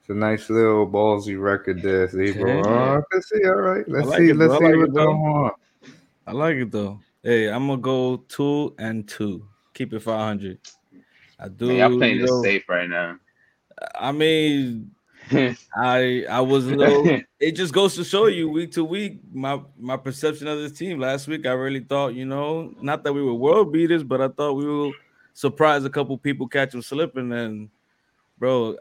it's 0.00 0.08
a 0.08 0.14
nice 0.14 0.50
little 0.50 0.86
ballsy 0.88 1.40
record 1.40 1.80
there, 1.82 2.08
Steve. 2.08 2.36
Yeah. 2.36 2.62
Oh, 2.64 3.02
let's 3.12 3.28
see. 3.28 3.44
All 3.44 3.54
right. 3.54 3.88
Let's 3.88 4.08
like 4.08 4.18
see. 4.18 4.30
It, 4.30 4.36
let's 4.36 4.58
see 4.58 4.64
like 4.64 4.76
what's 4.76 4.92
going 4.92 5.08
on. 5.16 5.50
I 6.26 6.32
like 6.32 6.56
it 6.56 6.72
though. 6.72 6.98
Hey, 7.22 7.48
I'm 7.48 7.66
gonna 7.66 7.80
go 7.80 8.18
two 8.28 8.74
and 8.78 9.06
two. 9.08 9.46
Keep 9.74 9.92
it 9.92 10.00
500. 10.00 10.58
I 11.38 11.48
do. 11.48 11.68
Hey, 11.68 11.82
I'm 11.82 11.98
playing 11.98 12.20
this 12.20 12.42
safe 12.42 12.68
right 12.68 12.88
now. 12.88 13.18
I 13.94 14.12
mean, 14.12 14.92
I 15.76 16.24
I 16.30 16.40
was 16.40 16.66
a 16.66 16.74
little. 16.74 17.20
it 17.40 17.52
just 17.52 17.72
goes 17.72 17.96
to 17.96 18.04
show 18.04 18.26
you 18.26 18.48
week 18.48 18.72
to 18.72 18.84
week 18.84 19.18
my 19.32 19.60
my 19.76 19.96
perception 19.96 20.46
of 20.46 20.58
this 20.58 20.72
team. 20.72 21.00
Last 21.00 21.26
week, 21.26 21.46
I 21.46 21.52
really 21.52 21.80
thought, 21.80 22.14
you 22.14 22.24
know, 22.24 22.72
not 22.80 23.04
that 23.04 23.12
we 23.12 23.22
were 23.22 23.34
world 23.34 23.72
beaters, 23.72 24.04
but 24.04 24.20
I 24.20 24.28
thought 24.28 24.54
we 24.54 24.66
will 24.66 24.92
surprise 25.34 25.84
a 25.84 25.90
couple 25.90 26.16
people, 26.18 26.48
catch 26.48 26.72
them 26.72 26.82
slipping. 26.82 27.32
And 27.32 27.68
bro, 28.38 28.76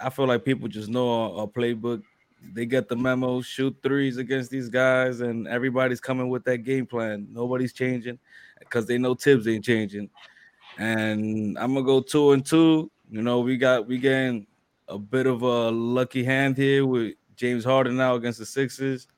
I 0.00 0.10
feel 0.10 0.26
like 0.26 0.44
people 0.44 0.68
just 0.68 0.88
know 0.88 1.10
our, 1.10 1.40
our 1.40 1.46
playbook 1.46 2.02
they 2.52 2.66
get 2.66 2.88
the 2.88 2.96
memo, 2.96 3.40
shoot 3.40 3.76
threes 3.82 4.16
against 4.16 4.50
these 4.50 4.68
guys, 4.68 5.20
and 5.20 5.46
everybody's 5.48 6.00
coming 6.00 6.28
with 6.28 6.44
that 6.44 6.58
game 6.58 6.86
plan. 6.86 7.26
Nobody's 7.30 7.72
changing 7.72 8.18
because 8.58 8.86
they 8.86 8.98
know 8.98 9.14
Thibs 9.14 9.48
ain't 9.48 9.64
changing. 9.64 10.08
And 10.78 11.58
I'm 11.58 11.74
gonna 11.74 11.84
go 11.84 12.00
two 12.00 12.32
and 12.32 12.44
two. 12.44 12.90
You 13.10 13.22
know, 13.22 13.40
we 13.40 13.56
got 13.56 13.86
we 13.86 13.98
getting 13.98 14.46
a 14.86 14.98
bit 14.98 15.26
of 15.26 15.42
a 15.42 15.70
lucky 15.70 16.24
hand 16.24 16.56
here 16.56 16.86
with 16.86 17.14
James 17.36 17.64
Harden 17.64 17.96
now 17.96 18.14
against 18.14 18.38
the 18.38 18.46
Sixers, 18.46 19.08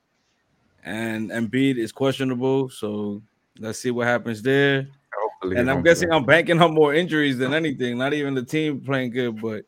and 0.83 1.29
Embiid 1.29 1.77
is 1.77 1.91
questionable. 1.91 2.69
So 2.69 3.21
let's 3.59 3.79
see 3.79 3.91
what 3.91 4.07
happens 4.07 4.41
there. 4.41 4.87
Hopefully, 5.13 5.57
and 5.57 5.69
I'm 5.69 5.83
guessing 5.83 6.11
I'm 6.11 6.25
banking 6.25 6.61
on 6.61 6.73
more 6.73 6.93
injuries 6.93 7.37
than 7.37 7.53
anything. 7.53 7.97
Not 7.97 8.13
even 8.13 8.33
the 8.33 8.43
team 8.43 8.81
playing 8.81 9.11
good, 9.11 9.41
but 9.41 9.63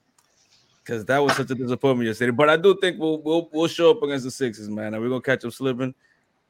because 0.83 1.05
that 1.05 1.19
was 1.19 1.35
such 1.35 1.51
a 1.51 1.55
disappointment 1.55 2.07
yesterday. 2.07 2.31
But 2.31 2.49
I 2.49 2.57
do 2.57 2.77
think 2.79 2.99
we'll 2.99 3.21
we'll, 3.21 3.49
we'll 3.51 3.67
show 3.67 3.91
up 3.91 4.03
against 4.03 4.25
the 4.25 4.31
Sixers, 4.31 4.69
man, 4.69 4.93
and 4.93 5.01
we're 5.01 5.09
gonna 5.09 5.21
catch 5.21 5.41
them 5.41 5.51
slipping. 5.51 5.93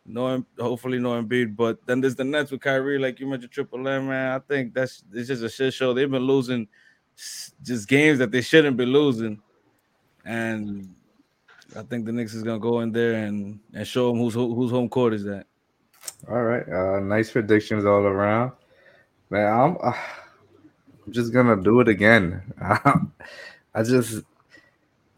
No, 0.05 0.43
hopefully 0.59 0.99
no 0.99 1.21
Embiid, 1.21 1.55
but 1.55 1.77
then 1.85 2.01
there's 2.01 2.15
the 2.15 2.25
Nets 2.25 2.51
with 2.51 2.59
Kyrie, 2.59 2.99
like 2.99 3.21
you 3.21 3.27
mentioned, 3.27 3.51
Triple 3.51 3.87
M, 3.87 4.07
man. 4.07 4.33
I 4.33 4.39
think 4.39 4.73
that's 4.73 5.03
it's 5.13 5.29
just 5.29 5.43
a 5.43 5.49
shit 5.49 5.73
show. 5.73 5.93
They've 5.93 6.09
been 6.09 6.23
losing 6.23 6.67
just 7.61 7.87
games 7.87 8.19
that 8.19 8.31
they 8.31 8.41
shouldn't 8.41 8.75
be 8.75 8.85
losing, 8.85 9.39
and 10.25 10.93
I 11.77 11.83
think 11.83 12.05
the 12.05 12.11
Knicks 12.11 12.33
is 12.33 12.43
gonna 12.43 12.59
go 12.59 12.81
in 12.81 12.91
there 12.91 13.25
and 13.25 13.59
and 13.73 13.87
show 13.87 14.09
them 14.09 14.19
whose 14.19 14.33
whose 14.33 14.71
home 14.71 14.89
court 14.89 15.13
is 15.13 15.23
that. 15.23 15.45
All 16.27 16.41
right, 16.41 16.67
uh, 16.67 16.99
nice 16.99 17.31
predictions 17.31 17.85
all 17.85 18.03
around, 18.03 18.51
man. 19.29 19.47
I'm 19.47 19.77
uh, 19.81 19.93
I'm 21.05 21.13
just 21.13 21.31
gonna 21.31 21.61
do 21.61 21.79
it 21.79 21.87
again. 21.87 22.41
I 23.75 23.83
just 23.83 24.23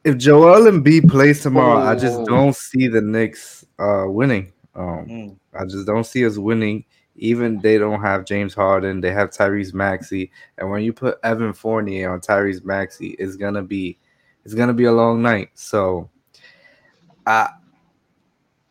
if 0.05 0.17
Joel 0.17 0.71
Embiid 0.71 1.09
plays 1.09 1.41
tomorrow, 1.41 1.81
oh. 1.81 1.87
I 1.87 1.95
just 1.95 2.19
oh. 2.19 2.25
don't 2.25 2.55
see 2.55 2.87
the 2.87 3.01
Knicks 3.01 3.65
uh, 3.79 4.05
winning. 4.07 4.53
Um, 4.75 5.07
mm. 5.07 5.37
I 5.59 5.65
just 5.65 5.87
don't 5.87 6.05
see 6.05 6.25
us 6.25 6.37
winning. 6.37 6.85
Even 7.17 7.59
they 7.59 7.77
don't 7.77 8.01
have 8.01 8.25
James 8.25 8.53
Harden, 8.53 9.01
they 9.01 9.11
have 9.11 9.29
Tyrese 9.29 9.73
Maxey, 9.73 10.31
and 10.57 10.69
when 10.69 10.83
you 10.83 10.91
put 10.91 11.17
Evan 11.23 11.53
Fournier 11.53 12.11
on 12.11 12.19
Tyrese 12.19 12.65
Maxey, 12.65 13.15
it's 13.17 13.37
gonna 13.37 13.63
be 13.63 13.97
it's 14.43 14.53
gonna 14.53 14.73
be 14.73 14.83
a 14.83 14.91
long 14.91 15.21
night. 15.21 15.49
So, 15.53 16.09
I 17.25 17.49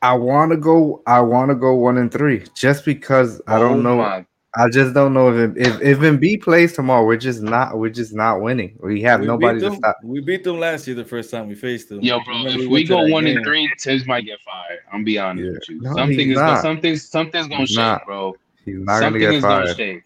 I 0.03 0.12
want 0.12 0.53
to 0.53 0.59
go. 0.59 1.03
I 1.07 1.23
want 1.23 1.49
to 1.49 1.55
go 1.55 1.73
one 1.75 1.97
and 1.97 2.12
three, 2.12 2.44
just 2.55 2.85
because 2.85 3.40
I 3.47 3.59
don't 3.59 3.79
oh 3.79 3.81
know. 3.81 3.97
My 3.97 4.27
I 4.57 4.69
just 4.69 4.95
don't 4.95 5.12
know 5.12 5.37
if 5.37 5.57
if 5.57 5.81
if 5.81 5.99
Embiid 5.99 6.43
plays 6.43 6.73
tomorrow, 6.75 7.05
we're 7.05 7.17
just 7.17 7.43
not 7.43 7.77
we're 7.77 7.90
just 7.90 8.14
not 8.14 8.40
winning. 8.40 8.79
We 8.81 9.03
have 9.03 9.21
we 9.21 9.27
nobody 9.27 9.59
to 9.61 9.75
stop. 9.75 9.97
We 10.05 10.21
beat 10.21 10.45
them 10.45 10.61
last 10.61 10.87
year 10.87 10.95
the 10.95 11.05
first 11.05 11.31
time 11.31 11.49
we 11.49 11.57
faced 11.57 11.88
them. 11.88 12.01
Yo, 12.01 12.21
bro, 12.25 12.47
if 12.47 12.57
we, 12.57 12.67
we 12.69 12.85
go 12.85 13.05
one 13.09 13.25
game. 13.25 13.38
and 13.38 13.47
three, 13.47 13.69
Thibs 13.81 14.07
might 14.07 14.25
get 14.25 14.38
fired. 14.43 14.81
I'm 14.93 15.03
be 15.03 15.19
honest 15.19 15.45
yeah. 15.45 15.53
with 15.53 15.69
you. 15.69 15.81
No, 15.81 15.95
Something 15.95 16.31
is 16.31 16.38
gonna, 16.38 16.62
something's 16.62 17.09
something's 17.09 17.49
gonna 17.49 17.61
he's 17.61 17.71
shake, 17.71 17.79
not. 17.79 18.07
bro. 18.07 18.37
He's 18.64 18.77
not 18.79 19.01
Something 19.01 19.23
gonna 19.23 19.33
get 19.33 19.43
fired. 19.43 19.64
Gonna 19.64 19.75
shake. 19.75 20.03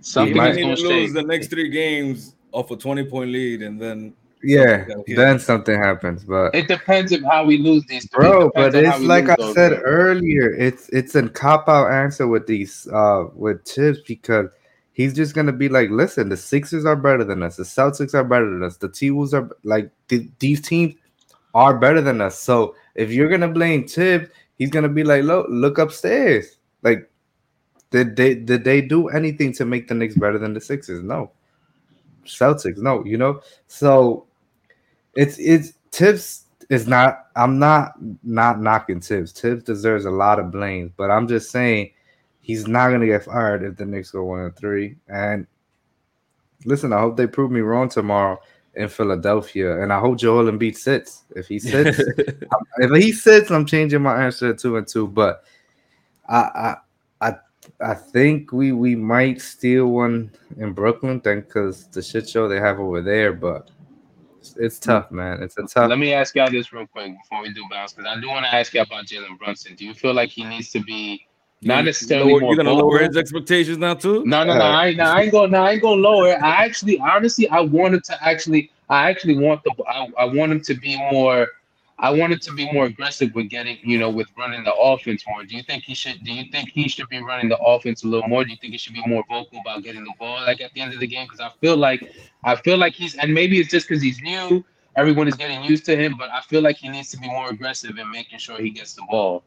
Something 0.00 0.42
is 0.42 0.56
gonna 0.56 0.88
lose 0.88 1.12
the 1.12 1.22
next 1.22 1.48
three 1.48 1.68
games 1.68 2.34
off 2.52 2.70
a 2.70 2.76
20 2.76 3.04
point 3.06 3.30
lead, 3.30 3.62
and 3.62 3.80
then 3.80 4.14
yeah, 4.42 4.86
then 5.06 5.38
something 5.38 5.76
happens. 5.78 6.24
But 6.24 6.54
it 6.54 6.68
depends 6.68 7.12
on 7.12 7.22
how 7.22 7.44
we 7.44 7.58
lose 7.58 7.84
these, 7.86 8.06
bro. 8.06 8.50
But 8.54 8.74
it's 8.74 9.00
like 9.00 9.28
I 9.28 9.36
said 9.52 9.72
games. 9.72 9.82
earlier, 9.84 10.54
it's 10.54 10.88
it's 10.90 11.14
a 11.14 11.28
cop 11.28 11.68
out 11.68 11.90
answer 11.90 12.26
with 12.26 12.46
these 12.46 12.86
uh 12.92 13.24
with 13.34 13.64
Thibs 13.64 14.00
because 14.06 14.48
he's 14.92 15.14
just 15.14 15.34
gonna 15.34 15.52
be 15.52 15.68
like, 15.68 15.90
listen, 15.90 16.28
the 16.28 16.36
Sixers 16.36 16.84
are 16.84 16.96
better 16.96 17.24
than 17.24 17.42
us, 17.42 17.56
the 17.56 17.62
Celtics 17.62 18.14
are 18.14 18.24
better 18.24 18.48
than 18.50 18.62
us, 18.62 18.76
the 18.76 18.88
T 18.88 19.10
Wolves 19.10 19.34
are 19.34 19.50
like 19.64 19.90
th- 20.08 20.28
these 20.38 20.60
teams 20.60 20.94
are 21.54 21.78
better 21.78 22.00
than 22.00 22.20
us. 22.20 22.38
So 22.38 22.74
if 22.94 23.10
you're 23.10 23.30
gonna 23.30 23.48
blame 23.48 23.88
Thibs, 23.88 24.28
he's 24.58 24.70
gonna 24.70 24.88
be 24.88 25.04
like, 25.04 25.24
look, 25.24 25.46
look 25.48 25.78
upstairs. 25.78 26.58
Like, 26.82 27.10
did 27.90 28.16
they 28.16 28.34
did 28.34 28.64
they 28.64 28.80
do 28.82 29.08
anything 29.08 29.52
to 29.54 29.64
make 29.64 29.88
the 29.88 29.94
Knicks 29.94 30.14
better 30.14 30.38
than 30.38 30.52
the 30.54 30.60
Sixers? 30.60 31.02
No. 31.02 31.32
Celtics. 32.26 32.78
No, 32.78 33.04
you 33.04 33.16
know. 33.16 33.40
So 33.68 34.25
it's 35.16 35.38
it's 35.38 35.72
Thibs 35.92 36.44
is 36.68 36.86
not. 36.86 37.26
I'm 37.36 37.58
not 37.58 37.94
not 38.22 38.60
knocking 38.60 39.00
Thibs. 39.00 39.32
Thibs 39.32 39.64
deserves 39.64 40.04
a 40.04 40.10
lot 40.10 40.38
of 40.38 40.50
blame, 40.50 40.92
but 40.96 41.10
I'm 41.10 41.26
just 41.26 41.50
saying 41.50 41.92
he's 42.40 42.66
not 42.66 42.90
gonna 42.90 43.06
get 43.06 43.24
fired 43.24 43.62
if 43.62 43.76
the 43.76 43.86
Knicks 43.86 44.10
go 44.10 44.24
one 44.24 44.40
and 44.40 44.56
three. 44.56 44.96
And 45.08 45.46
listen, 46.64 46.92
I 46.92 47.00
hope 47.00 47.16
they 47.16 47.26
prove 47.26 47.50
me 47.50 47.60
wrong 47.60 47.88
tomorrow 47.88 48.40
in 48.74 48.88
Philadelphia, 48.88 49.82
and 49.82 49.92
I 49.92 49.98
hope 49.98 50.18
Joel 50.18 50.50
Embiid 50.50 50.76
sits. 50.76 51.22
If 51.34 51.48
he 51.48 51.58
sits, 51.58 51.98
if 52.78 53.02
he 53.02 53.12
sits, 53.12 53.50
I'm 53.50 53.66
changing 53.66 54.02
my 54.02 54.24
answer 54.24 54.52
to 54.52 54.58
two 54.58 54.76
and 54.76 54.86
two. 54.86 55.08
But 55.08 55.44
I, 56.28 56.36
I, 56.36 56.76
I 57.20 57.34
I 57.80 57.94
think 57.94 58.52
we 58.52 58.72
we 58.72 58.94
might 58.94 59.40
steal 59.40 59.86
one 59.86 60.30
in 60.58 60.72
Brooklyn, 60.72 61.20
then 61.24 61.40
because 61.40 61.86
the 61.88 62.02
shit 62.02 62.28
show 62.28 62.48
they 62.48 62.60
have 62.60 62.78
over 62.80 63.00
there. 63.00 63.32
But 63.32 63.70
it's, 64.46 64.56
it's 64.56 64.78
tough, 64.78 65.10
man. 65.10 65.42
It's 65.42 65.56
a 65.58 65.62
tough. 65.62 65.90
Let 65.90 65.98
me 65.98 66.12
ask 66.12 66.34
y'all 66.34 66.50
this 66.50 66.72
real 66.72 66.86
quick 66.86 67.12
before 67.22 67.42
we 67.42 67.52
do 67.52 67.64
bounce, 67.70 67.92
because 67.92 68.10
I 68.10 68.20
do 68.20 68.28
want 68.28 68.44
to 68.44 68.54
ask 68.54 68.74
you 68.74 68.80
about 68.80 69.06
Jalen 69.06 69.38
Brunson. 69.38 69.74
Do 69.74 69.84
you 69.84 69.94
feel 69.94 70.14
like 70.14 70.30
he 70.30 70.44
needs 70.44 70.70
to 70.70 70.80
be 70.80 71.26
not 71.62 71.84
necessarily 71.84 72.32
lower, 72.32 72.42
You're 72.42 72.56
gonna 72.56 72.72
lower 72.72 72.98
his 72.98 73.16
expectations 73.16 73.78
now 73.78 73.94
too? 73.94 74.24
No, 74.24 74.44
no, 74.44 74.56
no. 74.56 74.64
Uh, 74.64 74.68
I, 74.68 74.92
no, 74.92 75.04
I 75.04 75.22
ain't 75.22 75.32
going. 75.32 75.50
No, 75.50 75.62
I 75.62 75.72
ain't 75.72 75.82
going 75.82 76.02
lower. 76.02 76.32
I 76.44 76.64
actually, 76.64 76.98
honestly, 76.98 77.48
I 77.48 77.60
wanted 77.60 78.04
to 78.04 78.24
actually. 78.24 78.70
I 78.88 79.10
actually 79.10 79.36
want 79.36 79.64
the. 79.64 79.74
I, 79.88 80.08
I 80.18 80.24
want 80.26 80.52
him 80.52 80.60
to 80.60 80.74
be 80.74 80.96
more 81.10 81.48
I 81.98 82.10
wanted 82.10 82.42
to 82.42 82.52
be 82.52 82.70
more 82.72 82.84
aggressive 82.84 83.34
with 83.34 83.48
getting, 83.48 83.78
you 83.82 83.98
know, 83.98 84.10
with 84.10 84.28
running 84.36 84.64
the 84.64 84.74
offense 84.74 85.24
more. 85.26 85.44
Do 85.44 85.56
you 85.56 85.62
think 85.62 85.84
he 85.84 85.94
should? 85.94 86.22
Do 86.24 86.32
you 86.32 86.50
think 86.50 86.68
he 86.68 86.88
should 86.88 87.08
be 87.08 87.22
running 87.22 87.48
the 87.48 87.58
offense 87.58 88.04
a 88.04 88.06
little 88.06 88.28
more? 88.28 88.44
Do 88.44 88.50
you 88.50 88.56
think 88.60 88.72
he 88.72 88.78
should 88.78 88.92
be 88.92 89.02
more 89.06 89.24
vocal 89.30 89.60
about 89.60 89.82
getting 89.82 90.04
the 90.04 90.12
ball, 90.18 90.42
like 90.42 90.60
at 90.60 90.74
the 90.74 90.82
end 90.82 90.92
of 90.92 91.00
the 91.00 91.06
game? 91.06 91.24
Because 91.26 91.40
I 91.40 91.50
feel 91.60 91.76
like, 91.76 92.12
I 92.44 92.54
feel 92.54 92.76
like 92.76 92.92
he's, 92.92 93.14
and 93.16 93.32
maybe 93.32 93.58
it's 93.58 93.70
just 93.70 93.88
because 93.88 94.02
he's 94.02 94.20
new. 94.20 94.62
Everyone 94.96 95.26
is 95.26 95.34
getting 95.34 95.62
used 95.64 95.86
to 95.86 95.96
him, 95.96 96.16
but 96.18 96.30
I 96.30 96.42
feel 96.42 96.62
like 96.62 96.76
he 96.76 96.88
needs 96.88 97.10
to 97.10 97.18
be 97.18 97.28
more 97.28 97.48
aggressive 97.50 97.96
in 97.98 98.10
making 98.10 98.38
sure 98.40 98.58
he 98.58 98.70
gets 98.70 98.94
the 98.94 99.02
ball, 99.10 99.42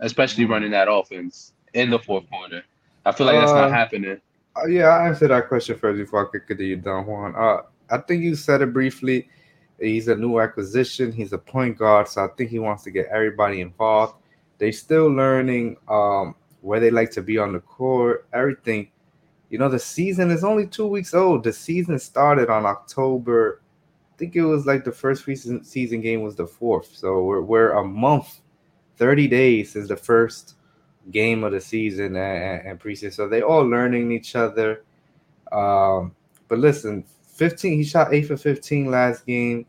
especially 0.00 0.46
running 0.46 0.70
that 0.70 0.88
offense 0.90 1.52
in 1.74 1.90
the 1.90 1.98
fourth 1.98 2.28
quarter. 2.30 2.62
I 3.04 3.12
feel 3.12 3.26
like 3.26 3.38
that's 3.38 3.52
not 3.52 3.70
uh, 3.70 3.70
happening. 3.70 4.20
Uh, 4.56 4.66
yeah, 4.66 4.88
I 4.88 5.08
answered 5.08 5.28
that 5.28 5.48
question 5.48 5.76
first 5.78 5.98
before 5.98 6.26
I 6.26 6.30
could 6.30 6.46
continue 6.46 6.76
Don 6.76 7.06
Juan. 7.06 7.34
Uh, 7.34 7.62
I 7.90 7.98
think 7.98 8.22
you 8.22 8.34
said 8.34 8.62
it 8.62 8.72
briefly 8.72 9.28
He's 9.82 10.08
a 10.08 10.14
new 10.14 10.40
acquisition. 10.40 11.10
He's 11.12 11.32
a 11.32 11.38
point 11.38 11.76
guard, 11.76 12.08
so 12.08 12.24
I 12.24 12.28
think 12.28 12.50
he 12.50 12.58
wants 12.58 12.84
to 12.84 12.90
get 12.90 13.06
everybody 13.06 13.60
involved. 13.60 14.14
They're 14.58 14.72
still 14.72 15.08
learning 15.08 15.76
um, 15.88 16.36
where 16.60 16.78
they 16.78 16.90
like 16.90 17.10
to 17.12 17.22
be 17.22 17.36
on 17.36 17.52
the 17.52 17.60
court, 17.60 18.26
everything. 18.32 18.88
You 19.50 19.58
know, 19.58 19.68
the 19.68 19.78
season 19.78 20.30
is 20.30 20.44
only 20.44 20.66
two 20.66 20.86
weeks 20.86 21.14
old. 21.14 21.42
The 21.42 21.52
season 21.52 21.98
started 21.98 22.48
on 22.48 22.64
October. 22.64 23.60
I 24.14 24.16
think 24.16 24.36
it 24.36 24.44
was 24.44 24.66
like 24.66 24.84
the 24.84 24.92
first 24.92 25.24
season 25.24 25.64
season 25.64 26.00
game 26.00 26.22
was 26.22 26.36
the 26.36 26.46
fourth. 26.46 26.94
So 26.94 27.24
we're, 27.24 27.40
we're 27.40 27.72
a 27.72 27.84
month, 27.84 28.40
30 28.98 29.26
days 29.26 29.74
is 29.74 29.88
the 29.88 29.96
first 29.96 30.54
game 31.10 31.42
of 31.42 31.52
the 31.52 31.60
season 31.60 32.14
and, 32.16 32.66
and 32.66 32.80
preseason. 32.80 33.12
So 33.12 33.28
they 33.28 33.42
all 33.42 33.62
learning 33.68 34.12
each 34.12 34.36
other. 34.36 34.84
Um, 35.50 36.14
but 36.48 36.58
listen, 36.58 37.04
15, 37.42 37.76
he 37.76 37.82
shot 37.82 38.14
8 38.14 38.22
for 38.22 38.36
15 38.36 38.86
last 38.88 39.26
game. 39.26 39.66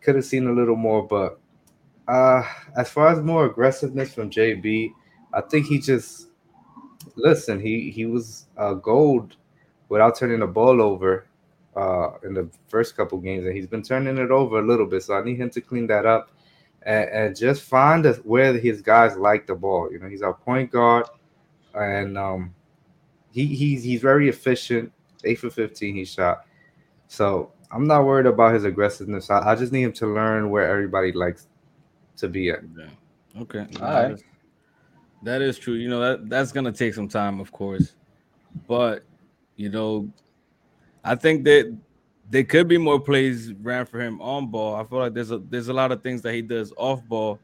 Could 0.00 0.14
have 0.14 0.24
seen 0.24 0.46
a 0.46 0.52
little 0.52 0.76
more, 0.76 1.06
but 1.06 1.38
uh 2.08 2.42
as 2.74 2.88
far 2.88 3.08
as 3.08 3.20
more 3.20 3.44
aggressiveness 3.44 4.14
from 4.14 4.30
JB, 4.30 4.92
I 5.34 5.42
think 5.42 5.66
he 5.66 5.78
just 5.78 6.28
listen, 7.16 7.60
he 7.60 7.90
he 7.90 8.06
was 8.06 8.46
uh 8.56 8.72
gold 8.74 9.36
without 9.90 10.16
turning 10.18 10.40
the 10.40 10.46
ball 10.46 10.80
over 10.80 11.26
uh 11.76 12.12
in 12.24 12.32
the 12.32 12.48
first 12.68 12.96
couple 12.96 13.18
games, 13.18 13.44
and 13.44 13.54
he's 13.54 13.66
been 13.66 13.82
turning 13.82 14.16
it 14.16 14.30
over 14.30 14.58
a 14.60 14.66
little 14.66 14.86
bit. 14.86 15.02
So 15.02 15.12
I 15.16 15.22
need 15.22 15.36
him 15.38 15.50
to 15.50 15.60
clean 15.60 15.86
that 15.88 16.06
up 16.06 16.30
and, 16.84 17.10
and 17.10 17.36
just 17.36 17.60
find 17.60 18.06
where 18.24 18.54
his 18.56 18.80
guys 18.80 19.18
like 19.18 19.46
the 19.46 19.54
ball. 19.54 19.92
You 19.92 19.98
know, 19.98 20.08
he's 20.08 20.22
our 20.22 20.32
point 20.32 20.70
guard, 20.72 21.04
and 21.74 22.16
um 22.16 22.54
he 23.32 23.44
he's 23.54 23.82
he's 23.82 24.00
very 24.00 24.30
efficient. 24.30 24.90
Eight 25.24 25.40
for 25.40 25.50
15 25.50 25.94
he 25.94 26.06
shot. 26.06 26.46
So 27.08 27.52
I'm 27.70 27.86
not 27.86 28.04
worried 28.04 28.26
about 28.26 28.54
his 28.54 28.64
aggressiveness. 28.64 29.30
I, 29.30 29.52
I 29.52 29.54
just 29.54 29.72
need 29.72 29.82
him 29.82 29.92
to 29.94 30.06
learn 30.06 30.50
where 30.50 30.68
everybody 30.68 31.12
likes 31.12 31.48
to 32.16 32.28
be 32.28 32.50
at. 32.50 32.60
Yeah. 32.76 33.42
Okay. 33.42 33.66
All 33.80 33.92
right. 33.92 34.10
Is, 34.12 34.24
that 35.22 35.42
is 35.42 35.58
true. 35.58 35.74
You 35.74 35.88
know 35.88 36.00
that 36.00 36.28
that's 36.28 36.52
gonna 36.52 36.72
take 36.72 36.94
some 36.94 37.08
time, 37.08 37.40
of 37.40 37.50
course, 37.52 37.94
but 38.66 39.02
you 39.56 39.70
know, 39.70 40.10
I 41.02 41.14
think 41.14 41.44
that 41.44 41.76
there 42.28 42.44
could 42.44 42.68
be 42.68 42.78
more 42.78 43.00
plays 43.00 43.52
ran 43.54 43.86
for 43.86 44.00
him 44.00 44.20
on 44.20 44.48
ball. 44.48 44.74
I 44.74 44.84
feel 44.84 44.98
like 44.98 45.14
there's 45.14 45.30
a 45.30 45.38
there's 45.38 45.68
a 45.68 45.72
lot 45.72 45.92
of 45.92 46.02
things 46.02 46.22
that 46.22 46.34
he 46.34 46.42
does 46.42 46.72
off 46.76 47.02
ball, 47.04 47.38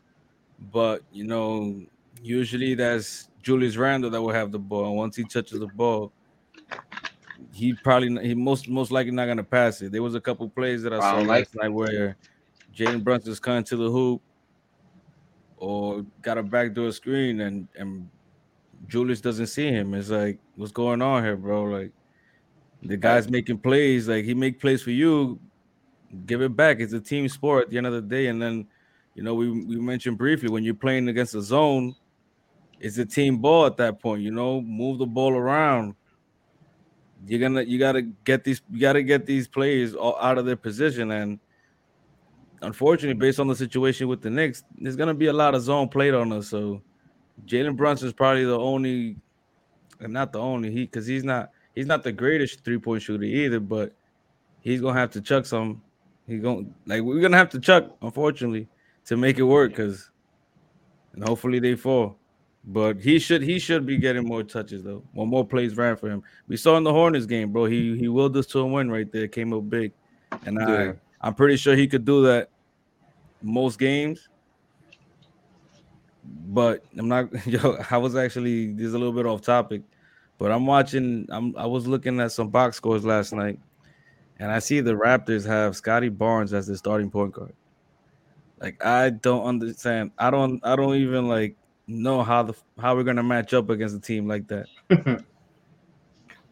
but 0.73 1.03
you 1.13 1.25
know, 1.25 1.81
usually 2.23 2.75
that's 2.75 3.29
Julius 3.43 3.77
Randle 3.77 4.11
that 4.11 4.21
will 4.21 4.33
have 4.33 4.53
the 4.53 4.59
ball. 4.59 4.87
And 4.87 4.97
once 4.97 5.17
he 5.17 5.25
touches 5.25 5.61
the 5.61 5.67
ball, 5.67 6.13
he 7.53 7.75
probably 7.75 8.27
he 8.27 8.35
most 8.35 8.69
most 8.69 8.91
likely 8.91 9.13
not 9.13 9.27
gonna 9.27 9.45
pass 9.45 9.81
it. 9.83 9.93
There 9.93 10.03
was 10.03 10.15
a 10.15 10.21
couple 10.21 10.49
plays 10.49 10.83
that 10.83 10.93
I, 10.93 10.99
I 10.99 11.01
saw 11.01 11.17
like 11.19 11.27
last 11.29 11.55
night 11.57 11.69
where 11.69 12.17
Jalen 12.75 13.05
Brunson's 13.05 13.41
cutting 13.41 13.65
to 13.65 13.77
the 13.77 13.91
hoop 13.91 14.23
or 15.57 16.05
got 16.23 16.39
a 16.39 16.43
backdoor 16.43 16.93
screen 16.93 17.41
and 17.41 17.69
and 17.77 18.09
Julius 18.89 19.21
doesn't 19.21 19.47
see 19.47 19.69
him. 19.69 19.95
It's 19.95 20.11
like, 20.11 20.39
what's 20.57 20.73
going 20.73 21.03
on 21.03 21.23
here, 21.23 21.37
bro? 21.37 21.65
Like 21.65 21.93
the 22.83 22.97
guy's 22.97 23.31
making 23.31 23.59
plays, 23.59 24.09
like 24.09 24.25
he 24.25 24.35
make 24.35 24.61
plays 24.61 24.83
for 24.83 24.91
you, 24.91 25.39
give 26.27 26.43
it 26.43 26.57
back. 26.57 26.81
It's 26.81 26.93
a 26.93 27.01
team 27.01 27.29
sport 27.29 27.65
at 27.65 27.71
the 27.71 27.79
end 27.79 27.87
of 27.87 27.93
the 27.93 28.03
day. 28.03 28.27
And 28.27 28.43
then, 28.43 28.67
you 29.15 29.23
know, 29.23 29.35
we, 29.35 29.51
we 29.51 29.77
mentioned 29.77 30.19
briefly 30.19 30.49
when 30.49 30.65
you're 30.65 30.75
playing 30.75 31.09
against 31.09 31.35
a 31.35 31.43
zone, 31.43 31.95
it's 32.81 32.99
a 32.99 33.07
team 33.07 33.39
ball 33.39 33.67
at 33.67 33.77
that 33.77 34.01
point, 34.01 34.23
you 34.23 34.33
know, 34.33 34.61
move 34.61 34.99
the 34.99 35.07
ball 35.07 35.33
around. 35.33 35.95
You're 37.27 37.41
gonna 37.41 37.63
you 37.63 37.79
gotta 37.79 38.03
get 38.03 38.45
these 38.45 38.63
you 38.71 38.81
gotta 38.81 39.03
get 39.03 39.27
these 39.27 39.47
players 39.47 39.95
all 39.95 40.17
out 40.21 40.39
of 40.39 40.47
their 40.47 40.57
position. 40.57 41.11
And 41.13 41.39
unfortunately, 42.63 43.19
based 43.19 43.39
on 43.39 43.47
the 43.47 43.57
situation 43.57 44.09
with 44.09 44.23
the 44.23 44.31
Knicks, 44.31 44.65
there's 44.79 44.97
gonna 44.97 45.15
be 45.15 45.27
a 45.27 45.33
lot 45.33 45.55
of 45.55 45.63
zone 45.63 45.89
played 45.89 46.15
on 46.15 46.33
us. 46.33 46.49
So 46.49 46.83
Jalen 47.47 47.77
Brunson 47.77 48.09
is 48.09 48.13
probably 48.13 48.45
the 48.45 48.59
only, 48.59 49.17
and 50.01 50.13
not 50.13 50.33
the 50.33 50.41
only 50.41 50.71
he 50.71 50.81
because 50.81 51.07
he's 51.07 51.25
not 51.25 51.51
he's 51.75 51.87
not 51.87 52.03
the 52.03 52.13
greatest 52.13 52.65
three 52.65 52.79
point 52.79 53.03
shooter 53.03 53.25
either, 53.25 53.61
but 53.61 53.93
he's 54.61 54.81
gonna 54.81 54.99
have 54.99 55.11
to 55.11 55.21
chuck 55.21 55.47
some. 55.47 55.83
He's 56.27 56.41
gonna 56.41 56.67
like 56.87 57.03
we're 57.03 57.21
gonna 57.21 57.37
have 57.37 57.51
to 57.51 57.61
chuck, 57.61 57.97
unfortunately, 58.03 58.69
to 59.07 59.17
make 59.17 59.39
it 59.39 59.45
work 59.45 59.73
because, 59.73 60.11
and 61.15 61.27
hopefully 61.27 61.61
they 61.61 61.77
fall. 61.77 62.17
But 62.65 63.01
he 63.01 63.19
should 63.19 63.43
he 63.43 63.59
should 63.59 63.87
be 63.87 63.97
getting 63.97 64.25
more 64.25 64.45
touches 64.45 64.85
though. 64.85 65.03
One 65.13 65.29
more 65.29 65.45
plays 65.45 65.77
ran 65.77 65.97
for 65.97 66.09
him. 66.09 66.23
We 66.47 66.57
saw 66.57 66.77
in 66.77 66.85
the 66.85 66.93
Hornets 66.93 67.27
game, 67.27 67.51
bro. 67.51 67.65
He 67.65 67.97
he 67.99 68.09
willed 68.09 68.37
us 68.37 68.47
to 68.49 68.61
a 68.61 68.67
win 68.67 68.91
right 68.91 69.11
there. 69.11 69.27
Came 69.27 69.53
up 69.53 69.69
big, 69.69 69.93
and 70.47 70.59
yeah. 70.61 70.93
I 71.23 71.27
I'm 71.29 71.35
pretty 71.35 71.57
sure 71.57 71.75
he 71.75 71.89
could 71.89 72.05
do 72.05 72.23
that 72.23 72.51
most 73.43 73.81
games. 73.81 74.29
But 76.25 76.85
I'm 76.97 77.09
not. 77.09 77.47
Yo, 77.47 77.79
I 77.91 77.97
was 77.97 78.15
actually 78.15 78.73
this 78.73 78.87
is 78.87 78.95
a 78.95 78.99
little 78.99 79.13
bit 79.13 79.27
off 79.27 79.41
topic, 79.41 79.83
but 80.39 80.53
I'm 80.53 80.65
watching. 80.65 81.27
I'm 81.31 81.57
I 81.57 81.67
was 81.67 81.89
looking 81.89 82.21
at 82.21 82.31
some 82.31 82.49
box 82.49 82.77
scores 82.77 83.05
last 83.05 83.33
night, 83.33 83.59
and 84.39 84.53
I 84.53 84.61
see 84.61 84.81
the 84.81 84.93
Raptors 84.93 85.45
have 85.45 85.75
Scottie 85.75 86.11
Barnes 86.11 86.53
as 86.53 86.69
the 86.69 86.77
starting 86.77 87.11
point 87.11 87.33
guard. 87.33 87.55
Like 88.61 88.85
I 88.85 89.11
don't 89.11 89.45
understand. 89.45 90.13
I 90.17 90.31
don't. 90.31 90.61
I 90.63 90.77
don't 90.77 90.95
even 90.95 91.27
like 91.27 91.57
know 91.93 92.23
how 92.23 92.43
the 92.43 92.55
how 92.81 92.97
we're 92.97 93.05
gonna 93.05 93.23
match 93.23 93.55
up 93.55 93.71
against 93.71 93.97
a 93.97 94.01
team 94.01 94.27
like 94.27 94.49
that. 94.49 94.67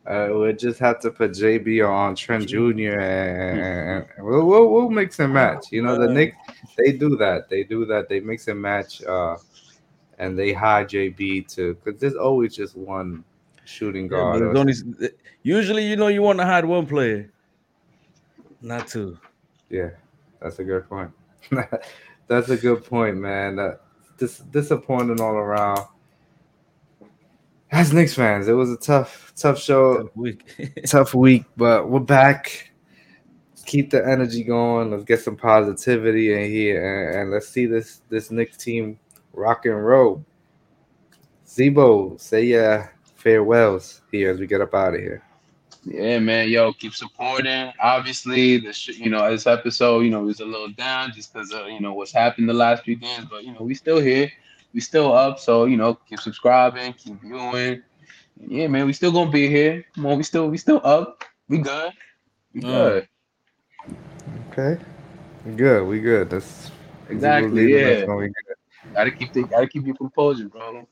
Uh, 0.07 0.29
we'll 0.31 0.53
just 0.53 0.81
have 0.81 0.99
to 0.99 1.11
put 1.11 1.31
JB 1.31 1.89
on 1.89 2.17
Trent 2.17 2.49
Jr. 2.49 2.99
and, 2.99 4.07
we'll, 4.19 4.47
we'll, 4.47 4.69
we'll 4.69 4.91
mix 4.91 5.21
and 5.21 5.33
match. 5.33 5.67
You 5.71 5.83
know, 5.83 5.97
the 5.99 6.09
Knicks 6.09 6.37
they 6.77 6.93
do 6.93 7.17
that. 7.17 7.49
They 7.49 7.65
do 7.65 7.85
that. 7.85 8.09
They 8.09 8.19
mix 8.19 8.49
and 8.49 8.61
match, 8.61 9.05
uh, 9.05 9.37
and 10.19 10.39
they 10.39 10.53
hide 10.53 10.89
JB 10.89 11.55
too 11.55 11.77
because 11.85 12.01
there's 12.01 12.17
always 12.17 12.57
just 12.57 12.77
one 12.77 13.23
shooting 13.67 14.09
guard. 14.09 14.41
Yeah, 14.41 14.59
only, 14.59 14.75
usually, 15.43 15.87
you 15.87 15.97
know, 15.97 16.09
you 16.09 16.23
want 16.23 16.39
to 16.41 16.47
hide 16.47 16.65
one 16.65 16.87
player, 16.87 17.31
not 18.63 18.89
two. 18.89 19.19
Yeah, 19.69 19.91
that's 20.41 20.59
a 20.59 20.65
good 20.65 20.89
point. 20.89 21.11
that's 22.27 22.49
a 22.49 22.57
good 22.57 22.85
point, 22.85 23.17
man. 23.17 23.57
That 23.57 23.83
dis- 24.21 24.39
disappointing 24.39 25.21
all 25.21 25.35
around. 25.35 25.81
As 27.73 27.93
Knicks 27.93 28.15
fans, 28.15 28.47
it 28.47 28.53
was 28.53 28.71
a 28.71 28.77
tough, 28.77 29.33
tough 29.37 29.59
show, 29.59 30.03
tough 30.03 30.17
week, 30.17 30.73
tough 30.87 31.15
week. 31.15 31.45
But 31.57 31.89
we're 31.89 32.01
back. 32.01 32.73
keep 33.65 33.91
the 33.91 34.07
energy 34.07 34.45
going. 34.45 34.91
Let's 34.91 35.05
get 35.05 35.21
some 35.21 35.37
positivity 35.37 36.33
in 36.33 36.51
here, 36.51 37.11
and, 37.11 37.19
and 37.19 37.31
let's 37.31 37.49
see 37.49 37.67
this 37.67 38.03
this 38.09 38.31
Knicks 38.31 38.57
team 38.57 38.99
rock 39.33 39.67
and 39.67 39.85
roll. 39.85 40.25
Z-Bo, 41.49 42.17
say 42.17 42.45
yeah 42.45 42.89
farewells 43.21 44.01
here 44.11 44.31
as 44.31 44.39
we 44.39 44.47
get 44.47 44.61
up 44.61 44.75
out 44.75 44.95
of 44.95 45.01
here. 45.01 45.23
Yeah, 45.85 46.19
man. 46.19 46.49
Yo, 46.49 46.73
keep 46.73 46.95
supporting. 46.95 47.73
Obviously, 47.81 48.59
the 48.59 48.73
sh- 48.73 48.99
you 48.99 49.11
know 49.11 49.31
this 49.31 49.47
episode, 49.47 50.01
you 50.01 50.11
know, 50.11 50.23
was 50.23 50.41
a 50.41 50.45
little 50.45 50.69
down 50.69 51.13
just 51.13 51.33
because 51.33 51.53
of 51.53 51.69
you 51.69 51.81
know 51.81 51.95
what's 51.95 52.13
happened 52.13 52.49
the 52.49 52.55
last 52.55 52.85
few 52.85 52.97
games, 52.97 53.27
but 53.31 53.45
you 53.45 53.53
know 53.53 53.63
we 53.63 53.75
still 53.75 54.01
here, 54.01 54.31
we 54.73 54.81
still 54.81 55.13
up. 55.13 55.39
So 55.39 55.65
you 55.65 55.77
know, 55.77 55.95
keep 55.95 56.21
subscribing, 56.21 56.93
keep 56.95 57.21
viewing. 57.21 57.83
Yeah, 58.47 58.69
man, 58.69 58.87
we 58.87 58.93
still 58.93 59.13
gonna 59.13 59.31
be 59.31 59.49
here. 59.49 59.85
Come 59.95 60.07
on, 60.07 60.17
we 60.19 60.23
still 60.23 60.49
we 60.49 60.59
still 60.59 60.81
up. 60.85 61.25
We 61.49 61.59
good. 61.59 61.93
We 62.53 62.61
good. 62.61 63.09
Okay, 64.53 64.83
we 65.47 65.53
good. 65.53 65.87
We 65.87 66.01
good. 66.01 66.31
That's 66.31 66.71
exactly 67.09 67.73
yeah. 67.75 68.05
Gotta 68.95 69.11
keep 69.11 69.33
the, 69.33 69.45
gotta 69.45 69.67
keep 69.67 69.87
your 69.87 69.97
composure, 69.97 70.49
bro. 70.49 70.87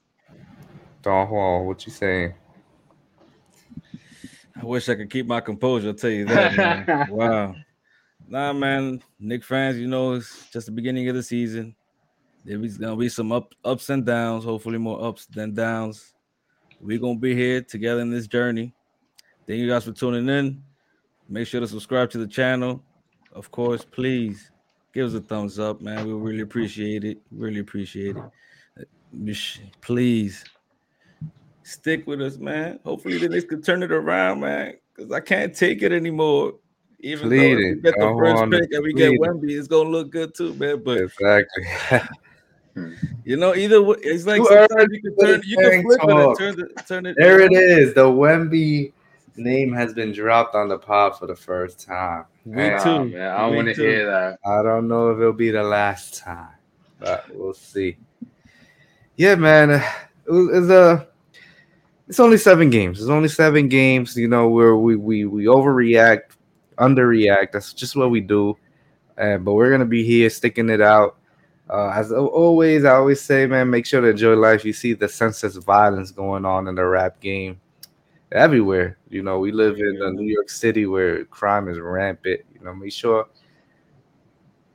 Don 1.03 1.29
Juan, 1.29 1.67
what 1.67 1.85
you 1.87 1.93
saying? 1.93 2.35
I 4.61 4.65
wish 4.65 4.89
I 4.89 4.95
could 4.97 5.11
keep 5.11 5.27
my 5.27 5.41
composure. 5.41 5.89
I'll 5.89 5.95
tell 5.95 6.11
you 6.11 6.25
that. 6.27 7.09
Wow. 7.11 7.55
Nah, 8.27 8.53
man. 8.53 9.03
Knick 9.19 9.45
fans, 9.45 9.79
you 9.79 9.87
know, 9.87 10.13
it's 10.15 10.51
just 10.51 10.67
the 10.67 10.73
beginning 10.73 11.09
of 11.09 11.15
the 11.15 11.23
season. 11.23 11.75
There's 12.45 12.79
gonna 12.79 12.97
be 12.97 13.09
some 13.09 13.33
up, 13.33 13.55
ups 13.65 13.89
and 13.91 14.05
downs. 14.05 14.45
Hopefully, 14.45 14.79
more 14.79 15.03
ups 15.03 15.27
than 15.27 15.55
downs. 15.55 16.15
We're 16.81 16.99
gonna 16.99 17.19
be 17.19 17.35
here 17.35 17.63
together 17.63 18.01
in 18.01 18.11
this 18.11 18.27
journey. 18.27 18.75
Thank 19.47 19.61
you 19.61 19.69
guys 19.69 19.85
for 19.85 19.93
tuning 19.93 20.29
in. 20.29 20.63
Make 21.29 21.47
sure 21.47 21.61
to 21.61 21.69
subscribe 21.69 22.11
to 22.11 22.19
the 22.19 22.27
channel. 22.27 22.83
Of 23.33 23.51
course, 23.51 23.85
please 23.85 24.51
give 24.93 25.07
us 25.07 25.15
a 25.15 25.21
thumbs 25.21 25.59
up, 25.59 25.81
man. 25.81 26.07
We 26.07 26.13
really 26.13 26.41
appreciate 26.41 27.05
it. 27.05 27.19
Really 27.31 27.61
appreciate 27.61 28.17
it. 28.17 29.73
Please 29.81 30.45
stick 31.69 32.07
with 32.07 32.21
us, 32.21 32.39
man. 32.39 32.81
Hopefully 32.85 33.19
the 33.19 33.29
Knicks 33.29 33.45
can 33.45 33.63
turn 33.63 33.83
it 33.83 33.93
around, 33.93 34.41
man. 34.41 34.75
Because 34.95 35.13
I 35.13 35.21
can't 35.21 35.55
take 35.55 35.83
it 35.83 35.93
anymore. 35.93 36.55
Even 37.01 37.29
Plead 37.29 37.55
though 37.55 37.57
we 37.57 37.75
get 37.77 37.95
the 37.95 38.17
first 38.19 38.51
pick 38.51 38.73
and 38.73 38.83
we 38.83 38.93
get 38.93 39.13
Wemby, 39.21 39.57
it's 39.57 39.69
gonna 39.69 39.89
look 39.89 40.11
good 40.11 40.35
too, 40.35 40.55
man. 40.55 40.83
But 40.83 40.99
exactly. 40.99 41.65
you 43.25 43.37
know, 43.37 43.55
either 43.55 43.81
way, 43.81 43.97
it's 44.01 44.27
like 44.27 44.39
you, 44.39 44.67
you 44.91 45.01
can 45.03 45.17
turn, 45.17 45.43
you 45.45 45.57
can 45.59 45.83
flip 45.83 46.01
talk. 46.01 46.11
it 46.11 46.27
and 46.27 46.39
turn, 46.39 46.57
the, 46.57 46.83
turn 46.83 47.07
it. 47.07 47.17
There 47.17 47.41
it 47.41 47.53
is. 47.53 47.95
The 47.95 48.05
Wemby 48.05 48.93
name 49.37 49.73
has 49.75 49.95
been 49.95 50.11
dropped 50.11 50.57
on 50.57 50.69
the 50.69 50.79
pod 50.79 51.17
for 51.17 51.29
the 51.29 51.37
first 51.37 51.87
time. 51.87 52.25
Me 52.45 52.57
man, 52.57 52.83
too, 52.83 53.05
man. 53.05 53.31
I 53.31 53.47
want 53.47 53.69
to 53.69 53.75
hear 53.75 54.07
that. 54.07 54.39
I 54.45 54.63
don't 54.63 54.89
know 54.89 55.11
if 55.11 55.21
it'll 55.21 55.33
be 55.33 55.53
the 55.53 55.63
last 55.63 56.17
time, 56.17 56.49
but 56.99 57.27
we'll 57.33 57.55
see. 57.55 57.97
Yeah, 59.17 59.37
man. 59.37 59.71
It 60.27 60.33
was 60.33 60.69
a 60.69 61.07
it's 62.09 62.21
only 62.21 62.39
seven 62.39 62.71
games. 62.71 63.01
It's 63.01 63.11
only 63.11 63.29
seven 63.29 63.69
games. 63.69 64.17
You 64.17 64.29
know, 64.29 64.49
where 64.49 64.77
we 64.77 64.97
we 64.97 65.25
we 65.27 65.45
overreact, 65.45 66.33
underreact. 66.79 67.53
That's 67.53 67.75
just 67.75 67.97
what 67.97 68.11
we 68.11 68.21
do. 68.21 68.57
But 69.17 69.41
we're 69.45 69.71
gonna 69.71 69.85
be 69.85 70.05
here 70.05 70.31
sticking 70.31 70.71
it 70.71 70.81
out. 70.81 71.17
Uh, 71.69 71.91
as 71.95 72.11
always, 72.11 72.87
I 72.87 72.95
always 72.95 73.21
say, 73.21 73.47
man, 73.47 73.69
make 73.69 73.85
sure 73.85 74.01
to 74.01 74.09
enjoy 74.09 74.35
life. 74.35 74.65
You 74.65 74.73
see 74.73 74.95
the 74.95 75.07
senseless 75.07 75.57
violence 75.57 76.11
going 76.11 76.47
on 76.47 76.67
in 76.67 76.75
the 76.77 76.85
rap 76.85 77.21
game 77.21 77.61
everywhere. 78.33 78.97
You 79.11 79.23
know, 79.23 79.39
we 79.39 79.53
live 79.53 79.77
in 79.77 80.01
uh, 80.03 80.11
New 80.11 80.33
York 80.33 80.49
City 80.49 80.87
where 80.87 81.27
crime 81.27 81.69
is 81.69 81.79
rampant. 81.79 82.41
You 82.55 82.65
know, 82.65 82.75
make 82.75 82.93
sure 82.93 83.29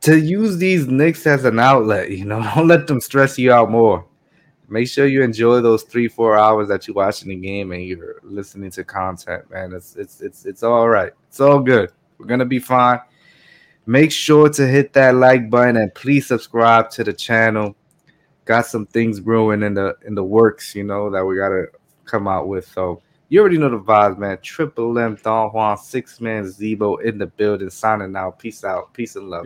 to 0.01 0.19
use 0.19 0.57
these 0.57 0.86
Knicks 0.86 1.25
as 1.25 1.45
an 1.45 1.57
outlet. 1.57 2.11
You 2.11 2.25
know, 2.25 2.43
don't 2.55 2.67
let 2.67 2.86
them 2.86 3.01
stress 3.01 3.39
you 3.39 3.51
out 3.51 3.71
more 3.71 4.05
make 4.70 4.88
sure 4.88 5.07
you 5.07 5.22
enjoy 5.22 5.61
those 5.61 5.84
three 5.84 6.07
four 6.07 6.38
hours 6.38 6.68
that 6.68 6.88
you're 6.88 6.95
watching 6.95 7.30
the 7.30 7.36
game 7.36 7.72
and 7.72 7.84
you're 7.84 8.20
listening 8.24 8.72
to 8.72 8.84
content 8.84 9.49
man. 9.49 9.74
It's 9.74 9.95
it's 9.95 10.22
it's 10.22 10.45
it's 10.45 10.64
all 10.64 10.89
right. 10.89 11.11
It's 11.28 11.39
all 11.39 11.59
good. 11.59 11.91
We're 12.18 12.26
gonna 12.26 12.45
be 12.45 12.59
fine. 12.59 12.99
Make 13.86 14.11
sure 14.11 14.49
to 14.49 14.68
hit 14.68 14.93
that 14.93 15.16
like 15.16 15.49
button 15.49 15.78
and 15.78 15.93
please 15.93 16.28
subscribe 16.28 16.89
to 16.91 17.03
the 17.03 17.14
channel. 17.14 17.76
Got 18.45 18.66
some 18.66 18.86
things 18.86 19.20
brewing 19.20 19.64
in 19.64 19.74
the 19.74 19.95
in 20.05 20.16
the 20.16 20.24
works 20.24 20.76
you 20.76 20.84
know 20.84 21.09
that 21.09 21.24
we 21.24 21.38
gotta 21.38 21.68
come 22.05 22.28
out 22.28 22.47
with. 22.47 22.68
So 22.68 23.01
you 23.30 23.39
already 23.39 23.57
know 23.57 23.70
the 23.70 23.80
vibes 23.80 24.18
man. 24.18 24.38
Triple 24.41 24.97
m 24.97 25.18
don 25.22 25.49
juan 25.49 25.78
six 25.78 26.22
man 26.22 26.49
Z-Bo 26.49 26.97
in 26.97 27.18
the 27.18 27.28
building 27.28 27.70
signing 27.70 28.16
out. 28.16 28.39
Peace 28.39 28.64
out. 28.64 28.93
Peace 28.93 29.16
and 29.16 29.30
love 29.30 29.45